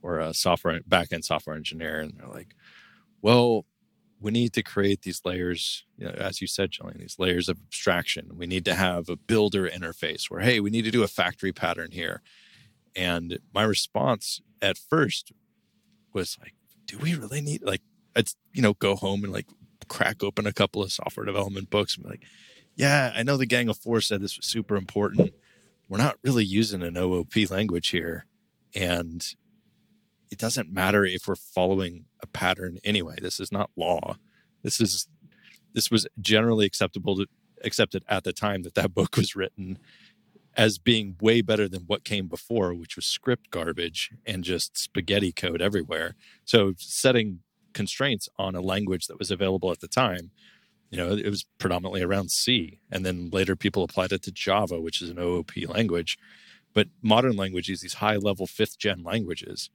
or 0.02 0.18
a 0.18 0.32
software 0.32 0.80
backend 0.80 1.24
software 1.24 1.56
engineer 1.56 2.00
and 2.00 2.14
they're 2.16 2.28
like, 2.28 2.54
well, 3.22 3.64
we 4.20 4.30
need 4.30 4.52
to 4.52 4.62
create 4.62 5.02
these 5.02 5.20
layers, 5.24 5.84
you 5.98 6.06
know, 6.06 6.12
as 6.12 6.40
you 6.40 6.46
said, 6.46 6.70
Jillian, 6.70 6.98
these 6.98 7.18
layers 7.18 7.48
of 7.48 7.58
abstraction. 7.66 8.30
We 8.36 8.46
need 8.46 8.64
to 8.64 8.74
have 8.74 9.08
a 9.08 9.16
builder 9.16 9.68
interface 9.68 10.30
where, 10.30 10.40
hey, 10.40 10.60
we 10.60 10.70
need 10.70 10.84
to 10.84 10.90
do 10.90 11.02
a 11.02 11.08
factory 11.08 11.52
pattern 11.52 11.90
here. 11.90 12.22
And 12.94 13.38
my 13.52 13.62
response 13.62 14.40
at 14.62 14.78
first 14.78 15.32
was 16.12 16.38
like, 16.40 16.54
do 16.86 16.98
we 16.98 17.14
really 17.14 17.40
need 17.40 17.62
like 17.62 17.82
I'd 18.14 18.28
you 18.52 18.62
know 18.62 18.74
go 18.74 18.96
home 18.96 19.24
and 19.24 19.32
like 19.32 19.46
crack 19.88 20.22
open 20.22 20.46
a 20.46 20.52
couple 20.52 20.82
of 20.82 20.92
software 20.92 21.26
development 21.26 21.68
books 21.68 21.96
and 21.96 22.04
be 22.04 22.10
like, 22.10 22.22
yeah, 22.76 23.12
I 23.14 23.22
know 23.22 23.36
the 23.36 23.46
Gang 23.46 23.68
of 23.68 23.78
Four 23.78 24.00
said 24.00 24.20
this 24.20 24.36
was 24.36 24.46
super 24.46 24.76
important. 24.76 25.34
We're 25.88 25.98
not 25.98 26.18
really 26.22 26.44
using 26.44 26.82
an 26.82 26.96
OOP 26.96 27.50
language 27.50 27.88
here. 27.88 28.26
And 28.74 29.26
it 30.30 30.38
doesn't 30.38 30.70
matter 30.70 31.04
if 31.04 31.26
we're 31.26 31.36
following 31.36 32.04
a 32.20 32.26
pattern 32.26 32.78
anyway. 32.84 33.16
This 33.20 33.40
is 33.40 33.50
not 33.50 33.70
law. 33.76 34.16
This 34.62 34.80
is 34.80 35.08
this 35.72 35.90
was 35.90 36.06
generally 36.20 36.64
acceptable 36.64 37.16
to, 37.16 37.26
accepted 37.62 38.02
at 38.08 38.24
the 38.24 38.32
time 38.32 38.62
that 38.62 38.74
that 38.74 38.94
book 38.94 39.16
was 39.16 39.36
written 39.36 39.78
as 40.56 40.78
being 40.78 41.16
way 41.20 41.42
better 41.42 41.68
than 41.68 41.82
what 41.82 42.02
came 42.02 42.28
before, 42.28 42.74
which 42.74 42.96
was 42.96 43.04
script 43.04 43.50
garbage 43.50 44.10
and 44.24 44.42
just 44.42 44.78
spaghetti 44.78 45.32
code 45.32 45.60
everywhere. 45.60 46.14
So 46.44 46.72
setting 46.78 47.40
constraints 47.74 48.28
on 48.38 48.54
a 48.54 48.62
language 48.62 49.06
that 49.06 49.18
was 49.18 49.30
available 49.30 49.70
at 49.70 49.80
the 49.80 49.88
time, 49.88 50.30
you 50.90 50.98
know, 50.98 51.10
it 51.10 51.28
was 51.28 51.44
predominantly 51.58 52.02
around 52.02 52.30
C, 52.30 52.80
and 52.90 53.04
then 53.04 53.30
later 53.30 53.56
people 53.56 53.82
applied 53.82 54.12
it 54.12 54.22
to 54.22 54.32
Java, 54.32 54.80
which 54.80 55.02
is 55.02 55.10
an 55.10 55.18
OOP 55.18 55.52
language. 55.68 56.18
But 56.74 56.88
modern 57.02 57.36
languages, 57.36 57.80
these 57.80 57.94
high 57.94 58.16
level 58.16 58.46
fifth 58.46 58.78
gen 58.78 59.02
languages, 59.02 59.70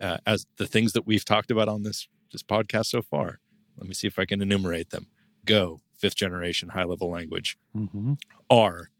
uh, 0.00 0.18
as 0.26 0.46
the 0.56 0.66
things 0.66 0.92
that 0.92 1.06
we've 1.06 1.24
talked 1.24 1.50
about 1.50 1.68
on 1.68 1.82
this 1.82 2.08
this 2.32 2.42
podcast 2.42 2.86
so 2.86 3.02
far. 3.02 3.38
Let 3.78 3.88
me 3.88 3.94
see 3.94 4.06
if 4.06 4.18
I 4.18 4.24
can 4.24 4.42
enumerate 4.42 4.90
them. 4.90 5.06
Go, 5.44 5.80
fifth 5.96 6.16
generation 6.16 6.70
high 6.70 6.84
level 6.84 7.10
language. 7.10 7.56
Mm-hmm. 7.76 8.14
R, 8.50 8.90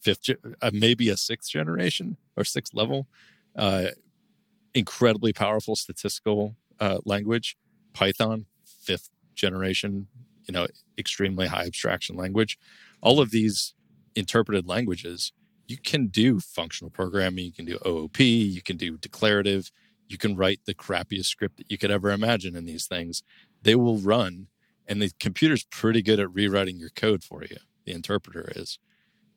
fifth, 0.00 0.30
uh, 0.62 0.70
maybe 0.72 1.08
a 1.08 1.16
sixth 1.16 1.50
generation 1.50 2.16
or 2.36 2.44
sixth 2.44 2.74
level, 2.74 3.06
uh, 3.56 3.88
incredibly 4.72 5.32
powerful 5.32 5.76
statistical 5.76 6.56
uh, 6.80 6.98
language. 7.04 7.56
Python, 7.92 8.46
fifth 8.64 9.10
generation, 9.34 10.08
you 10.46 10.52
know, 10.52 10.66
extremely 10.98 11.46
high 11.46 11.66
abstraction 11.66 12.16
language. 12.16 12.58
All 13.00 13.20
of 13.20 13.30
these 13.30 13.74
interpreted 14.14 14.66
languages, 14.66 15.32
you 15.66 15.76
can 15.78 16.08
do 16.08 16.40
functional 16.40 16.90
programming, 16.90 17.46
you 17.46 17.52
can 17.52 17.64
do 17.64 17.78
OOP, 17.86 18.20
you 18.20 18.62
can 18.62 18.76
do 18.76 18.98
declarative, 18.98 19.70
you 20.08 20.18
can 20.18 20.36
write 20.36 20.60
the 20.66 20.74
crappiest 20.74 21.26
script 21.26 21.56
that 21.56 21.70
you 21.70 21.78
could 21.78 21.90
ever 21.90 22.10
imagine 22.10 22.54
in 22.54 22.66
these 22.66 22.86
things. 22.86 23.22
They 23.62 23.74
will 23.74 23.98
run, 23.98 24.48
and 24.86 25.00
the 25.00 25.10
computer's 25.18 25.64
pretty 25.64 26.02
good 26.02 26.20
at 26.20 26.32
rewriting 26.32 26.78
your 26.78 26.90
code 26.90 27.24
for 27.24 27.42
you. 27.42 27.56
The 27.84 27.92
interpreter 27.92 28.52
is. 28.54 28.78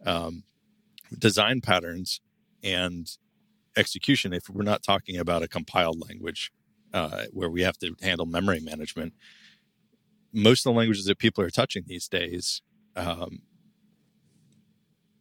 Um, 0.05 0.43
design 1.17 1.61
patterns 1.61 2.21
and 2.63 3.09
execution, 3.75 4.33
if 4.33 4.49
we're 4.49 4.63
not 4.63 4.83
talking 4.83 5.17
about 5.17 5.43
a 5.43 5.47
compiled 5.47 6.01
language 6.07 6.51
uh, 6.93 7.25
where 7.31 7.49
we 7.49 7.61
have 7.61 7.77
to 7.77 7.95
handle 8.01 8.25
memory 8.25 8.59
management, 8.59 9.13
most 10.33 10.65
of 10.65 10.73
the 10.73 10.77
languages 10.77 11.05
that 11.05 11.17
people 11.17 11.43
are 11.43 11.49
touching 11.49 11.83
these 11.87 12.07
days, 12.07 12.61
um, 12.95 13.41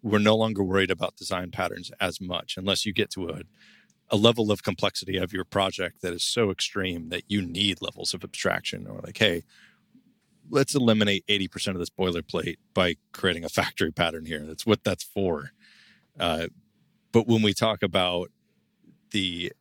we're 0.02 0.18
no 0.18 0.36
longer 0.36 0.62
worried 0.62 0.90
about 0.90 1.16
design 1.16 1.50
patterns 1.50 1.90
as 2.00 2.20
much 2.20 2.56
unless 2.56 2.86
you 2.86 2.92
get 2.92 3.10
to 3.10 3.28
a 3.28 3.42
a 4.08 4.16
level 4.16 4.52
of 4.52 4.62
complexity 4.62 5.16
of 5.16 5.32
your 5.32 5.44
project 5.44 6.00
that 6.00 6.12
is 6.12 6.22
so 6.22 6.52
extreme 6.52 7.08
that 7.08 7.24
you 7.26 7.42
need 7.42 7.82
levels 7.82 8.14
of 8.14 8.22
abstraction 8.22 8.86
or 8.86 9.00
like 9.02 9.18
hey 9.18 9.42
let's 10.50 10.74
eliminate 10.74 11.26
80% 11.26 11.68
of 11.68 11.78
this 11.78 11.90
boilerplate 11.90 12.56
by 12.74 12.96
creating 13.12 13.44
a 13.44 13.48
factory 13.48 13.90
pattern 13.90 14.26
here. 14.26 14.44
That's 14.44 14.66
what 14.66 14.84
that's 14.84 15.04
for. 15.04 15.50
Uh, 16.18 16.48
but 17.12 17.26
when 17.26 17.42
we 17.42 17.52
talk 17.52 17.82
about 17.82 18.30
the 19.10 19.52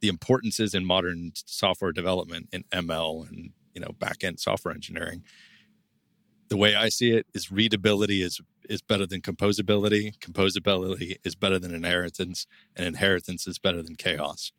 the 0.00 0.08
importances 0.08 0.74
in 0.74 0.84
modern 0.84 1.32
software 1.34 1.90
development 1.90 2.48
in 2.52 2.62
ml 2.70 3.28
and 3.28 3.50
you 3.74 3.80
know 3.80 3.92
back 3.98 4.24
end 4.24 4.40
software 4.40 4.74
engineering 4.74 5.22
the 6.48 6.56
way 6.56 6.74
I 6.74 6.88
see 6.88 7.12
it 7.12 7.26
is 7.34 7.52
readability 7.52 8.22
is 8.22 8.40
is 8.68 8.82
better 8.82 9.06
than 9.06 9.22
composability. 9.22 10.18
Composability 10.18 11.16
is 11.24 11.34
better 11.34 11.58
than 11.58 11.74
inheritance, 11.74 12.46
and 12.76 12.86
inheritance 12.86 13.46
is 13.46 13.58
better 13.58 13.82
than 13.82 13.96
chaos. 13.96 14.52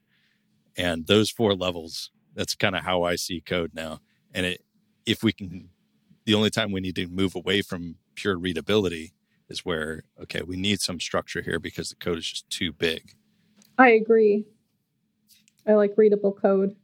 And 0.78 1.08
those 1.08 1.30
four 1.30 1.54
levels, 1.54 2.12
that's 2.34 2.56
kind 2.56 2.76
of 2.76 2.84
how 2.84 3.04
I 3.04 3.16
see 3.16 3.42
code 3.42 3.72
now. 3.74 4.00
And 4.34 4.46
it, 4.46 4.64
if 5.06 5.24
we 5.24 5.32
can, 5.32 5.70
the 6.26 6.34
only 6.34 6.50
time 6.50 6.72
we 6.72 6.80
need 6.80 6.96
to 6.96 7.08
move 7.08 7.36
away 7.36 7.62
from 7.62 7.96
pure 8.16 8.38
readability 8.38 9.14
is 9.48 9.66
where 9.66 10.04
okay, 10.22 10.42
we 10.42 10.56
need 10.58 10.82
some 10.82 11.00
structure 11.00 11.42
here 11.42 11.60
because 11.60 11.90
the 11.90 11.96
code 11.96 12.18
is 12.18 12.30
just 12.30 12.50
too 12.50 12.72
big. 12.72 13.14
I 13.78 13.90
agree. 13.92 14.46
I 15.68 15.74
like 15.74 15.94
readable 15.98 16.34
code. 16.34 16.76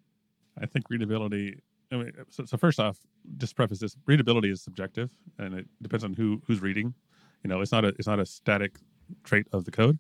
I 0.60 0.66
think 0.66 0.90
readability 0.90 1.60
I 1.92 1.96
mean, 1.98 2.12
so, 2.30 2.46
so, 2.46 2.58
first 2.58 2.80
off, 2.80 2.98
just 3.38 3.56
preface 3.56 3.80
this: 3.80 3.96
readability 4.06 4.50
is 4.50 4.62
subjective, 4.62 5.12
and 5.38 5.54
it 5.54 5.68
depends 5.82 6.04
on 6.04 6.14
who 6.14 6.42
who's 6.48 6.62
reading. 6.62 6.94
You 7.44 7.50
know, 7.50 7.62
it's 7.62 7.72
not 7.72 7.86
a 7.86 7.90
it's 7.90 8.08
not 8.08 8.20
a 8.20 8.26
static 8.26 8.78
trait 9.24 9.48
of 9.52 9.66
the 9.66 9.72
code. 9.72 10.00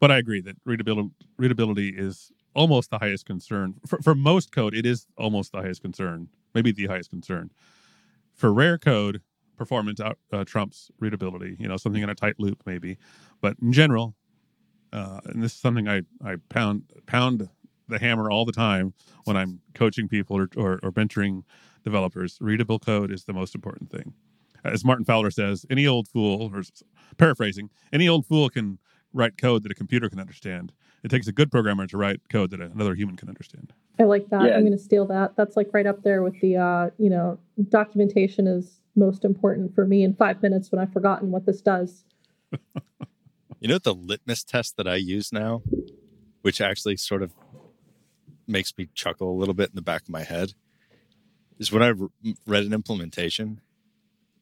But 0.00 0.10
I 0.10 0.18
agree 0.18 0.40
that 0.42 0.56
readability 0.64 1.10
readability 1.36 1.90
is 1.90 2.32
almost 2.54 2.90
the 2.90 2.98
highest 2.98 3.24
concern 3.24 3.74
for, 3.86 4.00
for 4.02 4.14
most 4.14 4.52
code. 4.52 4.74
It 4.74 4.84
is 4.84 5.06
almost 5.16 5.52
the 5.52 5.58
highest 5.58 5.82
concern, 5.82 6.28
maybe 6.54 6.72
the 6.72 6.86
highest 6.86 7.10
concern. 7.10 7.50
For 8.34 8.52
rare 8.52 8.78
code, 8.78 9.22
performance 9.56 10.00
out, 10.00 10.18
uh, 10.32 10.44
trumps 10.44 10.90
readability. 10.98 11.56
You 11.58 11.68
know, 11.68 11.76
something 11.76 12.02
in 12.02 12.10
a 12.10 12.14
tight 12.14 12.36
loop, 12.38 12.62
maybe. 12.66 12.98
But 13.40 13.56
in 13.62 13.72
general, 13.72 14.16
uh, 14.92 15.20
and 15.26 15.42
this 15.42 15.52
is 15.54 15.60
something 15.60 15.88
I 15.88 16.02
I 16.24 16.36
pound 16.48 16.84
pound 17.06 17.48
the 17.92 17.98
hammer 17.98 18.30
all 18.30 18.44
the 18.44 18.52
time 18.52 18.94
when 19.24 19.36
I'm 19.36 19.60
coaching 19.74 20.08
people 20.08 20.36
or, 20.36 20.48
or, 20.56 20.80
or 20.82 20.92
mentoring 20.92 21.44
developers. 21.84 22.38
Readable 22.40 22.78
code 22.78 23.10
is 23.10 23.24
the 23.24 23.32
most 23.32 23.54
important 23.54 23.90
thing. 23.90 24.14
As 24.64 24.84
Martin 24.84 25.04
Fowler 25.04 25.30
says, 25.30 25.66
any 25.70 25.86
old 25.86 26.08
fool, 26.08 26.50
or 26.54 26.62
paraphrasing, 27.16 27.70
any 27.92 28.08
old 28.08 28.26
fool 28.26 28.48
can 28.48 28.78
write 29.12 29.36
code 29.36 29.62
that 29.64 29.72
a 29.72 29.74
computer 29.74 30.08
can 30.08 30.20
understand. 30.20 30.72
It 31.02 31.10
takes 31.10 31.26
a 31.26 31.32
good 31.32 31.50
programmer 31.50 31.86
to 31.88 31.96
write 31.96 32.20
code 32.28 32.50
that 32.50 32.60
another 32.60 32.94
human 32.94 33.16
can 33.16 33.28
understand. 33.28 33.72
I 33.98 34.04
like 34.04 34.28
that. 34.30 34.42
Yeah. 34.44 34.54
I'm 34.54 34.60
going 34.60 34.72
to 34.72 34.78
steal 34.78 35.06
that. 35.06 35.36
That's 35.36 35.56
like 35.56 35.68
right 35.72 35.86
up 35.86 36.02
there 36.02 36.22
with 36.22 36.40
the, 36.40 36.56
uh, 36.56 36.90
you 36.96 37.10
know, 37.10 37.38
documentation 37.68 38.46
is 38.46 38.80
most 38.94 39.24
important 39.24 39.74
for 39.74 39.86
me 39.86 40.04
in 40.04 40.14
five 40.14 40.42
minutes 40.42 40.70
when 40.70 40.80
I've 40.80 40.92
forgotten 40.92 41.30
what 41.30 41.44
this 41.44 41.60
does. 41.60 42.04
you 43.60 43.68
know, 43.68 43.78
the 43.78 43.94
litmus 43.94 44.44
test 44.44 44.76
that 44.76 44.86
I 44.86 44.96
use 44.96 45.32
now, 45.32 45.62
which 46.42 46.60
actually 46.60 46.96
sort 46.96 47.22
of 47.22 47.32
makes 48.46 48.72
me 48.76 48.88
chuckle 48.94 49.30
a 49.30 49.38
little 49.38 49.54
bit 49.54 49.70
in 49.70 49.76
the 49.76 49.82
back 49.82 50.02
of 50.02 50.08
my 50.08 50.22
head 50.22 50.54
is 51.58 51.70
when 51.70 51.82
I 51.82 51.92
read 52.46 52.64
an 52.64 52.72
implementation, 52.72 53.60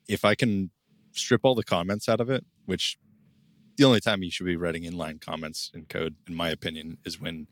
if 0.08 0.24
I 0.24 0.34
can 0.34 0.70
strip 1.12 1.42
all 1.44 1.54
the 1.54 1.64
comments 1.64 2.08
out 2.08 2.20
of 2.20 2.30
it, 2.30 2.44
which 2.66 2.98
the 3.76 3.84
only 3.84 4.00
time 4.00 4.22
you 4.22 4.30
should 4.30 4.46
be 4.46 4.56
writing 4.56 4.84
inline 4.84 5.20
comments 5.20 5.70
in 5.74 5.86
code, 5.86 6.16
in 6.26 6.34
my 6.34 6.48
opinion, 6.50 6.98
is 7.04 7.20
when 7.20 7.46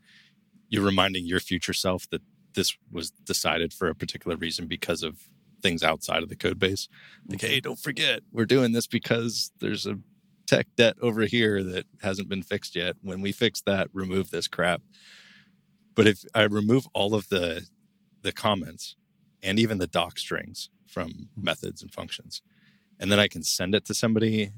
you're 0.69 0.85
reminding 0.85 1.25
your 1.25 1.39
future 1.39 1.73
self 1.73 2.09
that 2.09 2.21
this 2.53 2.77
was 2.91 3.11
decided 3.11 3.73
for 3.73 3.87
a 3.87 3.95
particular 3.95 4.35
reason 4.37 4.67
because 4.67 5.03
of 5.03 5.29
things 5.61 5.83
outside 5.83 6.23
of 6.23 6.29
the 6.29 6.35
code 6.35 6.59
base. 6.59 6.87
Like, 7.27 7.39
mm-hmm. 7.39 7.47
hey, 7.47 7.59
don't 7.59 7.79
forget, 7.79 8.21
we're 8.31 8.45
doing 8.45 8.71
this 8.71 8.87
because 8.87 9.51
there's 9.59 9.85
a 9.85 9.99
tech 10.47 10.67
debt 10.77 10.95
over 11.01 11.23
here 11.23 11.63
that 11.63 11.85
hasn't 12.01 12.29
been 12.29 12.41
fixed 12.41 12.75
yet. 12.75 12.95
When 13.01 13.21
we 13.21 13.31
fix 13.31 13.61
that, 13.61 13.89
remove 13.93 14.31
this 14.31 14.47
crap. 14.47 14.81
But 15.99 16.07
if 16.07 16.23
I 16.33 16.43
remove 16.43 16.87
all 16.93 17.13
of 17.13 17.27
the 17.27 17.67
the 18.21 18.31
comments 18.31 18.95
and 19.43 19.59
even 19.59 19.79
the 19.79 19.85
doc 19.85 20.17
strings 20.17 20.69
from 20.87 21.27
methods 21.35 21.81
and 21.81 21.93
functions, 21.93 22.41
and 23.01 23.11
then 23.11 23.19
I 23.19 23.27
can 23.27 23.43
send 23.43 23.75
it 23.75 23.83
to 23.83 23.93
somebody, 23.93 24.51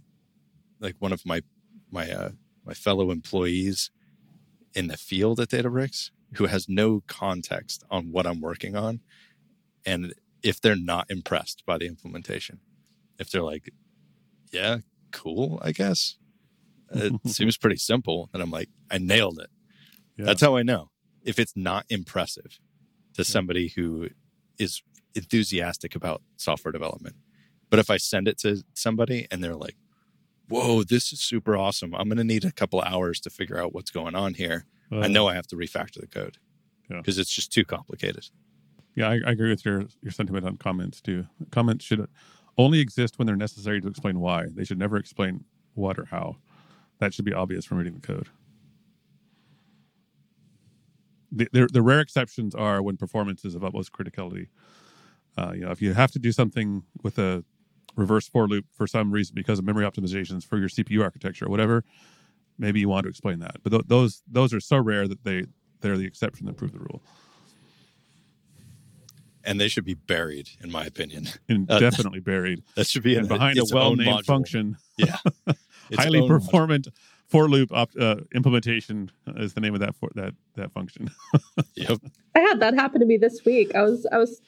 like 0.80 0.98
one 1.00 1.12
of 1.12 1.26
my 1.26 1.42
my 1.90 2.12
uh, 2.12 2.30
my 2.64 2.76
fellow 2.76 3.10
employees 3.10 3.90
in 4.76 4.86
the 4.86 4.98
field 4.98 5.40
at 5.40 5.48
Databricks, 5.48 6.12
who 6.36 6.46
has 6.46 6.70
no 6.70 7.02
context 7.08 7.84
on 7.90 8.12
what 8.12 8.28
I'm 8.28 8.40
working 8.40 8.76
on, 8.76 9.00
and 9.84 10.14
if 10.44 10.62
they're 10.62 10.76
not 10.76 11.10
impressed 11.10 11.66
by 11.66 11.80
the 11.80 11.88
implementation, 11.88 12.60
if 13.18 13.32
they're 13.32 13.42
like, 13.42 13.74
"Yeah, 14.52 14.78
cool, 15.12 15.60
I 15.64 15.72
guess," 15.72 16.18
it 16.92 17.14
seems 17.26 17.58
pretty 17.58 17.78
simple, 17.78 18.30
and 18.32 18.44
I'm 18.44 18.52
like, 18.52 18.70
"I 18.92 19.00
nailed 19.00 19.40
it." 19.40 19.50
Yeah. 20.18 20.26
That's 20.26 20.42
how 20.42 20.56
I 20.56 20.62
know 20.62 20.91
if 21.24 21.40
it's 21.40 21.54
not 21.56 21.86
impressive 21.90 22.60
to 23.14 23.24
somebody 23.24 23.70
who 23.70 24.10
is 24.58 24.82
enthusiastic 25.16 25.96
about 25.96 26.22
software 26.38 26.72
development. 26.72 27.16
But 27.70 27.80
if 27.80 27.90
I 27.90 27.98
send 27.98 28.28
it 28.28 28.38
to 28.40 28.64
somebody 28.74 29.28
and 29.32 29.44
they're 29.44 29.56
like, 29.56 29.76
whoa, 30.50 30.84
this 30.84 31.14
is 31.14 31.22
super 31.22 31.56
awesome. 31.56 31.94
I'm 31.96 32.10
going 32.10 32.18
to 32.18 32.24
need 32.24 32.46
a 32.46 32.52
couple 32.52 32.82
hours 32.82 33.20
to 33.22 33.30
figure 33.30 33.62
out 33.62 33.74
what's 33.74 33.92
going 33.92 34.16
on 34.16 34.34
here. 34.34 34.66
Uh, 34.92 35.00
I 35.00 35.08
know 35.08 35.28
I 35.28 35.36
have 35.36 35.48
to 35.48 35.56
refactor 35.56 36.02
the 36.02 36.08
code 36.08 36.38
because 36.90 37.18
yeah. 37.18 37.22
it's 37.22 37.34
just 37.34 37.54
too 37.54 37.64
complicated. 37.64 38.30
Yeah, 38.96 39.10
I, 39.10 39.20
I, 39.26 39.32
agree 39.32 39.50
with 39.50 39.64
your, 39.64 39.86
your 40.02 40.12
sentiment 40.12 40.46
on 40.46 40.58
comments 40.58 41.00
too. 41.00 41.28
Comments 41.50 41.84
should 41.84 42.06
only 42.58 42.82
exist 42.82 43.18
when 43.18 43.26
they're 43.26 43.38
necessary 43.38 43.80
to 43.80 43.88
explain 43.88 44.20
why. 44.20 44.48
They 44.54 44.66
should 44.66 44.80
never 44.80 44.98
explain 44.98 45.46
what 45.74 45.98
or 45.98 46.06
how. 46.06 46.36
That 47.00 47.14
should 47.14 47.24
be 47.24 47.34
obvious 47.34 47.64
from 47.64 47.78
reading 47.78 47.94
the 47.94 48.06
code. 48.06 48.28
The, 51.32 51.48
the, 51.52 51.68
the 51.72 51.82
rare 51.82 52.00
exceptions 52.00 52.54
are 52.56 52.82
when 52.82 52.98
performance 52.98 53.46
is 53.46 53.56
of 53.56 53.64
utmost 53.64 53.92
criticality. 53.92 54.48
Uh, 55.38 55.54
you 55.54 55.62
know, 55.62 55.72
if 55.72 55.82
you 55.82 55.94
have 55.94 56.12
to 56.12 56.20
do 56.20 56.32
something 56.32 56.84
with 57.04 57.18
a 57.18 57.44
reverse 57.96 58.28
for 58.28 58.48
loop 58.48 58.66
for 58.72 58.88
some 58.88 59.12
reason 59.12 59.34
because 59.36 59.60
of 59.60 59.66
memory 59.66 59.86
optimizations 59.86 60.46
for 60.46 60.58
your 60.58 60.70
CPU 60.70 61.02
architecture 61.02 61.46
or 61.46 61.50
whatever, 61.50 61.84
maybe 62.58 62.80
you 62.80 62.90
want 62.90 63.04
to 63.04 63.10
explain 63.10 63.40
that. 63.40 63.58
But 63.64 63.72
th- 63.72 63.84
those 63.88 64.24
those 64.28 64.54
are 64.54 64.60
so 64.60 64.78
rare 64.78 65.08
that 65.08 65.24
they 65.24 65.46
they're 65.82 65.98
the 65.98 66.06
exception 66.06 66.46
that 66.48 66.58
prove 66.58 66.74
the 66.74 66.80
rule. 66.80 67.02
And 69.44 69.60
they 69.60 69.70
should 69.70 69.86
be 69.86 69.96
buried, 69.96 70.50
in 70.64 70.72
my 70.72 70.86
opinion. 70.86 71.28
And 71.50 71.70
uh, 71.70 71.80
definitely 71.80 72.20
buried. 72.20 72.62
That 72.76 72.86
should 72.86 73.02
be 73.02 73.16
in, 73.16 73.28
behind 73.28 73.58
a 73.58 73.64
well-named 73.72 74.26
function. 74.26 74.78
Yeah, 74.98 75.18
highly 75.96 76.28
performant 76.28 76.88
module. 76.88 76.94
For 77.32 77.50
loop 77.50 77.72
op, 77.72 77.90
uh, 78.00 78.18
implementation 78.36 79.10
is 79.38 79.54
the 79.54 79.62
name 79.62 79.74
of 79.74 79.80
that 79.80 79.96
for, 79.96 80.10
that 80.16 80.34
that 80.56 80.72
function. 80.74 81.10
yep. 81.76 81.98
I 82.36 82.40
had 82.40 82.60
that 82.60 82.74
happen 82.74 83.00
to 83.00 83.06
me 83.06 83.18
this 83.18 83.46
week. 83.46 83.74
I 83.74 83.82
was 83.82 84.06
I 84.12 84.18
was 84.18 84.42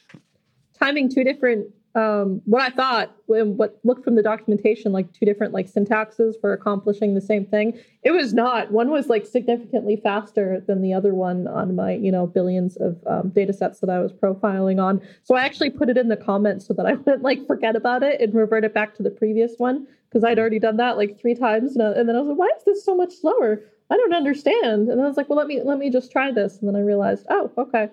timing 0.77 1.09
two 1.09 1.23
different 1.23 1.67
um, 1.95 2.41
what 2.45 2.61
I 2.61 2.69
thought 2.69 3.15
when 3.27 3.55
what 3.55 3.79
looked 3.83 4.03
from 4.03 4.15
the 4.15 4.23
documentation 4.23 4.91
like 4.91 5.13
two 5.13 5.25
different 5.25 5.53
like 5.53 5.71
syntaxes 5.71 6.33
for 6.41 6.51
accomplishing 6.51 7.13
the 7.13 7.21
same 7.21 7.45
thing. 7.45 7.79
It 8.01 8.11
was 8.11 8.33
not. 8.33 8.71
One 8.71 8.89
was 8.89 9.07
like 9.07 9.25
significantly 9.25 9.95
faster 9.95 10.63
than 10.67 10.81
the 10.81 10.93
other 10.93 11.13
one 11.13 11.47
on 11.47 11.75
my 11.75 11.93
you 11.93 12.11
know 12.11 12.27
billions 12.27 12.75
of 12.77 12.97
um, 13.07 13.29
data 13.29 13.53
sets 13.53 13.79
that 13.79 13.89
I 13.89 13.99
was 13.99 14.11
profiling 14.11 14.83
on. 14.83 15.01
So 15.23 15.35
I 15.35 15.45
actually 15.45 15.69
put 15.69 15.89
it 15.89 15.97
in 15.97 16.09
the 16.09 16.17
comments 16.17 16.67
so 16.67 16.73
that 16.73 16.85
I 16.85 16.93
wouldn't 17.05 17.21
like 17.21 17.45
forget 17.47 17.75
about 17.75 18.03
it 18.03 18.19
and 18.19 18.33
revert 18.33 18.65
it 18.65 18.73
back 18.73 18.95
to 18.95 19.03
the 19.03 19.11
previous 19.11 19.53
one 19.57 19.87
because 20.13 20.23
I'd 20.23 20.37
already 20.37 20.59
done 20.59 20.77
that 20.77 20.95
like 20.95 21.19
three 21.19 21.33
times. 21.33 21.75
And, 21.75 21.81
I, 21.81 21.91
and 21.91 22.07
then 22.07 22.15
I 22.15 22.19
was 22.19 22.29
like, 22.29 22.37
why 22.37 22.49
is 22.55 22.63
this 22.65 22.85
so 22.85 22.95
much 22.95 23.13
slower? 23.15 23.61
I 23.89 23.97
don't 23.97 24.13
understand. 24.13 24.89
And 24.89 25.01
I 25.01 25.07
was 25.07 25.17
like, 25.17 25.27
well, 25.27 25.37
let 25.37 25.47
me 25.47 25.61
let 25.63 25.79
me 25.79 25.89
just 25.89 26.11
try 26.11 26.31
this. 26.31 26.59
And 26.59 26.67
then 26.67 26.75
I 26.75 26.81
realized, 26.81 27.25
oh, 27.29 27.51
okay. 27.57 27.89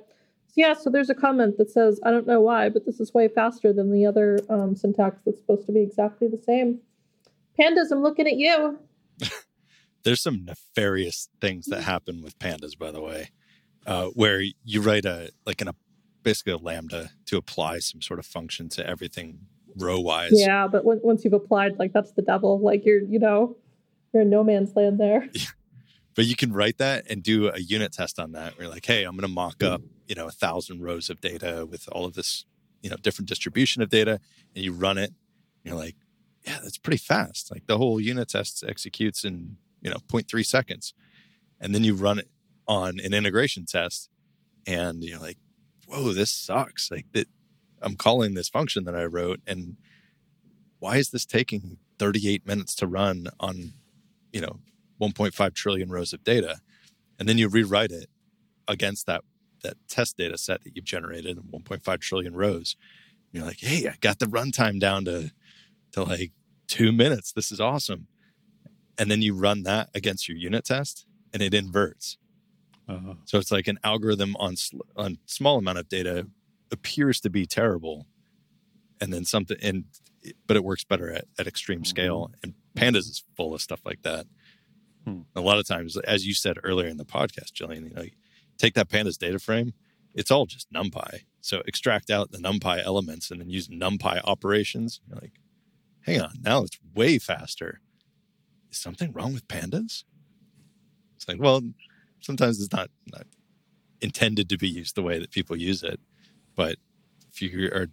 So 0.49 0.55
yeah, 0.57 0.75
so 0.75 0.91
there's 0.91 1.11
a 1.11 1.15
comment 1.15 1.57
that 1.59 1.71
says, 1.71 2.01
I 2.05 2.11
don't 2.11 2.27
know 2.27 2.41
why, 2.41 2.69
but 2.69 2.85
this 2.85 3.01
is 3.01 3.15
way 3.15 3.29
faster 3.29 3.73
than 3.73 3.93
the 3.93 4.05
other 4.05 4.39
um, 4.49 4.77
syntax 4.77 5.23
that's 5.25 5.39
supposed 5.39 5.67
to 5.67 5.73
be 5.73 5.81
exactly 5.81 6.29
the 6.29 6.43
same. 6.43 6.81
Pandas, 7.59 7.91
I'm 7.93 8.03
looking 8.03 8.27
at 8.27 8.37
you. 8.37 8.79
there's 10.03 10.21
some 10.21 10.45
nefarious 10.45 11.29
things 11.41 11.67
that 11.67 11.83
happen 11.83 12.21
with 12.23 12.39
pandas, 12.39 12.77
by 12.77 12.91
the 12.91 13.01
way, 13.01 13.31
uh, 13.87 14.07
where 14.07 14.43
you 14.65 14.83
write 14.83 15.05
a 15.05 15.31
like 15.47 15.63
in 15.63 15.69
a 15.69 15.75
basically 16.23 16.53
a 16.53 16.59
lambda 16.59 17.11
to 17.27 17.39
apply 17.39 17.79
some 17.79 18.03
sort 18.03 18.19
of 18.19 18.27
function 18.27 18.69
to 18.69 18.87
everything 18.87 19.47
row 19.77 20.01
wise. 20.01 20.33
Yeah, 20.33 20.67
but 20.67 20.85
when, 20.85 21.01
once 21.03 21.25
you've 21.25 21.33
applied, 21.33 21.79
like 21.79 21.93
that's 21.93 22.13
the 22.13 22.23
devil. 22.23 22.61
Like 22.61 22.85
you're, 22.85 23.01
you 23.01 23.19
know, 23.19 23.57
you're 24.13 24.23
in 24.23 24.31
no 24.31 24.45
man's 24.45 24.75
land 24.75 24.99
there. 24.99 25.29
but 26.15 26.27
you 26.27 26.37
can 26.37 26.53
write 26.53 26.79
that 26.79 27.07
and 27.11 27.23
do 27.23 27.49
a 27.49 27.59
unit 27.59 27.93
test 27.93 28.19
on 28.19 28.33
that. 28.33 28.57
Where 28.57 28.65
you're 28.65 28.73
like, 28.73 28.87
hey, 28.87 29.05
I'm 29.05 29.13
going 29.13 29.23
to 29.23 29.29
mock 29.29 29.59
mm-hmm. 29.59 29.75
up, 29.75 29.83
you 30.07 30.15
know, 30.15 30.27
a 30.27 30.33
thousand 30.33 30.83
rows 30.83 31.11
of 31.11 31.21
data 31.21 31.67
with 31.67 31.89
all 31.93 32.05
of 32.05 32.15
this, 32.15 32.45
you 32.83 32.91
know, 32.91 32.97
different 32.97 33.29
distribution 33.29 33.83
of 33.83 33.89
data, 33.89 34.21
and 34.55 34.65
you 34.65 34.73
run 34.73 34.99
it. 34.99 35.13
you're 35.65 35.77
like, 35.77 35.97
yeah, 36.47 36.59
that's 36.63 36.79
pretty 36.79 36.99
fast. 36.99 37.51
Like 37.51 37.67
the 37.67 37.79
whole 37.79 38.01
unit 38.01 38.29
test 38.29 38.65
executes 38.67 39.25
in 39.25 39.57
you 39.83 39.91
know 39.91 39.99
0.3 40.09 40.45
seconds, 40.45 40.95
and 41.61 41.75
then 41.75 41.85
you 41.85 41.95
run 41.95 42.19
it 42.19 42.29
on 42.67 43.01
an 43.01 43.15
integration 43.15 43.67
test, 43.67 44.09
and 44.67 45.03
you're 45.05 45.19
like, 45.19 45.39
whoa, 45.87 46.13
this 46.13 46.31
sucks. 46.31 46.91
Like 46.91 47.07
that, 47.13 47.29
I'm 47.83 47.97
calling 47.97 48.35
this 48.35 48.49
function 48.49 48.85
that 48.85 48.95
I 48.95 49.05
wrote, 49.05 49.41
and 49.47 49.77
why 50.79 50.97
is 50.97 51.11
this 51.11 51.27
taking 51.27 51.79
38 51.99 52.47
minutes 52.47 52.75
to 52.77 52.87
run 52.87 53.29
on, 53.39 53.75
you 54.33 54.41
know, 54.41 54.61
1.5 55.01 55.55
trillion 55.55 55.91
rows 55.91 56.13
of 56.13 56.25
data, 56.25 56.59
and 57.19 57.29
then 57.29 57.39
you 57.39 57.49
rewrite 57.49 57.91
it 57.91 58.09
against 58.69 59.07
that 59.07 59.23
that 59.63 59.77
test 59.89 60.17
data 60.17 60.39
set 60.39 60.65
that 60.65 60.75
you've 60.75 60.87
generated 60.87 61.39
1.5 61.39 62.01
trillion 62.01 62.35
rows. 62.35 62.77
And 63.33 63.39
you're 63.41 63.47
like, 63.47 63.61
hey, 63.61 63.87
I 63.89 63.97
got 64.01 64.19
the 64.19 64.27
runtime 64.27 64.81
down 64.81 65.05
to 65.05 65.33
to 65.93 66.03
like 66.03 66.33
two 66.67 66.93
minutes. 66.93 67.33
This 67.33 67.51
is 67.51 67.61
awesome. 67.61 68.07
And 68.99 69.11
then 69.11 69.23
you 69.23 69.35
run 69.35 69.65
that 69.65 69.89
against 69.95 70.29
your 70.29 70.39
unit 70.39 70.65
test, 70.65 71.07
and 71.33 71.43
it 71.43 71.55
inverts. 71.55 72.17
Uh-huh. 72.89 73.15
So 73.25 73.39
it's 73.39 73.53
like 73.53 73.69
an 73.69 73.79
algorithm 73.85 74.37
on 74.37 74.55
on 74.97 75.19
small 75.27 75.59
amount 75.59 75.79
of 75.79 75.89
data 75.89 76.27
appears 76.73 77.21
to 77.21 77.31
be 77.31 77.47
terrible, 77.47 78.07
and 79.01 79.13
then 79.13 79.25
something 79.25 79.57
and 79.63 79.85
but 80.47 80.57
it 80.57 80.65
works 80.65 80.85
better 80.85 81.11
at, 81.13 81.25
at 81.39 81.47
extreme 81.47 81.85
scale. 81.85 82.27
Mm-hmm. 82.27 82.35
And 82.43 82.55
pandas 82.77 83.09
is 83.09 83.25
full 83.37 83.55
of 83.55 83.63
stuff 83.63 83.81
like 83.85 84.03
that. 84.03 84.27
Hmm. 85.05 85.21
A 85.35 85.41
lot 85.41 85.59
of 85.59 85.67
times, 85.67 85.97
as 85.97 86.27
you 86.27 86.35
said 86.35 86.59
earlier 86.63 86.89
in 86.89 86.99
the 86.99 87.07
podcast, 87.07 87.53
Jillian, 87.53 87.89
you 87.89 87.95
know, 87.95 88.03
you 88.03 88.11
take 88.59 88.75
that 88.75 88.89
pandas 88.89 89.17
data 89.17 89.39
frame, 89.39 89.73
it's 90.15 90.31
all 90.31 90.47
just 90.47 90.73
NumPy. 90.73 91.21
So 91.41 91.63
extract 91.67 92.11
out 92.11 92.33
the 92.33 92.39
NumPy 92.39 92.85
elements 92.85 93.31
and 93.31 93.41
then 93.41 93.49
use 93.49 93.69
NumPy 93.69 94.21
operations. 94.25 95.01
You're 95.09 95.19
like, 95.19 95.41
hang 96.03 96.21
on, 96.21 96.35
now 96.43 96.63
it's 96.63 96.79
way 96.95 97.19
faster. 97.19 97.81
Is 98.71 98.79
something 98.79 99.13
wrong 99.13 99.33
with 99.33 99.49
pandas? 99.49 100.05
It's 101.17 101.27
like, 101.27 101.41
well, 101.41 101.63
sometimes 102.21 102.61
it's 102.61 102.73
not, 102.73 102.91
not 103.11 103.27
intended 104.01 104.49
to 104.51 104.59
be 104.59 104.69
used 104.69 104.95
the 104.95 105.03
way 105.03 105.19
that 105.19 105.31
people 105.31 105.57
use 105.57 105.83
it. 105.83 106.01
But 106.61 106.77
if 107.33 107.41
you 107.41 107.71
are 107.73 107.87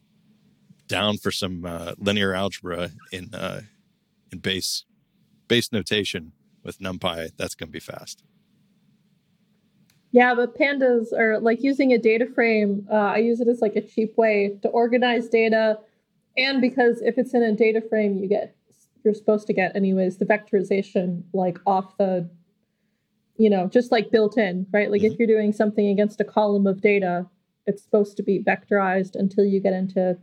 down 0.90 1.20
for 1.20 1.32
some 1.32 1.64
uh, 1.64 1.94
linear 1.98 2.34
algebra 2.34 2.90
in 3.14 3.34
uh, 3.34 3.62
in 4.30 4.40
base 4.40 4.84
base 5.48 5.72
notation, 5.72 6.34
with 6.66 6.80
NumPy, 6.80 7.32
that's 7.38 7.56
going 7.56 7.70
to 7.70 7.72
be 7.72 7.80
fast. 7.80 8.26
Yeah, 10.12 10.36
but 10.36 10.60
pandas 10.60 11.14
are 11.18 11.40
like 11.40 11.64
using 11.64 11.94
a 11.94 11.98
data 11.98 12.26
frame. 12.26 12.86
Uh, 12.92 12.96
I 12.96 13.20
use 13.20 13.40
it 13.40 13.48
as 13.48 13.62
like 13.62 13.78
a 13.78 13.82
cheap 13.82 14.18
way 14.18 14.58
to 14.64 14.68
organize 14.68 15.30
data, 15.30 15.80
and 16.36 16.60
because 16.60 17.02
if 17.02 17.18
it's 17.18 17.34
in 17.34 17.44
a 17.44 17.54
data 17.56 17.80
frame, 17.80 18.18
you 18.18 18.28
get 18.28 18.54
you're 19.06 19.14
supposed 19.14 19.48
to 19.48 19.54
get 19.54 19.78
anyways 19.78 20.18
the 20.18 20.26
vectorization 20.26 21.24
like 21.32 21.58
off 21.66 21.96
the, 21.96 22.30
you 23.38 23.50
know, 23.50 23.70
just 23.70 23.94
like 23.94 24.12
built 24.12 24.38
in, 24.38 24.68
right? 24.74 24.92
Like 24.92 25.04
mm-hmm. 25.04 25.14
if 25.14 25.20
you're 25.20 25.36
doing 25.36 25.54
something 25.54 25.88
against 25.88 26.20
a 26.20 26.26
column 26.26 26.68
of 26.68 26.82
data, 26.82 27.28
it's 27.68 27.84
supposed 27.84 28.18
to 28.18 28.24
be 28.24 28.44
vectorized 28.44 29.16
until 29.16 29.46
you 29.46 29.60
get 29.60 29.74
into 29.74 30.18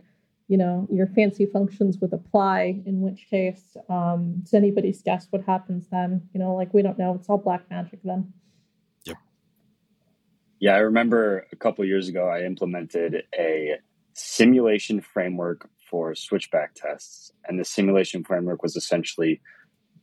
you 0.48 0.58
know 0.58 0.86
your 0.90 1.06
fancy 1.06 1.46
functions 1.46 1.98
with 2.00 2.12
apply 2.12 2.82
in 2.84 3.00
which 3.00 3.26
case 3.30 3.76
um, 3.88 4.36
it's 4.42 4.52
anybody's 4.52 5.02
guess 5.02 5.26
what 5.30 5.42
happens 5.44 5.86
then 5.90 6.28
you 6.32 6.40
know 6.40 6.54
like 6.54 6.74
we 6.74 6.82
don't 6.82 6.98
know 6.98 7.14
it's 7.14 7.28
all 7.28 7.38
black 7.38 7.62
magic 7.70 8.00
then 8.04 8.32
yep 9.04 9.16
yeah 10.58 10.74
i 10.74 10.78
remember 10.78 11.46
a 11.52 11.56
couple 11.56 11.84
years 11.84 12.08
ago 12.08 12.28
i 12.28 12.42
implemented 12.42 13.22
a 13.38 13.76
simulation 14.14 15.00
framework 15.00 15.68
for 15.90 16.14
switchback 16.14 16.74
tests. 16.74 17.30
And 17.46 17.58
the 17.58 17.64
simulation 17.64 18.24
framework 18.24 18.62
was 18.62 18.76
essentially 18.76 19.40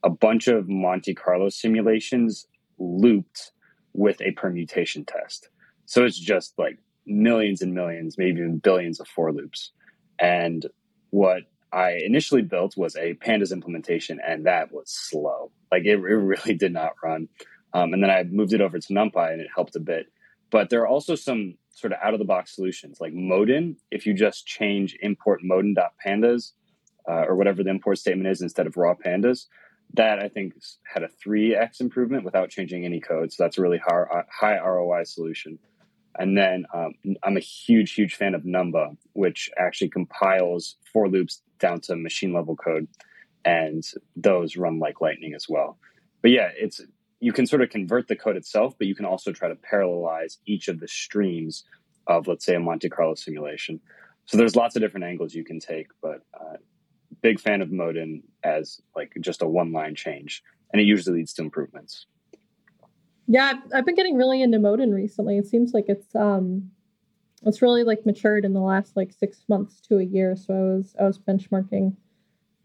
a 0.04 0.10
bunch 0.10 0.48
of 0.48 0.70
Monte 0.70 1.14
Carlo 1.16 1.50
simulations 1.50 2.48
looped 2.78 3.52
with 3.94 4.22
a 4.22 4.32
permutation 4.32 5.06
test. 5.06 5.50
So 5.86 6.06
it's 6.06 6.20
just 6.20 6.54
like 6.58 6.80
millions 7.06 7.62
and 7.62 7.74
millions, 7.74 8.18
maybe 8.18 8.40
even 8.40 8.58
billions 8.58 9.00
of 9.00 9.08
for 9.08 9.32
loops. 9.32 9.72
And 10.20 10.66
what 11.10 11.44
I 11.74 12.00
initially 12.04 12.42
built 12.42 12.76
was 12.76 12.96
a 12.96 13.14
pandas 13.16 13.52
implementation, 13.52 14.20
and 14.26 14.46
that 14.46 14.72
was 14.72 14.90
slow. 14.90 15.52
Like 15.72 15.84
it, 15.86 16.00
it 16.00 16.00
really 16.00 16.54
did 16.58 16.74
not 16.74 16.94
run. 17.04 17.30
Um, 17.74 17.94
and 17.94 18.04
then 18.04 18.10
I 18.10 18.24
moved 18.24 18.54
it 18.54 18.62
over 18.62 18.78
to 18.78 18.94
NumPy, 18.94 19.32
and 19.32 19.42
it 19.42 19.48
helped 19.54 19.76
a 19.76 19.80
bit. 19.80 20.08
But 20.50 20.70
there 20.70 20.82
are 20.82 20.88
also 20.88 21.16
some 21.16 21.56
sort 21.70 21.94
of 21.94 22.00
out 22.04 22.14
of 22.14 22.20
the 22.20 22.26
box 22.26 22.56
solutions 22.56 23.00
like 23.00 23.14
Modin. 23.14 23.78
If 23.90 24.06
you 24.06 24.14
just 24.14 24.46
change 24.46 24.98
import 25.02 25.40
modin.pandas 25.44 26.52
uh, 27.08 27.24
or 27.28 27.36
whatever 27.36 27.64
the 27.64 27.70
import 27.70 27.98
statement 27.98 28.28
is 28.28 28.42
instead 28.42 28.68
of 28.68 28.76
raw 28.76 28.94
pandas, 28.94 29.48
that 29.94 30.20
I 30.20 30.28
think 30.28 30.54
had 30.84 31.04
a 31.04 31.10
3x 31.26 31.82
improvement 31.82 32.24
without 32.24 32.50
changing 32.50 32.86
any 32.86 33.00
code. 33.00 33.32
So 33.32 33.44
that's 33.44 33.58
a 33.58 33.62
really 33.62 33.78
high, 33.78 34.02
uh, 34.02 34.24
high 34.30 34.58
ROI 34.60 35.04
solution. 35.06 35.60
And 36.18 36.38
then 36.38 36.66
um, 36.74 36.94
I'm 37.24 37.38
a 37.38 37.42
huge, 37.42 37.94
huge 37.94 38.16
fan 38.16 38.36
of 38.36 38.44
Numba, 38.44 38.98
which 39.14 39.50
actually 39.58 39.90
compiles 39.90 40.76
for 40.92 41.08
loops 41.08 41.42
down 41.60 41.80
to 41.82 41.96
machine 41.96 42.34
level 42.34 42.56
code. 42.56 42.88
And 43.46 43.84
those 44.16 44.58
run 44.58 44.80
like 44.80 45.02
lightning 45.02 45.34
as 45.34 45.48
well. 45.50 45.78
But 46.22 46.32
yeah, 46.32 46.50
it's 46.56 46.82
you 47.20 47.32
can 47.32 47.46
sort 47.46 47.62
of 47.62 47.70
convert 47.70 48.08
the 48.08 48.16
code 48.16 48.36
itself, 48.36 48.76
but 48.78 48.88
you 48.88 48.96
can 48.96 49.06
also 49.06 49.32
try 49.32 49.48
to 49.48 49.56
parallelize 49.56 50.38
each 50.46 50.68
of 50.68 50.80
the 50.80 50.88
streams 50.88 51.64
of, 52.08 52.28
let's 52.28 52.46
say, 52.46 52.56
a 52.56 52.60
Monte 52.60 52.90
Carlo 52.90 53.16
simulation. 53.16 53.80
So 54.26 54.38
there's 54.38 54.56
lots 54.56 54.76
of 54.76 54.82
different 54.82 55.06
angles 55.06 55.34
you 55.34 55.44
can 55.44 55.60
take, 55.60 55.88
but 56.02 56.22
uh, 56.34 56.58
big 57.22 57.40
fan 57.40 57.62
of 57.62 57.72
Modin 57.72 58.24
as 58.44 58.82
like 58.96 59.14
just 59.22 59.42
a 59.42 59.48
one 59.48 59.72
line 59.72 59.96
change, 59.96 60.44
and 60.72 60.82
it 60.82 60.86
usually 60.86 61.18
leads 61.20 61.34
to 61.34 61.44
improvements. 61.44 62.08
Yeah, 63.32 63.54
I've, 63.74 63.86
been 63.86 63.96
getting 63.96 64.18
really 64.18 64.42
into 64.42 64.60
Modin 64.60 64.94
recently. 64.94 65.38
It 65.38 65.48
seems 65.48 65.74
like 65.74 65.86
it's 65.88 66.14
um, 66.16 66.70
it's 67.46 67.62
really 67.62 67.86
like 67.86 68.06
matured 68.06 68.44
in 68.44 68.52
the 68.52 68.60
last 68.60 68.98
like 68.98 69.14
six 69.14 69.46
months 69.48 69.80
to 69.88 70.00
a 70.00 70.04
year. 70.04 70.36
So 70.36 70.54
I 70.54 70.76
was 70.76 70.96
I 71.00 71.04
was 71.04 71.18
benchmarking 71.18 71.96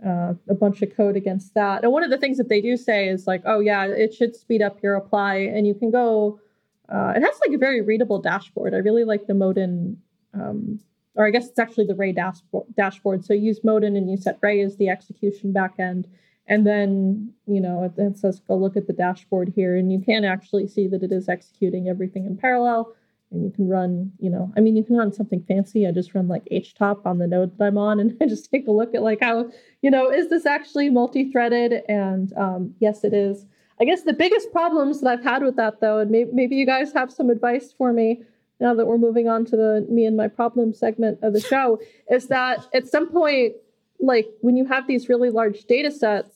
uh, 0.04 0.34
a 0.48 0.54
bunch 0.54 0.82
of 0.82 0.92
code 0.96 1.14
against 1.14 1.54
that. 1.54 1.84
And 1.84 1.92
one 1.92 2.02
of 2.02 2.10
the 2.10 2.18
things 2.18 2.36
that 2.38 2.48
they 2.48 2.60
do 2.60 2.76
say 2.76 3.08
is 3.08 3.28
like, 3.28 3.42
oh 3.46 3.60
yeah, 3.60 3.86
it 3.86 4.12
should 4.12 4.34
speed 4.34 4.60
up 4.60 4.82
your 4.82 4.96
apply, 4.96 5.36
and 5.36 5.68
you 5.68 5.74
can 5.74 5.92
go. 5.92 6.40
Uh, 6.88 7.12
it 7.14 7.22
has 7.22 7.40
like 7.46 7.54
a 7.54 7.58
very 7.58 7.80
readable 7.80 8.20
dashboard. 8.20 8.74
I 8.74 8.78
really 8.78 9.04
like 9.04 9.28
the 9.28 9.34
Modin, 9.34 9.98
um, 10.34 10.80
or 11.14 11.28
I 11.28 11.30
guess 11.30 11.46
it's 11.46 11.60
actually 11.60 11.86
the 11.86 11.94
Ray 11.94 12.10
dashboard. 12.10 12.66
Dashboard. 12.76 13.24
So 13.24 13.34
you 13.34 13.42
use 13.42 13.60
Modin 13.62 13.94
and 13.94 14.10
you 14.10 14.16
set 14.16 14.40
Ray 14.42 14.62
as 14.62 14.78
the 14.78 14.88
execution 14.88 15.52
backend, 15.52 16.06
and 16.48 16.66
then 16.66 17.32
you 17.46 17.60
know 17.60 17.84
it, 17.84 18.00
it 18.00 18.18
says 18.18 18.40
go 18.40 18.56
look 18.56 18.76
at 18.76 18.86
the 18.86 18.92
dashboard 18.92 19.52
here, 19.54 19.76
and 19.76 19.92
you 19.92 20.00
can 20.00 20.24
actually 20.24 20.66
see 20.66 20.86
that 20.88 21.02
it 21.02 21.12
is 21.12 21.28
executing 21.28 21.88
everything 21.88 22.26
in 22.26 22.36
parallel 22.36 22.94
and 23.30 23.44
you 23.44 23.50
can 23.50 23.68
run, 23.68 24.12
you 24.18 24.30
know, 24.30 24.52
I 24.56 24.60
mean, 24.60 24.76
you 24.76 24.84
can 24.84 24.96
run 24.96 25.12
something 25.12 25.42
fancy. 25.48 25.86
I 25.86 25.90
just 25.90 26.14
run 26.14 26.28
like 26.28 26.44
HTOP 26.50 27.04
on 27.04 27.18
the 27.18 27.26
node 27.26 27.56
that 27.58 27.64
I'm 27.64 27.78
on, 27.78 28.00
and 28.00 28.16
I 28.22 28.26
just 28.26 28.50
take 28.50 28.66
a 28.68 28.72
look 28.72 28.94
at 28.94 29.02
like 29.02 29.20
how, 29.20 29.50
you 29.82 29.90
know, 29.90 30.10
is 30.10 30.30
this 30.30 30.46
actually 30.46 30.90
multi-threaded? 30.90 31.82
And 31.88 32.32
um, 32.36 32.74
yes, 32.78 33.04
it 33.04 33.12
is. 33.12 33.46
I 33.80 33.84
guess 33.84 34.02
the 34.02 34.12
biggest 34.12 34.52
problems 34.52 35.00
that 35.00 35.10
I've 35.10 35.24
had 35.24 35.42
with 35.42 35.56
that, 35.56 35.80
though, 35.80 35.98
and 35.98 36.10
maybe, 36.10 36.30
maybe 36.32 36.56
you 36.56 36.66
guys 36.66 36.92
have 36.92 37.12
some 37.12 37.28
advice 37.28 37.74
for 37.76 37.92
me 37.92 38.22
now 38.58 38.74
that 38.74 38.86
we're 38.86 38.96
moving 38.96 39.28
on 39.28 39.44
to 39.44 39.56
the 39.56 39.86
me 39.90 40.06
and 40.06 40.16
my 40.16 40.28
problem 40.28 40.72
segment 40.72 41.18
of 41.22 41.34
the 41.34 41.40
show, 41.40 41.78
is 42.10 42.28
that 42.28 42.66
at 42.72 42.86
some 42.86 43.10
point, 43.10 43.54
like 44.00 44.28
when 44.40 44.56
you 44.56 44.64
have 44.66 44.86
these 44.86 45.08
really 45.08 45.30
large 45.30 45.64
data 45.64 45.90
sets 45.90 46.35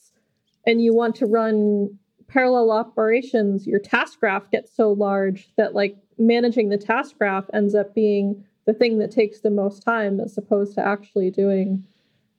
and 0.66 0.82
you 0.82 0.94
want 0.94 1.16
to 1.16 1.26
run 1.26 1.98
parallel 2.28 2.70
operations, 2.70 3.66
your 3.66 3.80
task 3.80 4.20
graph 4.20 4.50
gets 4.50 4.74
so 4.74 4.92
large 4.92 5.48
that 5.56 5.74
like 5.74 5.96
managing 6.18 6.68
the 6.68 6.78
task 6.78 7.16
graph 7.18 7.44
ends 7.52 7.74
up 7.74 7.94
being 7.94 8.44
the 8.66 8.74
thing 8.74 8.98
that 8.98 9.10
takes 9.10 9.40
the 9.40 9.50
most 9.50 9.82
time 9.82 10.20
as 10.20 10.36
opposed 10.38 10.74
to 10.74 10.86
actually 10.86 11.30
doing 11.30 11.84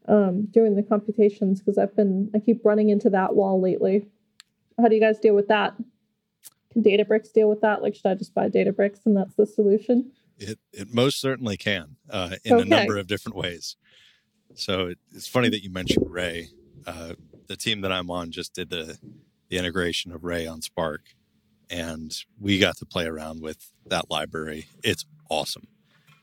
um, 0.07 0.47
doing 0.47 0.75
the 0.75 0.83
computations 0.83 1.59
because 1.59 1.77
I've 1.77 1.95
been 1.95 2.29
I 2.33 2.39
keep 2.39 2.63
running 2.63 2.89
into 2.89 3.09
that 3.11 3.35
wall 3.35 3.61
lately. 3.61 4.07
How 4.79 4.87
do 4.87 4.95
you 4.95 5.01
guys 5.01 5.19
deal 5.19 5.35
with 5.35 5.47
that? 5.49 5.75
Can 6.71 6.83
Databricks 6.83 7.31
deal 7.33 7.49
with 7.49 7.61
that? 7.61 7.81
Like, 7.81 7.95
should 7.95 8.07
I 8.07 8.15
just 8.15 8.33
buy 8.33 8.49
Databricks 8.49 9.05
and 9.05 9.15
that's 9.15 9.35
the 9.35 9.45
solution? 9.45 10.11
It 10.37 10.59
it 10.71 10.93
most 10.93 11.19
certainly 11.19 11.57
can 11.57 11.97
uh, 12.09 12.35
in 12.43 12.53
okay. 12.53 12.63
a 12.63 12.65
number 12.65 12.97
of 12.97 13.07
different 13.07 13.35
ways. 13.35 13.75
So 14.55 14.87
it, 14.87 14.99
it's 15.13 15.27
funny 15.27 15.49
that 15.49 15.63
you 15.63 15.69
mentioned 15.69 16.09
Ray. 16.09 16.49
Uh, 16.85 17.13
the 17.51 17.57
team 17.57 17.81
that 17.81 17.91
I'm 17.91 18.09
on 18.09 18.31
just 18.31 18.53
did 18.53 18.69
the 18.69 18.97
the 19.49 19.57
integration 19.57 20.13
of 20.13 20.23
Ray 20.23 20.47
on 20.47 20.61
Spark, 20.61 21.01
and 21.69 22.15
we 22.39 22.57
got 22.57 22.77
to 22.77 22.85
play 22.85 23.05
around 23.05 23.41
with 23.41 23.73
that 23.85 24.09
library. 24.09 24.67
It's 24.81 25.05
awesome. 25.29 25.67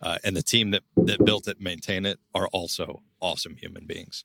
Uh, 0.00 0.16
and 0.24 0.34
the 0.34 0.42
team 0.42 0.70
that, 0.70 0.82
that 0.96 1.22
built 1.26 1.46
it, 1.46 1.60
maintain 1.60 2.06
it, 2.06 2.18
are 2.34 2.48
also 2.48 3.02
awesome 3.20 3.56
human 3.56 3.84
beings. 3.84 4.24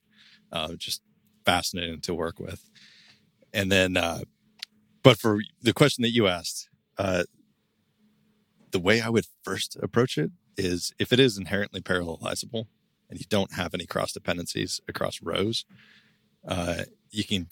Uh, 0.54 0.76
just 0.78 1.02
fascinating 1.46 2.00
to 2.00 2.14
work 2.14 2.40
with. 2.40 2.70
And 3.54 3.70
then, 3.70 3.98
uh, 3.98 4.22
but 5.02 5.18
for 5.18 5.42
the 5.62 5.74
question 5.74 6.04
that 6.04 6.12
you 6.12 6.28
asked, 6.28 6.70
uh, 6.98 7.24
the 8.72 8.80
way 8.80 9.02
I 9.02 9.10
would 9.10 9.26
first 9.44 9.76
approach 9.84 10.18
it 10.18 10.32
is 10.56 10.94
if 10.98 11.12
it 11.12 11.20
is 11.20 11.38
inherently 11.38 11.82
parallelizable 11.82 12.68
and 13.10 13.20
you 13.20 13.26
don't 13.28 13.54
have 13.54 13.74
any 13.74 13.86
cross 13.86 14.14
dependencies 14.14 14.80
across 14.88 15.22
rows, 15.22 15.66
uh, 16.48 16.84
you 17.12 17.24
can 17.24 17.48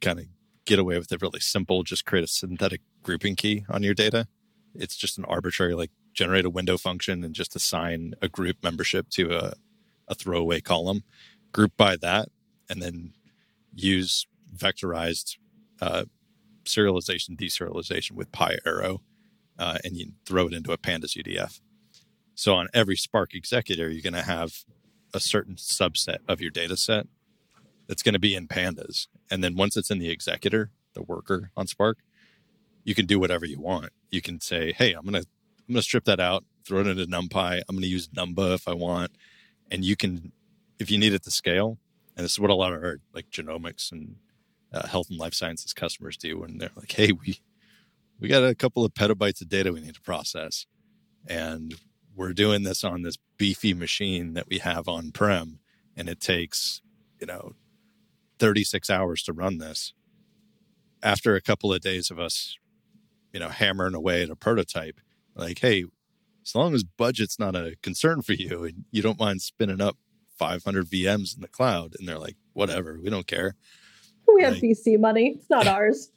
kind 0.00 0.18
of 0.18 0.26
get 0.64 0.78
away 0.78 0.98
with 0.98 1.10
it 1.12 1.22
really 1.22 1.40
simple. 1.40 1.82
Just 1.82 2.04
create 2.04 2.24
a 2.24 2.28
synthetic 2.28 2.80
grouping 3.02 3.36
key 3.36 3.64
on 3.68 3.82
your 3.82 3.94
data. 3.94 4.26
It's 4.74 4.96
just 4.96 5.18
an 5.18 5.24
arbitrary, 5.24 5.74
like 5.74 5.90
generate 6.12 6.44
a 6.44 6.50
window 6.50 6.76
function 6.76 7.24
and 7.24 7.34
just 7.34 7.56
assign 7.56 8.14
a 8.22 8.28
group 8.28 8.58
membership 8.62 9.08
to 9.10 9.32
a, 9.32 9.54
a 10.08 10.14
throwaway 10.14 10.60
column, 10.60 11.02
group 11.52 11.72
by 11.76 11.96
that, 11.96 12.28
and 12.68 12.82
then 12.82 13.12
use 13.74 14.26
vectorized 14.56 15.38
uh, 15.80 16.04
serialization, 16.64 17.36
deserialization 17.36 18.12
with 18.12 18.30
PyArrow, 18.32 19.00
uh, 19.58 19.78
and 19.84 19.96
you 19.96 20.12
throw 20.24 20.46
it 20.46 20.52
into 20.52 20.72
a 20.72 20.78
pandas 20.78 21.16
UDF. 21.16 21.60
So 22.34 22.54
on 22.54 22.68
every 22.72 22.96
Spark 22.96 23.34
executor, 23.34 23.90
you're 23.90 24.02
going 24.02 24.12
to 24.14 24.22
have 24.22 24.64
a 25.12 25.20
certain 25.20 25.56
subset 25.56 26.18
of 26.28 26.40
your 26.40 26.50
data 26.50 26.76
set 26.76 27.06
that's 27.90 28.04
going 28.04 28.12
to 28.12 28.20
be 28.20 28.36
in 28.36 28.46
pandas. 28.46 29.08
And 29.32 29.42
then 29.42 29.56
once 29.56 29.76
it's 29.76 29.90
in 29.90 29.98
the 29.98 30.10
executor, 30.10 30.70
the 30.94 31.02
worker 31.02 31.50
on 31.56 31.66
Spark, 31.66 31.98
you 32.84 32.94
can 32.94 33.04
do 33.04 33.18
whatever 33.18 33.44
you 33.44 33.60
want. 33.60 33.90
You 34.12 34.22
can 34.22 34.40
say, 34.40 34.72
"Hey, 34.72 34.92
I'm 34.92 35.04
gonna 35.04 35.18
I'm 35.18 35.74
gonna 35.74 35.82
strip 35.82 36.04
that 36.04 36.20
out, 36.20 36.44
throw 36.64 36.80
it 36.82 36.86
into 36.86 37.04
NumPy. 37.06 37.62
I'm 37.68 37.74
gonna 37.74 37.88
use 37.88 38.06
Numba 38.10 38.54
if 38.54 38.68
I 38.68 38.74
want." 38.74 39.10
And 39.72 39.84
you 39.84 39.96
can, 39.96 40.30
if 40.78 40.88
you 40.88 40.98
need 40.98 41.12
it 41.12 41.24
to 41.24 41.32
scale, 41.32 41.78
and 42.16 42.24
this 42.24 42.30
is 42.30 42.38
what 42.38 42.50
a 42.50 42.54
lot 42.54 42.72
of 42.72 42.80
our 42.80 43.00
like 43.12 43.28
genomics 43.28 43.90
and 43.90 44.14
uh, 44.72 44.86
health 44.86 45.10
and 45.10 45.18
life 45.18 45.34
sciences 45.34 45.72
customers 45.72 46.16
do 46.16 46.38
when 46.38 46.58
they're 46.58 46.70
like, 46.76 46.92
"Hey, 46.92 47.10
we 47.10 47.40
we 48.20 48.28
got 48.28 48.44
a 48.44 48.54
couple 48.54 48.84
of 48.84 48.94
petabytes 48.94 49.40
of 49.40 49.48
data 49.48 49.72
we 49.72 49.80
need 49.80 49.96
to 49.96 50.00
process, 50.00 50.64
and 51.26 51.74
we're 52.14 52.34
doing 52.34 52.62
this 52.62 52.84
on 52.84 53.02
this 53.02 53.16
beefy 53.36 53.74
machine 53.74 54.34
that 54.34 54.48
we 54.48 54.58
have 54.58 54.86
on 54.86 55.10
prem, 55.10 55.58
and 55.96 56.08
it 56.08 56.20
takes 56.20 56.82
you 57.18 57.26
know 57.26 57.54
36 58.40 58.90
hours 58.90 59.22
to 59.22 59.32
run 59.32 59.58
this." 59.58 59.94
After 61.02 61.36
a 61.36 61.40
couple 61.40 61.72
of 61.72 61.80
days 61.80 62.10
of 62.10 62.18
us 62.18 62.58
you 63.32 63.40
know, 63.40 63.48
hammering 63.48 63.94
away 63.94 64.22
at 64.22 64.30
a 64.30 64.36
prototype. 64.36 65.00
Like, 65.34 65.60
hey, 65.60 65.84
as 66.44 66.54
long 66.54 66.74
as 66.74 66.84
budget's 66.84 67.38
not 67.38 67.54
a 67.54 67.76
concern 67.82 68.22
for 68.22 68.32
you 68.32 68.64
and 68.64 68.84
you 68.90 69.02
don't 69.02 69.18
mind 69.18 69.42
spinning 69.42 69.80
up 69.80 69.96
500 70.38 70.86
VMs 70.86 71.34
in 71.34 71.42
the 71.42 71.48
cloud, 71.48 71.94
and 71.98 72.08
they're 72.08 72.18
like, 72.18 72.36
whatever, 72.54 72.98
we 73.00 73.10
don't 73.10 73.26
care. 73.26 73.56
We 74.32 74.42
have 74.42 74.54
like, 74.54 74.62
VC 74.62 74.98
money; 74.98 75.34
it's 75.36 75.50
not 75.50 75.66
ours. 75.66 76.10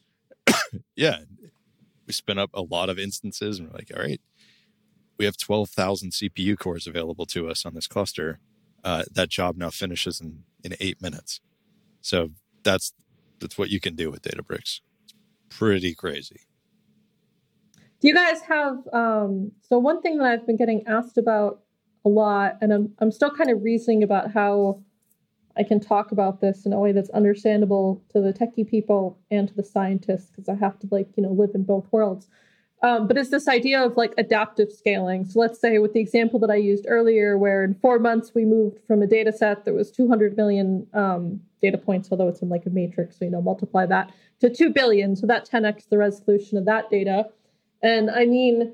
yeah, 0.96 1.20
we 2.08 2.14
spin 2.14 2.38
up 2.38 2.52
a 2.54 2.62
lot 2.62 2.90
of 2.90 2.98
instances, 2.98 3.60
and 3.60 3.68
we're 3.68 3.76
like, 3.76 3.92
all 3.94 4.02
right, 4.02 4.22
we 5.18 5.26
have 5.26 5.36
12,000 5.36 6.12
CPU 6.12 6.58
cores 6.58 6.88
available 6.88 7.26
to 7.28 7.50
us 7.50 7.66
on 7.66 7.74
this 7.74 7.88
cluster. 7.88 8.40
Uh, 8.84 9.04
that 9.12 9.30
job 9.30 9.58
now 9.58 9.70
finishes 9.70 10.22
in 10.22 10.44
in 10.64 10.76
eight 10.80 11.02
minutes. 11.02 11.42
So 12.04 12.30
that's 12.64 12.94
that's 13.40 13.58
what 13.58 13.70
you 13.70 13.80
can 13.80 13.96
do 13.96 14.12
with 14.12 14.22
Databricks. 14.22 14.82
It's 15.06 15.16
pretty 15.50 15.96
crazy. 15.96 16.42
Do 18.00 18.08
you 18.10 18.14
guys 18.14 18.42
have 18.42 18.78
um, 18.94 19.54
so 19.62 19.80
one 19.80 20.02
thing 20.02 20.18
that 20.18 20.28
I've 20.28 20.46
been 20.46 20.58
getting 20.58 20.86
asked 20.86 21.18
about 21.18 21.62
a 22.06 22.10
lot, 22.10 22.58
and 22.62 22.72
I'm 22.72 22.94
I'm 23.00 23.12
still 23.12 23.32
kind 23.32 23.50
of 23.50 23.64
reasoning 23.64 24.04
about 24.04 24.32
how 24.32 24.84
I 25.56 25.64
can 25.64 25.80
talk 25.80 26.12
about 26.12 26.42
this 26.42 26.66
in 26.66 26.74
a 26.74 26.80
way 26.80 26.92
that's 26.92 27.10
understandable 27.12 28.04
to 28.10 28.20
the 28.20 28.34
techie 28.34 28.68
people 28.68 29.18
and 29.32 29.48
to 29.48 29.54
the 29.54 29.64
scientists 29.64 30.30
because 30.30 30.50
I 30.50 30.56
have 30.56 30.78
to 30.80 30.88
like 30.92 31.08
you 31.16 31.24
know 31.24 31.32
live 31.32 31.52
in 31.56 31.64
both 31.64 31.88
worlds. 31.92 32.28
Um, 32.84 33.08
but 33.08 33.18
it's 33.18 33.30
this 33.30 33.48
idea 33.48 33.82
of 33.82 33.96
like 33.96 34.14
adaptive 34.18 34.70
scaling. 34.70 35.24
So 35.26 35.40
let's 35.40 35.60
say 35.60 35.80
with 35.80 35.94
the 35.94 36.02
example 36.02 36.38
that 36.40 36.52
I 36.52 36.58
used 36.58 36.86
earlier, 36.88 37.38
where 37.38 37.64
in 37.64 37.76
four 37.76 37.98
months 37.98 38.34
we 38.36 38.44
moved 38.44 38.80
from 38.86 39.02
a 39.02 39.08
data 39.08 39.32
set 39.32 39.64
that 39.64 39.74
was 39.74 39.90
200 39.90 40.36
million 40.36 40.86
um, 40.94 41.40
data 41.62 41.78
points, 41.78 42.10
although 42.12 42.28
it's 42.28 42.42
in 42.42 42.50
like 42.50 42.66
a 42.66 42.70
matrix, 42.70 43.18
so 43.18 43.26
you 43.26 43.32
know, 43.32 43.42
multiply 43.42 43.86
that 43.86 44.12
to 44.42 44.50
2 44.50 44.72
billion. 44.72 45.16
So 45.16 45.26
that 45.28 45.50
10x 45.50 45.88
the 45.88 45.98
resolution 45.98 46.58
of 46.58 46.66
that 46.66 46.90
data. 46.90 47.30
And 47.82 48.12
I 48.12 48.26
mean, 48.26 48.74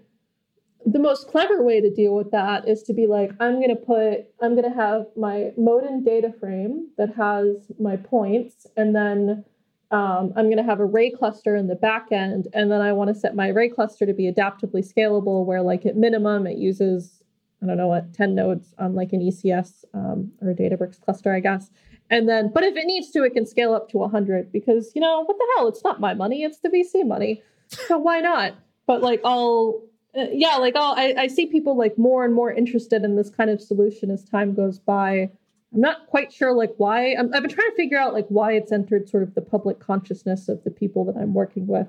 the 0.86 1.00
most 1.00 1.28
clever 1.28 1.62
way 1.62 1.80
to 1.80 1.94
deal 1.94 2.16
with 2.16 2.32
that 2.32 2.68
is 2.68 2.82
to 2.84 2.94
be 2.94 3.06
like, 3.06 3.32
I'm 3.40 3.56
going 3.56 3.70
to 3.70 3.76
put, 3.76 4.26
I'm 4.42 4.56
going 4.56 4.72
to 4.72 4.76
have 4.76 5.06
my 5.16 5.52
modin 5.56 6.04
data 6.04 6.34
frame 6.40 6.90
that 6.98 7.14
has 7.16 7.72
my 7.80 7.96
points, 7.96 8.66
and 8.76 8.96
then 8.96 9.46
um, 9.92 10.34
I'm 10.36 10.46
going 10.46 10.58
to 10.58 10.64
have 10.64 10.80
a 10.80 10.86
ray 10.86 11.10
cluster 11.10 11.56
in 11.56 11.68
the 11.68 11.76
back 11.76 12.12
end, 12.12 12.48
and 12.54 12.72
then 12.72 12.82
I 12.82 12.94
want 12.94 13.08
to 13.10 13.20
set 13.20 13.36
my 13.36 13.48
ray 13.50 13.70
cluster 13.70 14.06
to 14.06 14.14
be 14.14 14.32
adaptively 14.32 14.88
scalable, 14.88 15.46
where 15.46 15.62
like 15.62 15.86
at 15.86 15.96
minimum 15.96 16.46
it 16.46 16.58
uses, 16.58 17.24
I 17.64 17.66
don't 17.66 17.78
know 17.78 17.88
what, 17.88 18.14
10 18.14 18.36
nodes 18.36 18.74
on 18.78 18.94
like 18.94 19.14
an 19.14 19.22
ECS 19.22 19.86
um, 19.94 20.32
or 20.42 20.52
a 20.52 20.56
Databricks 20.56 21.02
cluster, 21.02 21.34
I 21.34 21.40
guess. 21.40 21.72
And 22.12 22.30
then, 22.30 22.52
but 22.54 22.64
if 22.64 22.76
it 22.76 22.86
needs 22.86 23.12
to, 23.12 23.24
it 23.24 23.34
can 23.34 23.46
scale 23.46 23.74
up 23.74 23.90
to 23.90 23.98
100 23.98 24.52
because, 24.52 24.92
you 24.96 25.02
know, 25.02 25.22
what 25.26 25.38
the 25.38 25.48
hell? 25.56 25.68
It's 25.68 25.84
not 25.84 26.00
my 26.00 26.14
money, 26.14 26.44
it's 26.44 26.60
the 26.60 26.70
VC 26.70 27.06
money. 27.06 27.42
So 27.70 28.00
why 28.00 28.20
not? 28.20 28.56
But 28.88 29.04
like, 29.04 29.22
I'll, 29.24 29.84
uh, 30.18 30.26
yeah, 30.32 30.56
like 30.56 30.76
I'll, 30.76 30.96
I, 30.96 31.14
I 31.18 31.28
see 31.28 31.46
people 31.46 31.78
like 31.78 32.00
more 32.00 32.26
and 32.26 32.34
more 32.34 32.52
interested 32.52 33.04
in 33.04 33.16
this 33.16 33.30
kind 33.30 33.52
of 33.52 33.62
solution 33.62 34.10
as 34.10 34.24
time 34.24 34.56
goes 34.56 34.80
by 34.80 35.30
I'm 35.74 35.82
not 35.82 36.08
quite 36.08 36.34
sure 36.34 36.54
like 36.54 36.74
why. 36.78 37.14
i 37.14 37.18
have 37.18 37.32
been 37.32 37.50
trying 37.50 37.70
to 37.70 37.76
figure 37.76 37.98
out 37.98 38.14
like 38.14 38.28
why 38.30 38.54
it's 38.54 38.72
entered 38.72 39.08
sort 39.08 39.24
of 39.24 39.36
the 39.36 39.42
public 39.42 39.80
consciousness 39.80 40.50
of 40.50 40.64
the 40.64 40.72
people 40.72 41.06
that 41.06 41.16
I'm 41.16 41.34
working 41.34 41.68
with, 41.68 41.88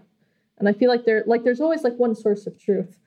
and 0.59 0.69
I 0.69 0.73
feel 0.73 0.91
like 0.91 1.05
there 1.05 1.25
like 1.27 1.45
there's 1.45 1.61
always 1.61 1.83
like 1.83 1.97
one 1.97 2.15
source 2.15 2.47
of 2.47 2.59
truth 2.59 2.99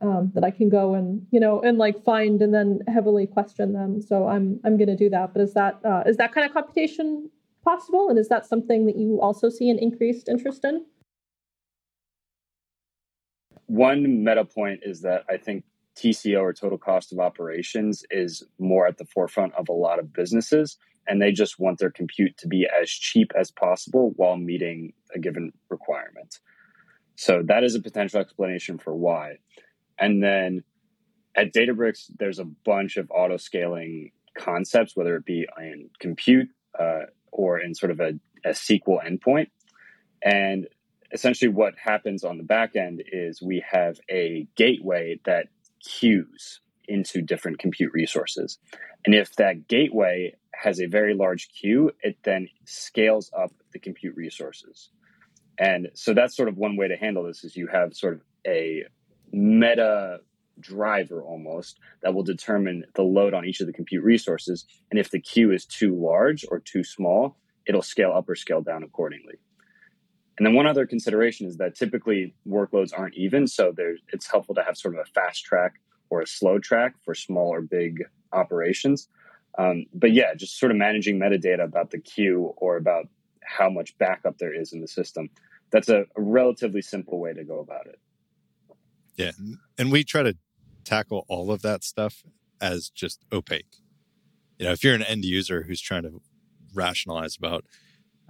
um, 0.00 0.32
that 0.34 0.44
I 0.44 0.50
can 0.50 0.68
go 0.68 0.94
and 0.94 1.26
you 1.30 1.38
know 1.38 1.60
and 1.60 1.78
like 1.78 2.02
find 2.02 2.42
and 2.42 2.52
then 2.52 2.80
heavily 2.88 3.26
question 3.26 3.72
them. 3.72 4.02
So 4.02 4.26
I'm 4.26 4.60
I'm 4.64 4.76
going 4.76 4.88
to 4.88 4.96
do 4.96 5.08
that. 5.10 5.32
But 5.32 5.42
is 5.42 5.54
that 5.54 5.78
uh, 5.84 6.02
is 6.06 6.16
that 6.16 6.32
kind 6.32 6.44
of 6.44 6.52
computation 6.52 7.30
possible, 7.64 8.08
and 8.08 8.18
is 8.18 8.28
that 8.28 8.46
something 8.46 8.86
that 8.86 8.96
you 8.96 9.20
also 9.20 9.48
see 9.48 9.70
an 9.70 9.78
increased 9.78 10.28
interest 10.28 10.64
in? 10.64 10.84
One 13.66 14.24
meta 14.24 14.44
point 14.44 14.80
is 14.84 15.02
that 15.02 15.24
I 15.28 15.36
think 15.36 15.64
TCO 15.96 16.40
or 16.40 16.52
total 16.52 16.78
cost 16.78 17.12
of 17.12 17.18
operations 17.18 18.04
is 18.10 18.42
more 18.58 18.86
at 18.86 18.98
the 18.98 19.04
forefront 19.04 19.54
of 19.54 19.68
a 19.68 19.72
lot 19.72 19.98
of 19.98 20.12
businesses. 20.12 20.76
And 21.08 21.22
they 21.22 21.32
just 21.32 21.58
want 21.58 21.78
their 21.78 21.90
compute 21.90 22.36
to 22.38 22.48
be 22.48 22.66
as 22.68 22.90
cheap 22.90 23.32
as 23.38 23.50
possible 23.50 24.12
while 24.16 24.36
meeting 24.36 24.92
a 25.14 25.18
given 25.18 25.52
requirement. 25.68 26.40
So 27.14 27.42
that 27.46 27.64
is 27.64 27.74
a 27.74 27.80
potential 27.80 28.20
explanation 28.20 28.78
for 28.78 28.94
why. 28.94 29.36
And 29.98 30.22
then 30.22 30.64
at 31.36 31.52
Databricks, 31.52 32.10
there's 32.18 32.38
a 32.38 32.44
bunch 32.44 32.96
of 32.96 33.10
auto 33.10 33.36
scaling 33.36 34.10
concepts, 34.36 34.96
whether 34.96 35.16
it 35.16 35.24
be 35.24 35.46
in 35.58 35.90
compute 36.00 36.48
uh, 36.78 37.04
or 37.30 37.58
in 37.58 37.74
sort 37.74 37.92
of 37.92 38.00
a, 38.00 38.18
a 38.44 38.50
SQL 38.50 39.04
endpoint. 39.06 39.48
And 40.22 40.66
essentially, 41.12 41.50
what 41.50 41.74
happens 41.78 42.24
on 42.24 42.38
the 42.38 42.44
back 42.44 42.76
end 42.76 43.02
is 43.10 43.40
we 43.40 43.64
have 43.70 43.98
a 44.10 44.46
gateway 44.56 45.20
that 45.24 45.48
queues 45.86 46.60
into 46.88 47.22
different 47.22 47.58
compute 47.58 47.92
resources. 47.92 48.58
And 49.04 49.14
if 49.14 49.36
that 49.36 49.68
gateway 49.68 50.34
has 50.54 50.80
a 50.80 50.86
very 50.86 51.14
large 51.14 51.48
queue, 51.48 51.90
it 52.02 52.16
then 52.24 52.48
scales 52.64 53.30
up 53.36 53.52
the 53.72 53.78
compute 53.78 54.16
resources. 54.16 54.90
And 55.58 55.88
so 55.94 56.14
that's 56.14 56.36
sort 56.36 56.48
of 56.48 56.56
one 56.56 56.76
way 56.76 56.88
to 56.88 56.96
handle 56.96 57.24
this 57.24 57.44
is 57.44 57.56
you 57.56 57.68
have 57.68 57.94
sort 57.94 58.14
of 58.14 58.20
a 58.46 58.84
meta 59.32 60.18
driver 60.58 61.22
almost 61.22 61.78
that 62.02 62.14
will 62.14 62.22
determine 62.22 62.84
the 62.94 63.02
load 63.02 63.34
on 63.34 63.44
each 63.44 63.60
of 63.60 63.66
the 63.66 63.72
compute 63.72 64.04
resources. 64.04 64.66
And 64.90 64.98
if 64.98 65.10
the 65.10 65.20
queue 65.20 65.52
is 65.52 65.64
too 65.64 65.94
large 65.94 66.44
or 66.50 66.60
too 66.60 66.84
small, 66.84 67.36
it'll 67.66 67.82
scale 67.82 68.12
up 68.12 68.28
or 68.28 68.34
scale 68.34 68.62
down 68.62 68.82
accordingly. 68.82 69.34
And 70.38 70.46
then 70.46 70.54
one 70.54 70.66
other 70.66 70.86
consideration 70.86 71.46
is 71.46 71.56
that 71.56 71.74
typically 71.74 72.34
workloads 72.46 72.96
aren't 72.96 73.14
even, 73.14 73.46
so 73.46 73.72
it's 74.12 74.30
helpful 74.30 74.54
to 74.54 74.62
have 74.62 74.76
sort 74.76 74.94
of 74.94 75.00
a 75.00 75.10
fast 75.10 75.44
track 75.44 75.80
or 76.10 76.20
a 76.20 76.26
slow 76.26 76.58
track 76.58 76.94
for 77.04 77.14
small 77.14 77.48
or 77.48 77.62
big 77.62 78.04
operations. 78.32 79.08
Um, 79.58 79.86
but 79.94 80.12
yeah, 80.12 80.34
just 80.34 80.58
sort 80.58 80.70
of 80.70 80.76
managing 80.76 81.18
metadata 81.18 81.64
about 81.64 81.90
the 81.90 81.98
queue 81.98 82.52
or 82.58 82.76
about 82.76 83.08
how 83.42 83.70
much 83.70 83.96
backup 83.96 84.36
there 84.38 84.52
is 84.52 84.72
in 84.72 84.80
the 84.80 84.88
system. 84.88 85.30
That's 85.70 85.88
a, 85.88 86.00
a 86.16 86.20
relatively 86.20 86.82
simple 86.82 87.18
way 87.18 87.32
to 87.32 87.44
go 87.44 87.60
about 87.60 87.86
it. 87.86 87.98
Yeah, 89.16 89.32
and 89.78 89.90
we 89.90 90.04
try 90.04 90.22
to 90.22 90.36
tackle 90.84 91.24
all 91.28 91.50
of 91.50 91.62
that 91.62 91.82
stuff 91.82 92.22
as 92.60 92.90
just 92.90 93.24
opaque. 93.32 93.76
You 94.58 94.66
know, 94.66 94.72
if 94.72 94.84
you're 94.84 94.94
an 94.94 95.02
end 95.02 95.24
user 95.24 95.62
who's 95.62 95.80
trying 95.80 96.02
to 96.02 96.20
rationalize 96.74 97.36
about 97.36 97.64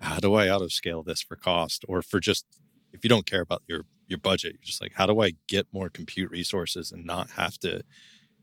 how 0.01 0.19
do 0.19 0.35
I 0.35 0.49
auto 0.49 0.69
scale 0.69 1.03
this 1.03 1.23
for 1.23 1.37
cost 1.37 1.85
or 1.89 2.03
for 2.03 2.21
just 2.21 2.47
if 2.93 3.05
you 3.05 3.09
don't 3.09 3.27
care 3.27 3.41
about 3.41 3.63
your 3.67 3.85
your 4.09 4.19
budget, 4.19 4.53
you're 4.53 4.63
just 4.63 4.81
like, 4.81 4.93
how 4.95 5.07
do 5.07 5.21
I 5.21 5.33
get 5.49 5.67
more 5.73 5.89
compute 5.89 6.31
resources 6.31 6.93
and 6.93 7.05
not 7.05 7.31
have 7.31 7.59
to 7.59 7.83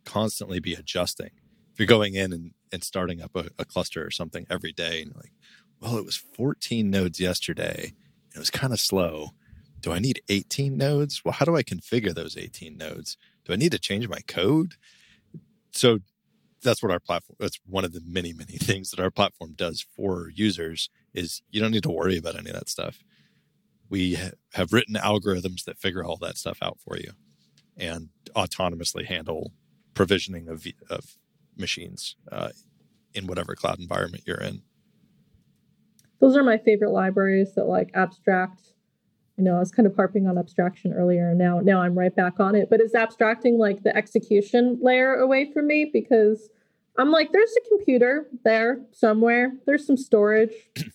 constantly 0.05 0.59
be 0.59 0.73
adjusting? 0.73 1.31
If 1.71 1.79
you're 1.79 1.87
going 1.87 2.15
in 2.15 2.33
and, 2.33 2.51
and 2.71 2.83
starting 2.83 3.21
up 3.21 3.35
a, 3.35 3.49
a 3.57 3.65
cluster 3.65 4.05
or 4.05 4.11
something 4.11 4.45
every 4.49 4.73
day 4.73 5.01
and 5.01 5.15
like, 5.15 5.31
well, 5.79 5.97
it 5.97 6.05
was 6.05 6.15
14 6.15 6.89
nodes 6.89 7.19
yesterday. 7.19 7.93
It 8.35 8.39
was 8.39 8.49
kind 8.49 8.73
of 8.73 8.79
slow. 8.79 9.29
Do 9.79 9.91
I 9.91 9.99
need 9.99 10.21
18 10.29 10.77
nodes? 10.77 11.23
Well, 11.23 11.33
how 11.33 11.45
do 11.45 11.55
I 11.55 11.63
configure 11.63 12.13
those 12.13 12.37
18 12.37 12.77
nodes? 12.77 13.17
Do 13.45 13.53
I 13.53 13.57
need 13.57 13.71
to 13.71 13.79
change 13.79 14.07
my 14.07 14.19
code? 14.27 14.73
So 15.71 15.99
that's 16.61 16.81
what 16.81 16.91
our 16.91 16.99
platform 16.99 17.35
that's 17.39 17.59
one 17.65 17.83
of 17.83 17.91
the 17.91 18.01
many 18.05 18.31
many 18.31 18.53
things 18.57 18.91
that 18.91 18.99
our 19.01 19.11
platform 19.11 19.53
does 19.53 19.85
for 19.95 20.29
users 20.33 20.89
is 21.13 21.41
you 21.49 21.61
don't 21.61 21.71
need 21.71 21.83
to 21.83 21.91
worry 21.91 22.17
about 22.17 22.37
any 22.37 22.49
of 22.49 22.55
that 22.55 22.69
stuff 22.69 22.99
we 23.89 24.15
ha- 24.15 24.31
have 24.53 24.73
written 24.73 24.95
algorithms 24.95 25.63
that 25.65 25.77
figure 25.77 26.03
all 26.03 26.17
that 26.17 26.37
stuff 26.37 26.57
out 26.61 26.79
for 26.79 26.97
you 26.97 27.11
and 27.77 28.09
autonomously 28.35 29.05
handle 29.05 29.51
provisioning 29.93 30.47
of, 30.47 30.65
of 30.89 31.17
machines 31.57 32.15
uh, 32.31 32.49
in 33.13 33.27
whatever 33.27 33.55
cloud 33.55 33.79
environment 33.79 34.23
you're 34.25 34.37
in 34.37 34.61
those 36.19 36.35
are 36.37 36.43
my 36.43 36.57
favorite 36.57 36.91
libraries 36.91 37.53
that 37.55 37.65
like 37.65 37.91
abstract 37.93 38.73
you 39.37 39.43
know, 39.43 39.55
I 39.55 39.59
was 39.59 39.71
kind 39.71 39.87
of 39.87 39.95
harping 39.95 40.27
on 40.27 40.37
abstraction 40.37 40.93
earlier, 40.93 41.29
and 41.29 41.39
now 41.39 41.59
now 41.59 41.81
I'm 41.81 41.97
right 41.97 42.15
back 42.15 42.39
on 42.39 42.55
it. 42.55 42.69
But 42.69 42.81
is 42.81 42.93
abstracting 42.93 43.57
like 43.57 43.81
the 43.83 43.95
execution 43.95 44.77
layer 44.81 45.15
away 45.15 45.51
from 45.51 45.67
me 45.67 45.89
because 45.91 46.49
I'm 46.97 47.11
like, 47.11 47.31
there's 47.31 47.53
a 47.57 47.69
computer 47.69 48.27
there 48.43 48.81
somewhere. 48.91 49.53
There's 49.65 49.85
some 49.85 49.97
storage, 49.97 50.51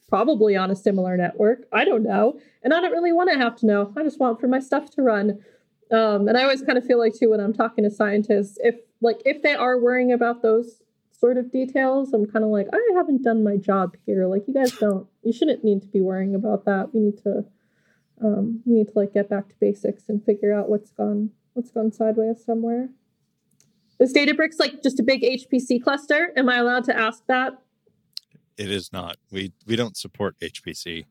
probably 0.08 0.56
on 0.56 0.70
a 0.70 0.76
similar 0.76 1.16
network. 1.16 1.66
I 1.72 1.84
don't 1.84 2.04
know, 2.04 2.38
and 2.62 2.72
I 2.72 2.80
don't 2.80 2.92
really 2.92 3.12
want 3.12 3.30
to 3.32 3.38
have 3.38 3.56
to 3.56 3.66
know. 3.66 3.92
I 3.96 4.02
just 4.02 4.20
want 4.20 4.40
for 4.40 4.48
my 4.48 4.60
stuff 4.60 4.90
to 4.90 5.02
run. 5.02 5.40
Um, 5.90 6.28
and 6.28 6.36
I 6.36 6.42
always 6.42 6.62
kind 6.62 6.78
of 6.78 6.84
feel 6.84 6.98
like 6.98 7.14
too 7.14 7.30
when 7.30 7.40
I'm 7.40 7.54
talking 7.54 7.84
to 7.84 7.90
scientists, 7.90 8.58
if 8.62 8.76
like 9.00 9.20
if 9.24 9.42
they 9.42 9.54
are 9.54 9.78
worrying 9.78 10.12
about 10.12 10.42
those 10.42 10.82
sort 11.18 11.36
of 11.36 11.50
details, 11.50 12.12
I'm 12.12 12.26
kind 12.26 12.44
of 12.44 12.50
like, 12.50 12.68
I 12.72 12.80
haven't 12.94 13.22
done 13.22 13.42
my 13.42 13.56
job 13.56 13.96
here. 14.06 14.26
Like 14.26 14.46
you 14.46 14.54
guys 14.54 14.72
don't, 14.72 15.06
you 15.22 15.32
shouldn't 15.32 15.64
need 15.64 15.82
to 15.82 15.88
be 15.88 16.00
worrying 16.00 16.34
about 16.34 16.64
that. 16.66 16.94
We 16.94 17.00
need 17.00 17.18
to 17.24 17.44
um, 18.22 18.62
we 18.64 18.74
need 18.74 18.88
to 18.88 18.98
like 18.98 19.14
get 19.14 19.28
back 19.28 19.48
to 19.48 19.54
basics 19.60 20.08
and 20.08 20.24
figure 20.24 20.52
out 20.52 20.68
what's 20.68 20.90
gone 20.90 21.30
what's 21.54 21.70
gone 21.70 21.92
sideways 21.92 22.44
somewhere. 22.44 22.88
Is 24.00 24.12
Databricks 24.12 24.58
like 24.58 24.82
just 24.82 25.00
a 25.00 25.02
big 25.02 25.22
HPC 25.22 25.82
cluster? 25.82 26.32
Am 26.36 26.48
I 26.48 26.58
allowed 26.58 26.84
to 26.84 26.96
ask 26.96 27.24
that? 27.26 27.54
It 28.56 28.70
is 28.70 28.92
not. 28.92 29.16
We 29.30 29.52
we 29.66 29.76
don't 29.76 29.96
support 29.96 30.36
HPC. 30.40 31.04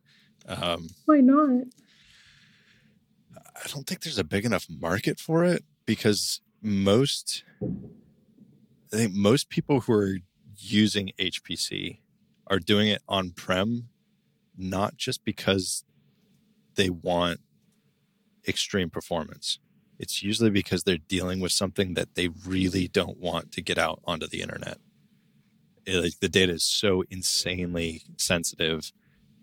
Um, 0.48 0.88
Why 1.06 1.20
not? 1.20 1.66
I 3.36 3.68
don't 3.70 3.88
think 3.88 4.02
there's 4.02 4.18
a 4.18 4.24
big 4.24 4.46
enough 4.46 4.68
market 4.70 5.20
for 5.20 5.44
it 5.44 5.64
because 5.86 6.42
most 6.62 7.44
I 8.94 8.98
think 8.98 9.14
most 9.14 9.50
people 9.50 9.82
who 9.82 9.94
are 9.94 10.18
using 10.58 11.12
HPC 11.20 12.00
are 12.48 12.60
doing 12.60 12.88
it 12.88 13.02
on 13.08 13.32
prem, 13.32 13.90
not 14.58 14.96
just 14.96 15.26
because 15.26 15.84
they 16.76 16.90
want 16.90 17.42
extreme 18.48 18.90
performance. 18.90 19.60
It's 20.00 20.22
usually 20.22 20.50
because 20.50 20.84
they're 20.84 20.98
dealing 20.98 21.40
with 21.40 21.52
something 21.52 21.96
that 21.96 22.16
they 22.16 22.30
really 22.46 22.88
don't 22.88 23.18
want 23.18 23.52
to 23.54 23.62
get 23.62 23.78
out 23.78 24.00
onto 24.06 24.28
the 24.28 24.42
internet. 24.42 24.78
It, 25.86 26.04
like 26.04 26.20
the 26.20 26.30
data 26.30 26.54
is 26.54 26.64
so 26.64 27.04
insanely 27.10 28.04
sensitive, 28.18 28.92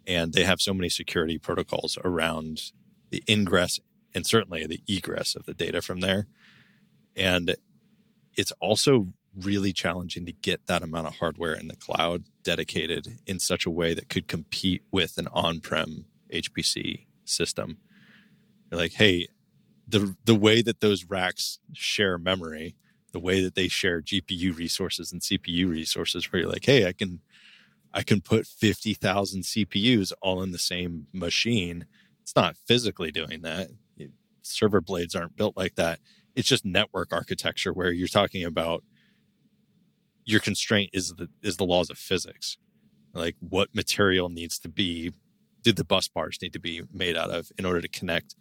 and 0.07 0.33
they 0.33 0.45
have 0.45 0.61
so 0.61 0.75
many 0.75 0.89
security 0.89 1.39
protocols 1.39 1.99
around 2.05 2.73
the 3.11 3.23
ingress 3.29 3.81
and 4.15 4.27
certainly 4.27 4.67
the 4.67 4.83
egress 4.87 5.35
of 5.35 5.45
the 5.45 5.55
data 5.55 5.83
from 5.83 6.01
there. 6.01 6.27
And 7.17 7.57
it's 8.37 8.53
also 8.61 9.09
really 9.37 9.73
challenging 9.73 10.27
to 10.27 10.33
get 10.33 10.67
that 10.67 10.83
amount 10.83 11.09
of 11.09 11.17
hardware 11.17 11.55
in 11.55 11.69
the 11.69 11.77
cloud 11.77 12.25
dedicated 12.43 13.19
in 13.27 13.39
such 13.41 13.67
a 13.67 13.71
way 13.71 13.95
that 13.95 14.09
could 14.09 14.29
compete 14.29 14.83
with 14.93 15.19
an 15.19 15.27
on 15.33 15.61
prem 15.61 16.05
HPC 16.33 17.07
system. 17.25 17.79
You're 18.71 18.81
like, 18.81 18.93
hey, 18.93 19.29
the 19.87 20.17
the 20.25 20.35
way 20.35 20.63
that 20.63 20.81
those 20.81 21.05
racks 21.05 21.59
share 21.73 22.19
memory, 22.19 22.77
the 23.13 23.21
way 23.21 23.43
that 23.43 23.55
they 23.55 23.69
share 23.69 24.01
GPU 24.01 24.57
resources 24.57 25.13
and 25.13 25.21
CPU 25.21 25.69
resources, 25.69 26.31
where 26.33 26.43
you're 26.43 26.51
like, 26.51 26.65
hey, 26.65 26.87
I 26.87 26.93
can 26.93 27.21
I 27.93 28.03
can 28.03 28.21
put 28.21 28.47
fifty 28.47 28.95
thousand 28.95 29.43
CPUs 29.43 30.13
all 30.23 30.43
in 30.43 30.53
the 30.53 30.59
same 30.59 31.07
machine. 31.13 31.87
It's 32.23 32.37
not 32.37 32.57
physically 32.67 33.11
doing 33.11 33.43
that. 33.43 33.69
Server 34.43 34.81
blades 34.81 35.15
aren't 35.15 35.37
built 35.37 35.57
like 35.57 35.75
that. 35.77 36.01
It's 36.35 36.49
just 36.49 36.65
network 36.65 37.13
architecture 37.13 37.73
where 37.73 37.93
you're 37.93 38.09
talking 38.09 38.45
about 38.45 38.83
your 40.25 40.41
constraint 40.41 40.91
is 40.93 41.15
the 41.15 41.29
is 41.43 41.57
the 41.57 41.65
laws 41.65 41.91
of 41.91 41.99
physics. 41.99 42.57
Like 43.13 43.37
what 43.41 43.75
material 43.75 44.29
needs 44.29 44.59
to 44.61 44.69
be 44.69 45.13
did 45.63 45.77
the 45.77 45.85
bus 45.85 46.09
bars 46.09 46.39
need 46.43 46.53
to 46.53 46.61
be 46.61 46.83
made 46.93 47.17
out 47.17 47.31
of 47.31 47.51
in 47.59 47.65
order 47.65 47.81
to 47.81 47.89
connect 47.89 48.35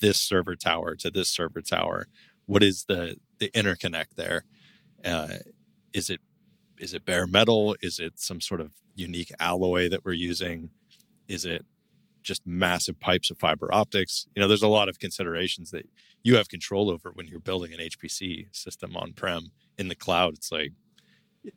this 0.00 0.20
server 0.20 0.56
tower 0.56 0.96
to 0.96 1.10
this 1.10 1.28
server 1.28 1.60
tower? 1.60 2.06
What 2.46 2.62
is 2.62 2.84
the 2.84 3.16
the 3.38 3.50
interconnect 3.50 4.14
there? 4.16 4.44
Uh, 5.04 5.38
is 5.92 6.10
it 6.10 6.20
is 6.78 6.94
it 6.94 7.04
bare 7.04 7.26
metal? 7.26 7.76
Is 7.82 7.98
it 7.98 8.18
some 8.18 8.40
sort 8.40 8.60
of 8.60 8.72
unique 8.94 9.32
alloy 9.38 9.88
that 9.88 10.04
we're 10.04 10.12
using? 10.12 10.70
Is 11.28 11.44
it 11.44 11.64
just 12.22 12.46
massive 12.46 12.98
pipes 13.00 13.30
of 13.30 13.38
fiber 13.38 13.72
optics? 13.72 14.26
You 14.34 14.40
know, 14.40 14.48
there's 14.48 14.62
a 14.62 14.68
lot 14.68 14.88
of 14.88 14.98
considerations 14.98 15.70
that 15.70 15.88
you 16.22 16.36
have 16.36 16.48
control 16.48 16.90
over 16.90 17.10
when 17.14 17.26
you're 17.26 17.40
building 17.40 17.72
an 17.72 17.80
HPC 17.80 18.54
system 18.54 18.96
on 18.96 19.12
prem. 19.12 19.52
In 19.78 19.88
the 19.88 19.94
cloud, 19.94 20.34
it's 20.34 20.52
like 20.52 20.72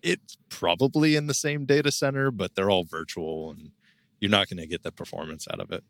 it's 0.01 0.37
probably 0.49 1.15
in 1.15 1.27
the 1.27 1.33
same 1.33 1.65
data 1.65 1.91
center, 1.91 2.31
but 2.31 2.55
they're 2.55 2.69
all 2.69 2.85
virtual 2.85 3.51
and 3.51 3.71
you're 4.19 4.31
not 4.31 4.47
going 4.47 4.57
to 4.57 4.67
get 4.67 4.83
the 4.83 4.91
performance 4.91 5.47
out 5.51 5.59
of 5.59 5.71
it. 5.71 5.83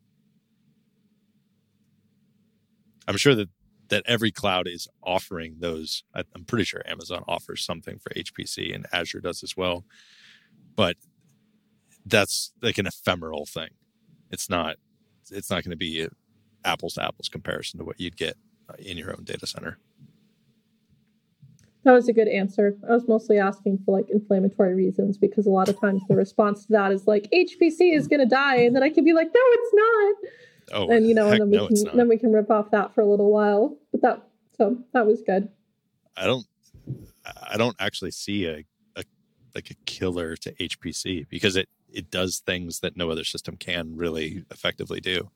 I'm 3.07 3.17
sure 3.17 3.35
that 3.35 3.49
that 3.89 4.03
every 4.07 4.31
cloud 4.31 4.67
is 4.67 4.87
offering 5.03 5.57
those. 5.59 6.03
I'm 6.15 6.45
pretty 6.45 6.63
sure 6.63 6.81
Amazon 6.85 7.23
offers 7.27 7.63
something 7.63 7.99
for 7.99 8.09
HPC 8.11 8.73
and 8.73 8.87
Azure 8.91 9.19
does 9.19 9.43
as 9.43 9.55
well. 9.55 9.83
But 10.75 10.95
that's 12.05 12.53
like 12.61 12.77
an 12.77 12.87
ephemeral 12.87 13.45
thing. 13.45 13.69
It's 14.31 14.49
not. 14.49 14.77
It's 15.31 15.49
not 15.49 15.63
going 15.63 15.71
to 15.71 15.77
be 15.77 16.07
apples 16.65 16.95
to 16.95 17.03
apples 17.03 17.29
comparison 17.29 17.79
to 17.79 17.85
what 17.85 17.99
you'd 17.99 18.17
get 18.17 18.35
uh, 18.69 18.73
in 18.79 18.97
your 18.97 19.11
own 19.11 19.23
data 19.23 19.47
center. 19.47 19.77
That 21.83 21.91
was 21.91 22.07
a 22.07 22.13
good 22.13 22.29
answer. 22.29 22.77
I 22.89 22.93
was 22.93 23.07
mostly 23.07 23.39
asking 23.39 23.79
for 23.85 23.97
like 23.97 24.09
inflammatory 24.09 24.73
reasons 24.73 25.17
because 25.17 25.45
a 25.45 25.49
lot 25.49 25.67
of 25.67 25.79
times 25.79 26.01
the 26.07 26.15
response 26.15 26.65
to 26.65 26.71
that 26.71 26.91
is 26.91 27.07
like 27.07 27.29
HPC 27.33 27.95
is 27.95 28.07
going 28.07 28.21
to 28.21 28.25
die, 28.25 28.57
and 28.57 28.75
then 28.75 28.83
I 28.83 28.89
can 28.89 29.03
be 29.03 29.13
like, 29.13 29.27
no, 29.27 29.41
it's 29.41 29.73
not. 29.73 30.15
Oh, 30.71 30.89
and 30.89 31.07
you 31.07 31.13
know, 31.13 31.29
and 31.29 31.41
then 31.41 31.49
we 31.49 31.57
no, 31.57 31.67
can 31.67 31.97
then 31.97 32.07
we 32.07 32.17
can 32.17 32.31
rip 32.31 32.49
off 32.49 32.71
that 32.71 32.93
for 32.93 33.01
a 33.01 33.05
little 33.05 33.31
while. 33.31 33.77
But 33.91 34.01
that 34.01 34.27
so 34.57 34.77
that 34.93 35.05
was 35.05 35.21
good. 35.21 35.49
I 36.15 36.25
don't, 36.25 36.45
I 37.25 37.57
don't 37.57 37.75
actually 37.79 38.11
see 38.11 38.45
a, 38.45 38.63
a 38.95 39.03
like 39.55 39.71
a 39.71 39.75
killer 39.85 40.35
to 40.37 40.53
HPC 40.53 41.27
because 41.29 41.55
it 41.55 41.69
it 41.91 42.09
does 42.09 42.41
things 42.45 42.79
that 42.79 42.97
no 42.97 43.09
other 43.09 43.23
system 43.23 43.57
can 43.57 43.95
really 43.95 44.45
effectively 44.51 44.99
do. 44.99 45.29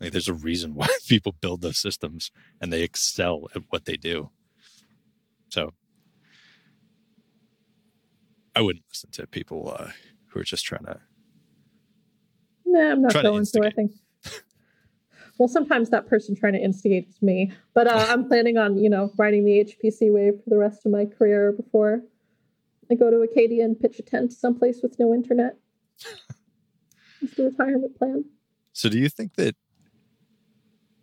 Like 0.00 0.12
there's 0.12 0.28
a 0.28 0.34
reason 0.34 0.74
why 0.74 0.88
people 1.08 1.34
build 1.40 1.62
those 1.62 1.78
systems 1.78 2.30
and 2.60 2.72
they 2.72 2.82
excel 2.82 3.48
at 3.54 3.62
what 3.70 3.84
they 3.84 3.96
do. 3.96 4.30
So 5.48 5.72
I 8.56 8.60
wouldn't 8.60 8.84
listen 8.90 9.10
to 9.12 9.26
people 9.26 9.74
uh, 9.78 9.90
who 10.28 10.40
are 10.40 10.44
just 10.44 10.64
trying 10.64 10.84
to. 10.84 11.00
Nah, 12.66 12.92
I'm 12.92 13.02
not 13.02 13.12
going 13.14 13.44
to. 13.44 13.60
to 13.60 13.66
I 13.66 13.70
think. 13.70 13.92
Well, 15.38 15.48
sometimes 15.48 15.90
that 15.90 16.06
person 16.06 16.36
trying 16.36 16.52
to 16.52 16.60
instigate 16.60 17.08
is 17.08 17.20
me, 17.20 17.52
but 17.74 17.86
uh, 17.86 18.06
I'm 18.08 18.28
planning 18.28 18.56
on 18.56 18.76
you 18.76 18.88
know 18.88 19.12
riding 19.16 19.44
the 19.44 19.64
HPC 19.64 20.12
wave 20.12 20.34
for 20.42 20.50
the 20.50 20.58
rest 20.58 20.86
of 20.86 20.92
my 20.92 21.04
career 21.04 21.52
before 21.52 22.02
I 22.90 22.94
go 22.94 23.10
to 23.10 23.20
Acadia 23.22 23.64
and 23.64 23.78
pitch 23.78 23.98
a 23.98 24.02
tent 24.02 24.32
someplace 24.32 24.80
with 24.82 24.98
no 24.98 25.14
internet. 25.14 25.56
it's 27.22 27.34
the 27.36 27.44
retirement 27.44 27.96
plan. 27.98 28.24
So, 28.72 28.88
do 28.88 28.98
you 28.98 29.08
think 29.08 29.34
that 29.36 29.56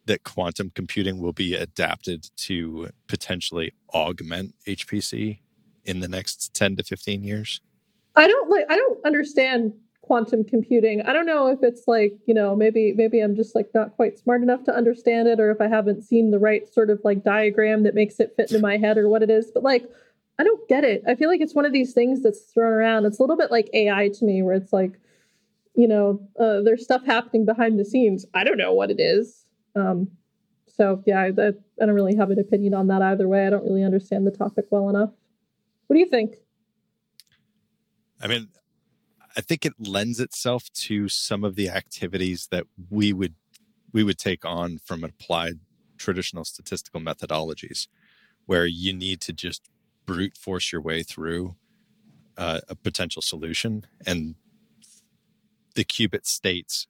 that 0.06 0.24
quantum 0.24 0.72
computing 0.74 1.20
will 1.20 1.34
be 1.34 1.56
adapted 1.56 2.30
to 2.36 2.90
potentially 3.08 3.74
augment 3.94 4.56
HPC 4.68 5.40
in 5.86 6.00
the 6.00 6.08
next 6.08 6.54
10 6.54 6.78
to 6.78 6.84
15 6.84 7.24
years? 7.24 7.62
I 8.16 8.28
don't 8.28 8.50
like 8.50 8.66
I 8.70 8.76
don't 8.76 9.06
understand 9.06 9.74
quantum 10.12 10.44
computing. 10.44 11.02
I 11.04 11.14
don't 11.14 11.26
know 11.26 11.48
if 11.48 11.60
it's 11.64 11.84
like, 11.88 12.12
you 12.26 12.34
know, 12.34 12.54
maybe 12.54 12.92
maybe 12.98 13.22
I'm 13.22 13.34
just 13.34 13.56
like 13.56 13.70
not 13.74 13.96
quite 13.96 14.20
smart 14.20 14.42
enough 14.42 14.66
to 14.66 14.76
understand 14.76 15.30
it 15.30 15.40
or 15.40 15.52
if 15.52 15.62
I 15.62 15.70
haven't 15.70 16.04
seen 16.04 16.32
the 16.32 16.38
right 16.38 16.68
sort 16.68 16.90
of 16.90 17.00
like 17.06 17.24
diagram 17.24 17.84
that 17.84 17.96
makes 17.96 18.20
it 18.20 18.34
fit 18.36 18.52
into 18.52 18.62
my 18.62 18.76
head 18.76 18.98
or 18.98 19.08
what 19.08 19.24
it 19.24 19.30
is, 19.30 19.52
but 19.54 19.64
like 19.64 19.86
I 20.38 20.44
don't 20.44 20.68
get 20.68 20.84
it. 20.84 21.02
I 21.08 21.16
feel 21.16 21.30
like 21.30 21.40
it's 21.40 21.56
one 21.56 21.66
of 21.66 21.72
these 21.72 21.94
things 21.94 22.24
that's 22.24 22.42
thrown 22.42 22.74
around. 22.74 23.06
It's 23.06 23.20
a 23.20 23.24
little 23.24 23.38
bit 23.38 23.52
like 23.52 23.70
AI 23.74 24.10
to 24.10 24.26
me 24.26 24.44
where 24.44 24.54
it's 24.54 24.74
like 24.74 25.00
you 25.76 25.88
know, 25.88 26.20
uh, 26.38 26.60
there's 26.60 26.84
stuff 26.84 27.06
happening 27.06 27.46
behind 27.46 27.80
the 27.80 27.86
scenes. 27.86 28.26
I 28.34 28.44
don't 28.44 28.58
know 28.58 28.74
what 28.74 28.92
it 28.92 29.00
is. 29.00 29.46
Um, 29.78 30.10
so 30.68 31.02
yeah, 31.08 31.22
I, 31.22 31.28
I 31.28 31.54
don't 31.86 31.96
really 31.96 32.18
have 32.18 32.32
an 32.32 32.40
opinion 32.40 32.74
on 32.74 32.88
that 32.88 33.02
either 33.02 33.30
way. 33.30 33.48
I 33.48 33.50
don't 33.50 33.64
really 33.64 33.86
understand 33.86 34.28
the 34.28 34.32
topic 34.32 34.66
well 34.72 34.90
enough. 34.90 35.12
What 35.88 35.94
do 35.94 36.02
you 36.02 36.10
think? 36.10 36.36
I 38.22 38.28
mean, 38.28 38.50
I 39.36 39.42
think 39.42 39.66
it 39.66 39.74
lends 39.80 40.20
itself 40.20 40.72
to 40.74 41.08
some 41.08 41.44
of 41.44 41.56
the 41.56 41.70
activities 41.70 42.48
that 42.52 42.66
we 42.90 43.14
would 43.14 43.36
we 43.94 44.04
would 44.04 44.18
take 44.18 44.46
on 44.46 44.78
from 44.78 45.04
applied 45.04 45.60
traditional 45.98 46.46
statistical 46.46 47.02
methodologies, 47.02 47.88
where 48.46 48.66
you 48.66 48.94
need 48.94 49.22
to 49.22 49.34
just 49.34 49.70
brute 50.06 50.38
force 50.38 50.72
your 50.72 50.82
way 50.82 51.04
through 51.04 51.56
uh, 52.38 52.62
a 52.70 52.76
potential 52.76 53.22
solution, 53.22 53.86
and 54.06 54.36
the 55.76 55.84
qubit 55.84 56.26
states 56.26 56.88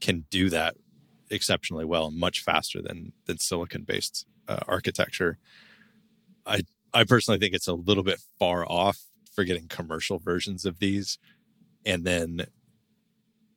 can 0.00 0.24
do 0.30 0.48
that 0.50 0.76
exceptionally 1.30 1.84
well 1.84 2.10
much 2.10 2.40
faster 2.40 2.82
than 2.82 3.12
than 3.26 3.38
silicon 3.38 3.82
based 3.82 4.26
uh, 4.48 4.60
architecture. 4.66 5.38
I 6.46 6.62
I 6.92 7.04
personally 7.04 7.38
think 7.38 7.54
it's 7.54 7.68
a 7.68 7.74
little 7.74 8.02
bit 8.02 8.20
far 8.38 8.64
off 8.70 9.06
for 9.32 9.44
getting 9.44 9.68
commercial 9.68 10.18
versions 10.18 10.64
of 10.64 10.80
these, 10.80 11.18
and 11.84 12.04
then 12.04 12.46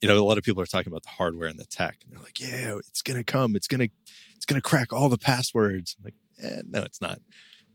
you 0.02 0.08
know 0.08 0.18
a 0.18 0.26
lot 0.26 0.38
of 0.38 0.44
people 0.44 0.62
are 0.62 0.68
talking 0.68 0.92
about 0.92 1.04
the 1.04 1.10
hardware 1.10 1.48
and 1.48 1.60
the 1.60 1.66
tech, 1.66 1.98
and 2.04 2.14
they're 2.14 2.24
like, 2.24 2.40
yeah, 2.40 2.78
it's 2.78 3.02
gonna 3.02 3.24
come, 3.24 3.56
it's 3.56 3.68
gonna 3.68 3.88
it's 4.36 4.46
gonna 4.46 4.62
crack 4.62 4.92
all 4.92 5.10
the 5.10 5.18
passwords. 5.18 5.96
I'm 5.98 6.06
like, 6.06 6.16
eh, 6.42 6.62
no, 6.68 6.82
it's 6.84 7.02
not. 7.02 7.20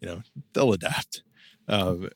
You 0.01 0.09
know, 0.09 0.23
they'll 0.53 0.73
adapt. 0.73 1.23
Um, 1.67 2.09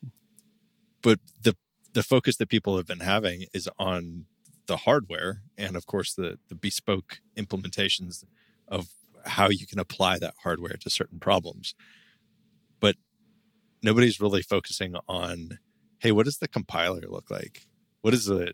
but 1.03 1.19
the 1.43 1.57
the 1.93 2.03
focus 2.03 2.37
that 2.37 2.49
people 2.49 2.77
have 2.77 2.87
been 2.87 3.01
having 3.01 3.47
is 3.53 3.69
on 3.79 4.27
the 4.67 4.79
hardware 4.79 5.43
and 5.59 5.77
of 5.77 5.87
course 5.87 6.15
the 6.15 6.39
the 6.49 6.55
bespoke 6.55 7.21
implementations 7.37 8.25
of 8.69 8.89
how 9.27 9.49
you 9.49 9.67
can 9.67 9.79
apply 9.79 10.19
that 10.19 10.35
hardware 10.43 10.77
to 10.81 10.89
certain 10.89 11.19
problems 11.19 11.75
but 12.81 12.97
nobody's 13.83 14.21
really 14.21 14.43
focusing 14.43 14.95
on 15.09 15.59
hey 15.99 16.13
what 16.13 16.25
does 16.25 16.39
the 16.39 16.49
compiler 16.49 17.03
look 17.09 17.31
like 17.31 17.67
what 18.03 18.15
is 18.15 18.27
the 18.27 18.53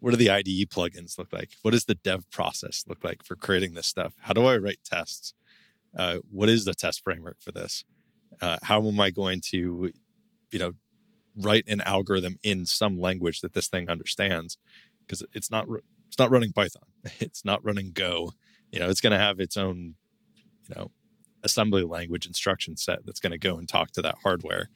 what 0.00 0.10
do 0.10 0.16
the 0.16 0.30
IDE 0.30 0.68
plugins 0.68 1.18
look 1.18 1.32
like? 1.32 1.52
What 1.62 1.70
does 1.70 1.86
the 1.86 1.94
dev 1.94 2.30
process 2.30 2.84
look 2.86 3.02
like 3.02 3.24
for 3.24 3.34
creating 3.34 3.74
this 3.74 3.86
stuff? 3.86 4.14
How 4.20 4.34
do 4.34 4.44
I 4.44 4.58
write 4.58 4.80
tests? 4.84 5.32
Uh, 5.96 6.18
what 6.30 6.50
is 6.50 6.66
the 6.66 6.74
test 6.74 7.02
framework 7.02 7.38
for 7.40 7.50
this? 7.50 7.82
Uh, 8.42 8.58
how 8.62 8.86
am 8.86 9.00
I 9.00 9.10
going 9.10 9.40
to, 9.46 9.90
you 10.50 10.58
know, 10.58 10.72
write 11.34 11.64
an 11.66 11.80
algorithm 11.80 12.36
in 12.42 12.66
some 12.66 13.00
language 13.00 13.40
that 13.40 13.54
this 13.54 13.68
thing 13.68 13.88
understands? 13.88 14.58
because 15.06 15.24
it's 15.32 15.50
not 15.50 15.66
it's 16.08 16.18
not 16.18 16.30
running 16.30 16.52
Python. 16.52 16.82
It's 17.20 17.44
not 17.44 17.64
running 17.64 17.92
Go. 17.92 18.32
You 18.72 18.80
know, 18.80 18.88
it's 18.88 19.00
going 19.00 19.12
to 19.12 19.18
have 19.18 19.38
its 19.38 19.56
own, 19.56 19.94
you 20.68 20.74
know, 20.74 20.90
assembly 21.44 21.84
language 21.84 22.26
instruction 22.26 22.76
set 22.76 23.06
that's 23.06 23.20
going 23.20 23.30
to 23.30 23.38
go 23.38 23.56
and 23.56 23.68
talk 23.68 23.92
to 23.92 24.02
that 24.02 24.16
hardware. 24.22 24.68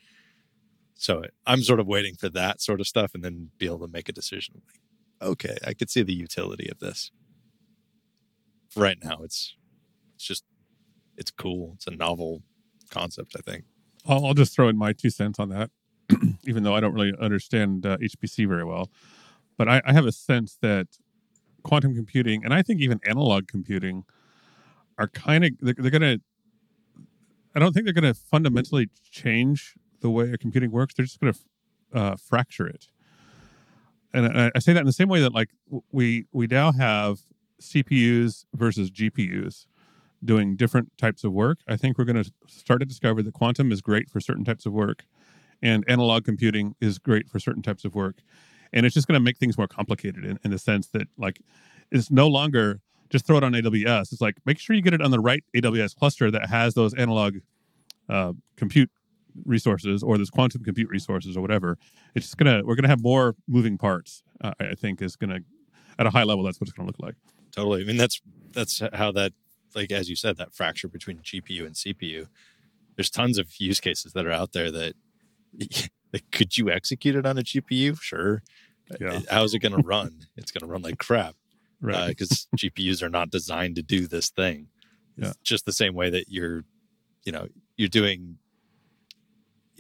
So 1.00 1.22
I'm 1.46 1.62
sort 1.62 1.80
of 1.80 1.86
waiting 1.86 2.14
for 2.14 2.28
that 2.30 2.60
sort 2.60 2.80
of 2.80 2.86
stuff 2.86 3.12
and 3.14 3.24
then 3.24 3.50
be 3.58 3.66
able 3.66 3.80
to 3.80 3.88
make 3.88 4.08
a 4.08 4.12
decision. 4.12 4.62
Like, 4.66 5.30
okay, 5.30 5.56
I 5.66 5.72
could 5.72 5.90
see 5.90 6.02
the 6.02 6.14
utility 6.14 6.68
of 6.70 6.78
this. 6.78 7.10
right 8.76 8.98
now, 9.02 9.20
it's 9.22 9.56
it's 10.14 10.24
just 10.24 10.44
it's 11.16 11.30
cool. 11.30 11.72
It's 11.74 11.86
a 11.86 11.90
novel 11.90 12.42
concept. 12.90 13.34
I 13.36 13.40
think. 13.50 13.64
I'll, 14.06 14.26
I'll 14.26 14.34
just 14.34 14.54
throw 14.54 14.68
in 14.68 14.76
my 14.76 14.92
two 14.92 15.10
cents 15.10 15.38
on 15.38 15.48
that, 15.50 15.70
even 16.44 16.62
though 16.62 16.74
I 16.74 16.80
don't 16.80 16.94
really 16.94 17.12
understand 17.20 17.84
uh, 17.84 17.96
HPC 17.98 18.48
very 18.48 18.64
well 18.64 18.90
but 19.60 19.68
I, 19.68 19.82
I 19.84 19.92
have 19.92 20.06
a 20.06 20.12
sense 20.12 20.56
that 20.62 20.86
quantum 21.64 21.94
computing 21.94 22.46
and 22.46 22.54
I 22.54 22.62
think 22.62 22.80
even 22.80 22.98
analog 23.04 23.46
computing 23.46 24.04
are 24.96 25.06
kind 25.08 25.44
of 25.44 25.50
they're, 25.60 25.74
they're 25.76 25.90
going 25.90 26.18
to. 26.18 26.20
I 27.54 27.58
don't 27.58 27.74
think 27.74 27.84
they're 27.84 27.92
going 27.92 28.10
to 28.10 28.18
fundamentally 28.18 28.88
change 29.10 29.74
the 30.00 30.10
way 30.10 30.32
a 30.32 30.38
computing 30.38 30.70
works. 30.70 30.94
They're 30.94 31.06
just 31.06 31.20
going 31.20 31.32
to 31.32 31.38
uh, 31.92 32.16
fracture 32.16 32.66
it. 32.66 32.88
And 34.12 34.26
I, 34.26 34.50
I 34.54 34.58
say 34.58 34.72
that 34.72 34.80
in 34.80 34.86
the 34.86 34.92
same 34.92 35.08
way 35.08 35.20
that 35.20 35.32
like 35.32 35.50
we 35.92 36.26
we 36.32 36.46
now 36.46 36.72
have 36.72 37.20
CPUs 37.60 38.44
versus 38.54 38.90
GPUs, 38.90 39.66
doing 40.24 40.56
different 40.56 40.96
types 40.98 41.24
of 41.24 41.32
work. 41.32 41.58
I 41.68 41.76
think 41.76 41.98
we're 41.98 42.04
going 42.04 42.22
to 42.22 42.30
start 42.46 42.80
to 42.80 42.86
discover 42.86 43.22
that 43.22 43.34
quantum 43.34 43.70
is 43.70 43.80
great 43.80 44.10
for 44.10 44.20
certain 44.20 44.44
types 44.44 44.66
of 44.66 44.72
work, 44.72 45.04
and 45.62 45.84
analog 45.86 46.24
computing 46.24 46.74
is 46.80 46.98
great 46.98 47.28
for 47.28 47.38
certain 47.38 47.62
types 47.62 47.84
of 47.84 47.94
work. 47.94 48.16
And 48.72 48.86
it's 48.86 48.94
just 48.94 49.08
going 49.08 49.18
to 49.18 49.24
make 49.24 49.36
things 49.36 49.58
more 49.58 49.66
complicated 49.68 50.24
in, 50.24 50.38
in 50.44 50.50
the 50.50 50.58
sense 50.58 50.88
that 50.88 51.08
like 51.16 51.40
it's 51.90 52.10
no 52.10 52.28
longer 52.28 52.80
just 53.10 53.26
throw 53.26 53.36
it 53.36 53.44
on 53.44 53.52
AWS. 53.52 54.12
It's 54.12 54.20
like 54.20 54.36
make 54.46 54.58
sure 54.58 54.74
you 54.74 54.82
get 54.82 54.94
it 54.94 55.02
on 55.02 55.10
the 55.10 55.20
right 55.20 55.44
AWS 55.54 55.94
cluster 55.96 56.30
that 56.30 56.48
has 56.48 56.74
those 56.74 56.94
analog 56.94 57.38
uh, 58.08 58.32
compute 58.56 58.90
resources 59.44 60.02
or 60.02 60.18
those 60.18 60.30
quantum 60.30 60.62
compute 60.62 60.88
resources 60.88 61.36
or 61.36 61.40
whatever. 61.40 61.78
It's 62.14 62.26
just 62.26 62.36
gonna 62.36 62.62
we're 62.64 62.76
gonna 62.76 62.88
have 62.88 63.02
more 63.02 63.36
moving 63.48 63.78
parts. 63.78 64.22
Uh, 64.40 64.52
I 64.60 64.74
think 64.74 65.02
is 65.02 65.16
gonna 65.16 65.40
at 65.98 66.06
a 66.06 66.10
high 66.10 66.24
level 66.24 66.44
that's 66.44 66.60
what 66.60 66.68
it's 66.68 66.76
gonna 66.76 66.86
look 66.86 67.00
like. 67.00 67.14
Totally. 67.52 67.82
I 67.82 67.84
mean 67.84 67.96
that's 67.96 68.20
that's 68.52 68.82
how 68.92 69.12
that 69.12 69.32
like 69.74 69.92
as 69.92 70.08
you 70.08 70.16
said 70.16 70.36
that 70.38 70.54
fracture 70.54 70.88
between 70.88 71.18
GPU 71.18 71.66
and 71.66 71.74
CPU. 71.74 72.26
There's 72.96 73.10
tons 73.10 73.38
of 73.38 73.48
use 73.58 73.80
cases 73.80 74.12
that 74.12 74.26
are 74.26 74.32
out 74.32 74.52
there 74.52 74.70
that 74.70 74.94
like, 76.12 76.24
could 76.32 76.58
you 76.58 76.70
execute 76.70 77.16
it 77.16 77.24
on 77.24 77.38
a 77.38 77.42
GPU? 77.42 78.00
Sure. 78.00 78.42
Yeah. 79.00 79.20
How's 79.30 79.54
it 79.54 79.60
to 79.60 79.76
run? 79.76 80.26
it's 80.36 80.50
to 80.50 80.66
run 80.66 80.82
like 80.82 80.98
crap 80.98 81.36
right? 81.80 82.08
Because 82.08 82.46
uh, 82.52 82.56
GPUs 82.56 83.02
are 83.02 83.08
not 83.08 83.30
designed 83.30 83.76
to 83.76 83.82
do 83.82 84.06
this 84.06 84.30
thing. 84.30 84.68
Yeah. 85.16 85.32
just 85.42 85.66
the 85.66 85.72
same 85.72 85.94
way 85.94 86.10
that 86.10 86.26
you're, 86.28 86.64
you 87.24 87.32
know, 87.32 87.48
you're 87.76 87.88
doing, 87.88 88.38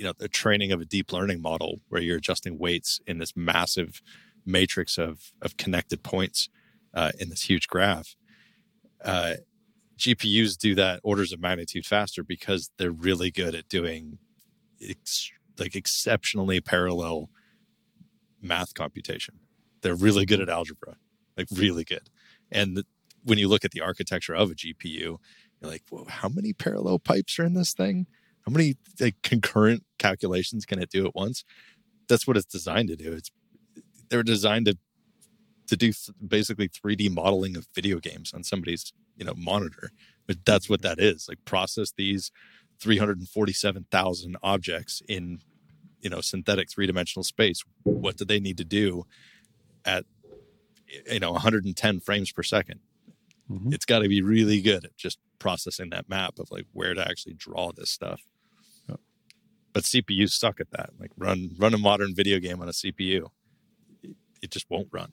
you 0.00 0.06
know, 0.06 0.14
the 0.16 0.28
training 0.28 0.72
of 0.72 0.80
a 0.80 0.86
deep 0.86 1.12
learning 1.12 1.42
model 1.42 1.80
where 1.88 2.00
you're 2.00 2.16
adjusting 2.16 2.58
weights 2.58 3.00
in 3.06 3.18
this 3.18 3.36
massive 3.36 4.00
matrix 4.46 4.96
of 4.96 5.32
of 5.42 5.58
connected 5.58 6.02
points 6.02 6.48
uh, 6.94 7.12
in 7.18 7.28
this 7.28 7.42
huge 7.42 7.68
graph. 7.68 8.16
Uh, 9.04 9.34
GPUs 9.98 10.56
do 10.56 10.74
that 10.74 11.00
orders 11.02 11.32
of 11.32 11.40
magnitude 11.40 11.84
faster 11.84 12.24
because 12.24 12.70
they're 12.78 12.90
really 12.90 13.30
good 13.30 13.54
at 13.54 13.68
doing 13.68 14.16
ex- 14.80 15.30
like 15.58 15.76
exceptionally 15.76 16.62
parallel 16.62 17.28
math 18.40 18.72
computation. 18.72 19.40
They're 19.82 19.94
really 19.94 20.24
good 20.24 20.40
at 20.40 20.48
algebra 20.48 20.96
like 21.36 21.48
really 21.52 21.84
good. 21.84 22.08
And 22.50 22.76
the, 22.76 22.86
when 23.24 23.38
you 23.38 23.48
look 23.48 23.64
at 23.64 23.72
the 23.72 23.80
architecture 23.80 24.34
of 24.34 24.50
a 24.50 24.54
GPU, 24.54 24.94
you're 24.94 25.18
like, 25.60 25.82
well, 25.90 26.06
how 26.08 26.28
many 26.28 26.52
parallel 26.52 26.98
pipes 26.98 27.38
are 27.38 27.44
in 27.44 27.54
this 27.54 27.74
thing? 27.74 28.06
How 28.46 28.52
many 28.52 28.76
like 28.98 29.16
concurrent 29.22 29.84
calculations 29.98 30.64
can 30.64 30.80
it 30.80 30.90
do 30.90 31.06
at 31.06 31.14
once? 31.14 31.44
That's 32.08 32.26
what 32.26 32.36
it's 32.36 32.46
designed 32.46 32.88
to 32.88 32.96
do. 32.96 33.12
It's 33.12 33.30
they're 34.08 34.22
designed 34.22 34.66
to 34.66 34.78
to 35.68 35.76
do 35.76 35.92
basically 36.26 36.68
3D 36.68 37.14
modeling 37.14 37.56
of 37.56 37.68
video 37.74 38.00
games 38.00 38.32
on 38.34 38.42
somebody's 38.42 38.92
you 39.16 39.24
know 39.24 39.34
monitor. 39.36 39.90
But 40.26 40.44
that's 40.44 40.68
what 40.68 40.82
that 40.82 40.98
is. 40.98 41.26
Like 41.28 41.44
process 41.44 41.92
these 41.96 42.30
347,000 42.80 44.36
objects 44.42 45.02
in 45.08 45.40
you 46.00 46.10
know 46.10 46.20
synthetic 46.20 46.70
three 46.70 46.86
dimensional 46.86 47.24
space. 47.24 47.62
What 47.84 48.16
do 48.16 48.24
they 48.24 48.40
need 48.40 48.56
to 48.58 48.64
do 48.64 49.06
at 49.84 50.04
you 51.10 51.20
know 51.20 51.32
110 51.32 52.00
frames 52.00 52.32
per 52.32 52.42
2nd 52.42 52.80
mm-hmm. 53.50 53.72
It's 53.72 53.84
got 53.84 54.00
to 54.00 54.08
be 54.08 54.22
really 54.22 54.60
good 54.60 54.84
at 54.84 54.96
just 54.96 55.18
processing 55.38 55.90
that 55.90 56.08
map 56.08 56.38
of 56.38 56.50
like 56.50 56.66
where 56.72 56.94
to 56.94 57.06
actually 57.06 57.34
draw 57.34 57.72
this 57.72 57.90
stuff. 57.90 58.22
Yep. 58.88 59.00
But 59.72 59.84
CPUs 59.84 60.30
suck 60.30 60.60
at 60.60 60.70
that. 60.72 60.90
Like 60.98 61.10
run 61.16 61.50
run 61.58 61.74
a 61.74 61.78
modern 61.78 62.14
video 62.14 62.38
game 62.38 62.60
on 62.60 62.68
a 62.68 62.72
CPU, 62.72 63.28
it, 64.02 64.10
it 64.42 64.50
just 64.50 64.66
won't 64.70 64.88
run. 64.92 65.12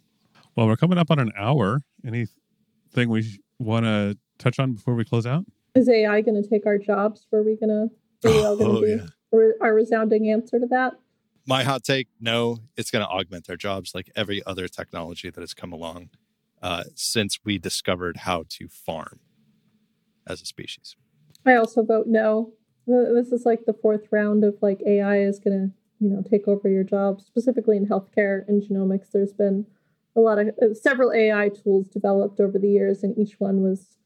Well, 0.55 0.67
we're 0.67 0.75
coming 0.75 0.97
up 0.97 1.11
on 1.11 1.19
an 1.19 1.31
hour. 1.37 1.81
Anything 2.05 3.09
we 3.09 3.39
want 3.59 3.85
to 3.85 4.17
touch 4.37 4.59
on 4.59 4.73
before 4.73 4.95
we 4.95 5.05
close 5.05 5.25
out? 5.25 5.45
Is 5.75 5.87
AI 5.89 6.21
going 6.21 6.41
to 6.41 6.47
take 6.47 6.65
our 6.65 6.77
jobs? 6.77 7.27
Were 7.31 7.43
we 7.43 7.55
going 7.55 7.69
to? 7.69 8.27
Are 8.27 8.31
we 8.31 8.45
all 8.45 8.57
going 8.57 8.71
to 8.71 8.77
oh, 8.77 8.81
be? 8.81 9.03
Yeah. 9.03 9.51
Our 9.61 9.73
resounding 9.73 10.31
answer 10.31 10.57
to 10.57 10.65
that? 10.67 10.93
my 11.47 11.63
hot 11.63 11.83
take 11.83 12.07
no 12.19 12.57
it's 12.75 12.91
going 12.91 13.03
to 13.03 13.09
augment 13.09 13.47
their 13.47 13.55
jobs 13.55 13.95
like 13.95 14.11
every 14.15 14.43
other 14.45 14.67
technology 14.67 15.29
that 15.29 15.41
has 15.41 15.53
come 15.53 15.71
along 15.71 16.09
uh, 16.61 16.83
since 16.95 17.39
we 17.43 17.57
discovered 17.57 18.17
how 18.17 18.45
to 18.49 18.67
farm 18.67 19.19
as 20.27 20.41
a 20.41 20.45
species. 20.45 20.95
I 21.45 21.55
also 21.55 21.83
vote 21.83 22.07
no. 22.07 22.53
This 22.85 23.31
is 23.31 23.45
like 23.45 23.65
the 23.65 23.73
fourth 23.73 24.07
round 24.11 24.43
of 24.43 24.55
like 24.61 24.81
ai 24.85 25.19
is 25.19 25.39
going 25.39 25.57
to 25.57 25.75
you 25.99 26.09
know 26.09 26.23
take 26.29 26.47
over 26.47 26.69
your 26.69 26.83
job. 26.83 27.21
Specifically 27.21 27.77
in 27.77 27.87
healthcare 27.87 28.47
and 28.47 28.61
genomics 28.61 29.11
there's 29.11 29.33
been 29.33 29.65
a 30.15 30.19
lot 30.19 30.39
of 30.39 30.47
uh, 30.61 30.73
several 30.73 31.11
ai 31.13 31.49
tools 31.49 31.87
developed 31.87 32.39
over 32.39 32.57
the 32.57 32.69
years 32.69 33.03
and 33.03 33.17
each 33.17 33.39
one 33.39 33.61
was 33.61 33.97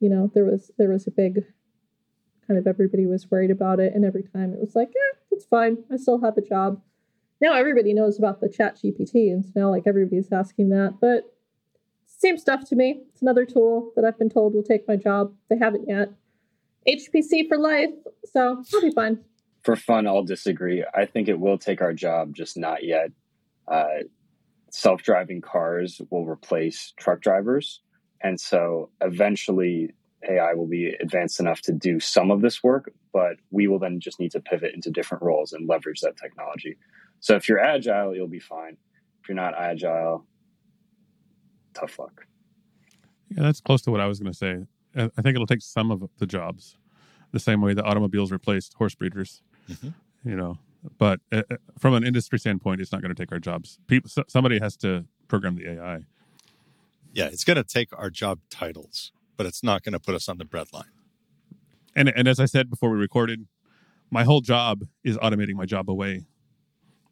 you 0.00 0.08
know 0.08 0.30
there 0.34 0.44
was 0.44 0.70
there 0.76 0.90
was 0.90 1.06
a 1.06 1.10
big 1.10 1.44
kind 2.46 2.58
of 2.58 2.66
everybody 2.66 3.06
was 3.06 3.30
worried 3.30 3.50
about 3.50 3.80
it 3.80 3.94
and 3.94 4.04
every 4.04 4.22
time 4.22 4.52
it 4.52 4.60
was 4.60 4.74
like 4.74 4.88
yeah 4.88 5.20
it's 5.30 5.46
fine. 5.46 5.78
I 5.92 5.96
still 5.96 6.20
have 6.22 6.36
a 6.38 6.42
job. 6.42 6.80
Now 7.40 7.54
everybody 7.54 7.92
knows 7.92 8.18
about 8.18 8.40
the 8.40 8.48
chat 8.48 8.76
gpt 8.76 9.32
and 9.32 9.44
so 9.44 9.52
now 9.54 9.70
like 9.70 9.86
everybody's 9.86 10.32
asking 10.32 10.70
that 10.70 10.94
but 11.00 11.24
same 12.18 12.38
stuff 12.38 12.64
to 12.68 12.76
me. 12.76 13.02
It's 13.10 13.22
another 13.22 13.44
tool 13.44 13.92
that 13.96 14.04
i've 14.04 14.18
been 14.18 14.30
told 14.30 14.54
will 14.54 14.62
take 14.62 14.86
my 14.88 14.96
job. 14.96 15.32
They 15.48 15.58
haven't 15.58 15.88
yet. 15.88 16.10
Hpc 16.86 17.48
for 17.48 17.58
life 17.58 17.90
so 18.24 18.62
i'll 18.74 18.80
be 18.80 18.90
fine. 18.90 19.18
For 19.62 19.76
fun 19.76 20.06
i'll 20.06 20.24
disagree. 20.24 20.84
I 20.94 21.06
think 21.06 21.28
it 21.28 21.38
will 21.38 21.58
take 21.58 21.80
our 21.80 21.92
job 21.92 22.34
just 22.34 22.56
not 22.56 22.84
yet. 22.84 23.10
Uh, 23.66 24.04
self-driving 24.70 25.40
cars 25.40 26.00
will 26.10 26.26
replace 26.26 26.92
truck 26.96 27.20
drivers 27.20 27.80
and 28.20 28.40
so 28.40 28.90
eventually 29.00 29.92
AI 30.28 30.54
will 30.54 30.66
be 30.66 30.94
advanced 31.00 31.40
enough 31.40 31.60
to 31.62 31.72
do 31.72 32.00
some 32.00 32.30
of 32.30 32.40
this 32.40 32.62
work, 32.62 32.92
but 33.12 33.36
we 33.50 33.68
will 33.68 33.78
then 33.78 34.00
just 34.00 34.18
need 34.18 34.32
to 34.32 34.40
pivot 34.40 34.74
into 34.74 34.90
different 34.90 35.22
roles 35.22 35.52
and 35.52 35.68
leverage 35.68 36.00
that 36.00 36.16
technology. 36.16 36.76
So 37.20 37.36
if 37.36 37.48
you're 37.48 37.60
agile, 37.60 38.14
you'll 38.14 38.28
be 38.28 38.40
fine. 38.40 38.76
If 39.22 39.28
you're 39.28 39.36
not 39.36 39.54
agile, 39.58 40.26
tough 41.78 41.98
luck. 41.98 42.26
Yeah, 43.28 43.42
that's 43.42 43.60
close 43.60 43.82
to 43.82 43.90
what 43.90 44.00
I 44.00 44.06
was 44.06 44.20
going 44.20 44.32
to 44.32 44.38
say. 44.38 44.66
I 44.96 45.22
think 45.22 45.34
it'll 45.34 45.46
take 45.46 45.62
some 45.62 45.90
of 45.90 46.08
the 46.18 46.26
jobs, 46.26 46.78
the 47.32 47.40
same 47.40 47.60
way 47.60 47.74
the 47.74 47.82
automobiles 47.82 48.32
replaced 48.32 48.74
horse 48.74 48.94
breeders. 48.94 49.42
Mm-hmm. 49.68 49.88
You 50.28 50.36
know, 50.36 50.58
but 50.98 51.20
uh, 51.32 51.42
from 51.78 51.94
an 51.94 52.04
industry 52.04 52.38
standpoint, 52.38 52.80
it's 52.80 52.92
not 52.92 53.02
going 53.02 53.14
to 53.14 53.20
take 53.20 53.32
our 53.32 53.38
jobs. 53.38 53.78
People, 53.86 54.10
somebody 54.28 54.58
has 54.58 54.76
to 54.78 55.04
program 55.28 55.56
the 55.56 55.70
AI. 55.72 56.00
Yeah, 57.12 57.26
it's 57.26 57.44
going 57.44 57.56
to 57.56 57.64
take 57.64 57.88
our 57.96 58.10
job 58.10 58.40
titles 58.50 59.12
but 59.36 59.46
it's 59.46 59.62
not 59.62 59.82
going 59.82 59.92
to 59.92 60.00
put 60.00 60.14
us 60.14 60.28
on 60.28 60.38
the 60.38 60.44
breadline. 60.44 60.84
And 61.94 62.08
and 62.08 62.28
as 62.28 62.40
I 62.40 62.46
said 62.46 62.68
before 62.70 62.90
we 62.90 62.98
recorded, 62.98 63.46
my 64.10 64.24
whole 64.24 64.40
job 64.40 64.84
is 65.04 65.16
automating 65.18 65.54
my 65.54 65.66
job 65.66 65.90
away. 65.90 66.24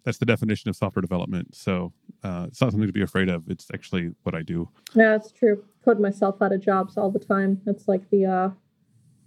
That's 0.04 0.18
the 0.18 0.26
definition 0.26 0.68
of 0.68 0.76
software 0.76 1.00
development. 1.00 1.54
So 1.54 1.92
uh, 2.22 2.46
it's 2.48 2.60
not 2.60 2.70
something 2.72 2.86
to 2.86 2.92
be 2.92 3.02
afraid 3.02 3.28
of. 3.28 3.48
It's 3.48 3.68
actually 3.72 4.12
what 4.22 4.34
I 4.34 4.42
do. 4.42 4.68
Yeah, 4.94 5.12
that's 5.12 5.32
true. 5.32 5.64
Code 5.84 5.98
myself 5.98 6.42
out 6.42 6.52
of 6.52 6.60
jobs 6.60 6.96
all 6.96 7.10
the 7.10 7.18
time. 7.18 7.60
That's 7.64 7.88
like 7.88 8.10
the 8.10 8.26
uh, 8.26 8.50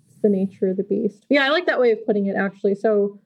it's 0.07 0.21
the 0.21 0.29
nature 0.29 0.67
of 0.69 0.77
the 0.77 0.83
beast. 0.83 1.25
Yeah, 1.29 1.45
I 1.45 1.49
like 1.49 1.65
that 1.65 1.79
way 1.79 1.91
of 1.91 2.05
putting 2.05 2.27
it. 2.27 2.35
Actually, 2.35 2.75
so 2.75 3.19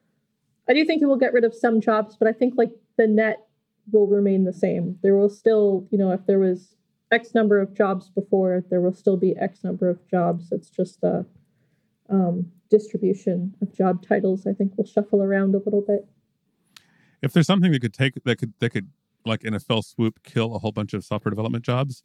I 0.70 0.74
do 0.74 0.86
think 0.86 1.02
it 1.02 1.06
will 1.06 1.18
get 1.18 1.34
rid 1.34 1.44
of 1.44 1.54
some 1.54 1.82
jobs, 1.82 2.16
but 2.18 2.28
I 2.28 2.32
think 2.32 2.54
like 2.58 2.72
the 2.98 3.08
net 3.08 3.46
will 3.92 4.08
remain 4.08 4.46
the 4.46 4.54
same. 4.54 4.98
There 5.02 5.16
will 5.16 5.30
still, 5.30 5.88
you 5.92 5.98
know, 5.98 6.12
if 6.12 6.26
there 6.26 6.40
was 6.40 6.76
X 7.12 7.36
number 7.36 7.60
of 7.60 7.74
jobs 7.74 8.10
before, 8.10 8.64
there 8.70 8.80
will 8.80 8.94
still 8.94 9.18
be 9.18 9.36
X 9.36 9.64
number 9.64 9.90
of 9.90 10.08
jobs. 10.08 10.52
It's 10.52 10.70
just 10.70 11.02
the 11.02 11.26
um, 12.10 12.46
distribution 12.70 13.54
of 13.62 13.74
job 13.74 14.06
titles. 14.06 14.48
I 14.48 14.54
think 14.54 14.78
will 14.78 14.86
shuffle 14.86 15.22
around 15.22 15.54
a 15.56 15.60
little 15.60 15.82
bit. 15.82 16.08
If 17.22 17.34
there's 17.34 17.48
something 17.48 17.72
that 17.72 17.82
could 17.82 17.94
take 17.94 18.24
that 18.24 18.38
could 18.38 18.54
that 18.60 18.72
could 18.72 18.90
like 19.26 19.44
in 19.44 19.54
a 19.54 19.60
fell 19.60 19.82
swoop 19.82 20.24
kill 20.24 20.56
a 20.56 20.60
whole 20.60 20.72
bunch 20.72 20.94
of 20.94 21.04
software 21.04 21.30
development 21.30 21.64
jobs, 21.64 22.04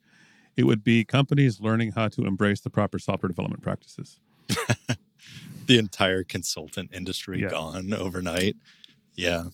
it 0.56 0.64
would 0.64 0.84
be 0.84 1.04
companies 1.04 1.60
learning 1.60 1.92
how 1.92 2.08
to 2.08 2.24
embrace 2.24 2.60
the 2.60 2.70
proper 2.70 2.98
software 2.98 3.28
development 3.28 3.62
practices. 3.62 4.20
the 5.66 5.78
entire 5.78 6.22
consultant 6.22 6.90
industry 6.92 7.40
yeah. 7.40 7.48
gone 7.48 7.92
overnight. 7.92 8.56
Yeah. 9.14 9.44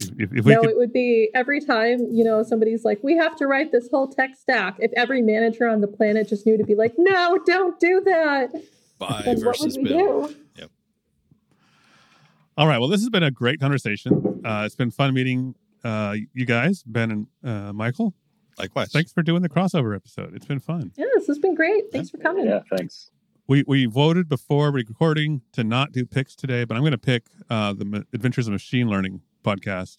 If, 0.00 0.32
if 0.32 0.46
no, 0.46 0.60
could... 0.60 0.70
it 0.70 0.76
would 0.76 0.92
be 0.92 1.28
every 1.34 1.60
time 1.60 1.98
you 2.12 2.22
know 2.22 2.44
somebody's 2.44 2.84
like, 2.84 3.02
"We 3.02 3.16
have 3.16 3.34
to 3.36 3.46
write 3.46 3.72
this 3.72 3.88
whole 3.90 4.06
tech 4.06 4.36
stack." 4.38 4.76
If 4.78 4.92
every 4.96 5.22
manager 5.22 5.68
on 5.68 5.80
the 5.80 5.88
planet 5.88 6.28
just 6.28 6.46
knew 6.46 6.56
to 6.56 6.64
be 6.64 6.76
like, 6.76 6.94
"No, 6.96 7.38
don't 7.44 7.80
do 7.80 8.00
that," 8.04 8.52
buy 8.98 9.22
then 9.24 9.42
versus 9.42 9.76
build. 9.76 10.36
Yep. 10.56 10.70
All 12.58 12.66
right. 12.66 12.78
Well, 12.78 12.88
this 12.88 13.00
has 13.02 13.08
been 13.08 13.22
a 13.22 13.30
great 13.30 13.60
conversation. 13.60 14.42
Uh, 14.44 14.64
it's 14.66 14.74
been 14.74 14.90
fun 14.90 15.14
meeting 15.14 15.54
uh, 15.84 16.16
you 16.34 16.44
guys, 16.44 16.82
Ben 16.82 17.12
and 17.12 17.26
uh, 17.44 17.72
Michael. 17.72 18.14
Likewise. 18.58 18.90
Thanks 18.90 19.12
for 19.12 19.22
doing 19.22 19.42
the 19.42 19.48
crossover 19.48 19.94
episode. 19.94 20.34
It's 20.34 20.44
been 20.44 20.58
fun. 20.58 20.90
Yeah, 20.96 21.06
this 21.14 21.28
has 21.28 21.38
been 21.38 21.54
great. 21.54 21.84
Thanks 21.92 22.08
yeah. 22.08 22.16
for 22.16 22.22
coming. 22.24 22.46
Yeah, 22.46 22.62
thanks. 22.76 23.12
We 23.46 23.62
we 23.68 23.86
voted 23.86 24.28
before 24.28 24.72
recording 24.72 25.42
to 25.52 25.62
not 25.62 25.92
do 25.92 26.04
picks 26.04 26.34
today, 26.34 26.64
but 26.64 26.76
I'm 26.76 26.82
going 26.82 26.90
to 26.90 26.98
pick 26.98 27.26
uh, 27.48 27.74
the 27.74 28.04
Adventures 28.12 28.48
of 28.48 28.52
Machine 28.54 28.88
Learning 28.88 29.20
podcast. 29.44 29.98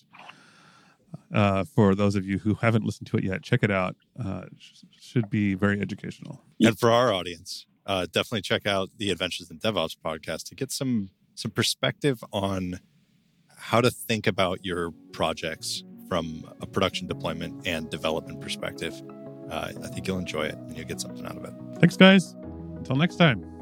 Uh, 1.33 1.63
for 1.63 1.95
those 1.95 2.15
of 2.15 2.25
you 2.25 2.39
who 2.39 2.55
haven't 2.55 2.83
listened 2.83 3.07
to 3.07 3.17
it 3.17 3.23
yet, 3.23 3.41
check 3.41 3.63
it 3.63 3.71
out. 3.71 3.95
Uh, 4.21 4.41
it 4.47 4.61
should 4.99 5.29
be 5.29 5.53
very 5.53 5.79
educational. 5.79 6.43
And 6.59 6.77
for 6.77 6.91
our 6.91 7.13
audience, 7.13 7.67
uh, 7.85 8.05
definitely 8.11 8.41
check 8.41 8.67
out 8.67 8.89
the 8.97 9.11
Adventures 9.11 9.49
in 9.49 9.59
DevOps 9.59 9.95
podcast 10.03 10.43
to 10.49 10.55
get 10.55 10.73
some 10.73 11.11
some 11.39 11.51
perspective 11.51 12.23
on 12.33 12.79
how 13.55 13.81
to 13.81 13.89
think 13.89 14.27
about 14.27 14.65
your 14.65 14.91
projects 15.11 15.83
from 16.07 16.43
a 16.61 16.65
production 16.65 17.07
deployment 17.07 17.67
and 17.67 17.89
development 17.89 18.41
perspective. 18.41 19.01
Uh, 19.49 19.71
I 19.83 19.87
think 19.87 20.07
you'll 20.07 20.19
enjoy 20.19 20.45
it 20.45 20.55
and 20.55 20.75
you'll 20.75 20.87
get 20.87 20.99
something 20.99 21.25
out 21.25 21.37
of 21.37 21.45
it. 21.45 21.53
Thanks, 21.79 21.97
guys. 21.97 22.35
Until 22.75 22.95
next 22.95 23.15
time. 23.15 23.58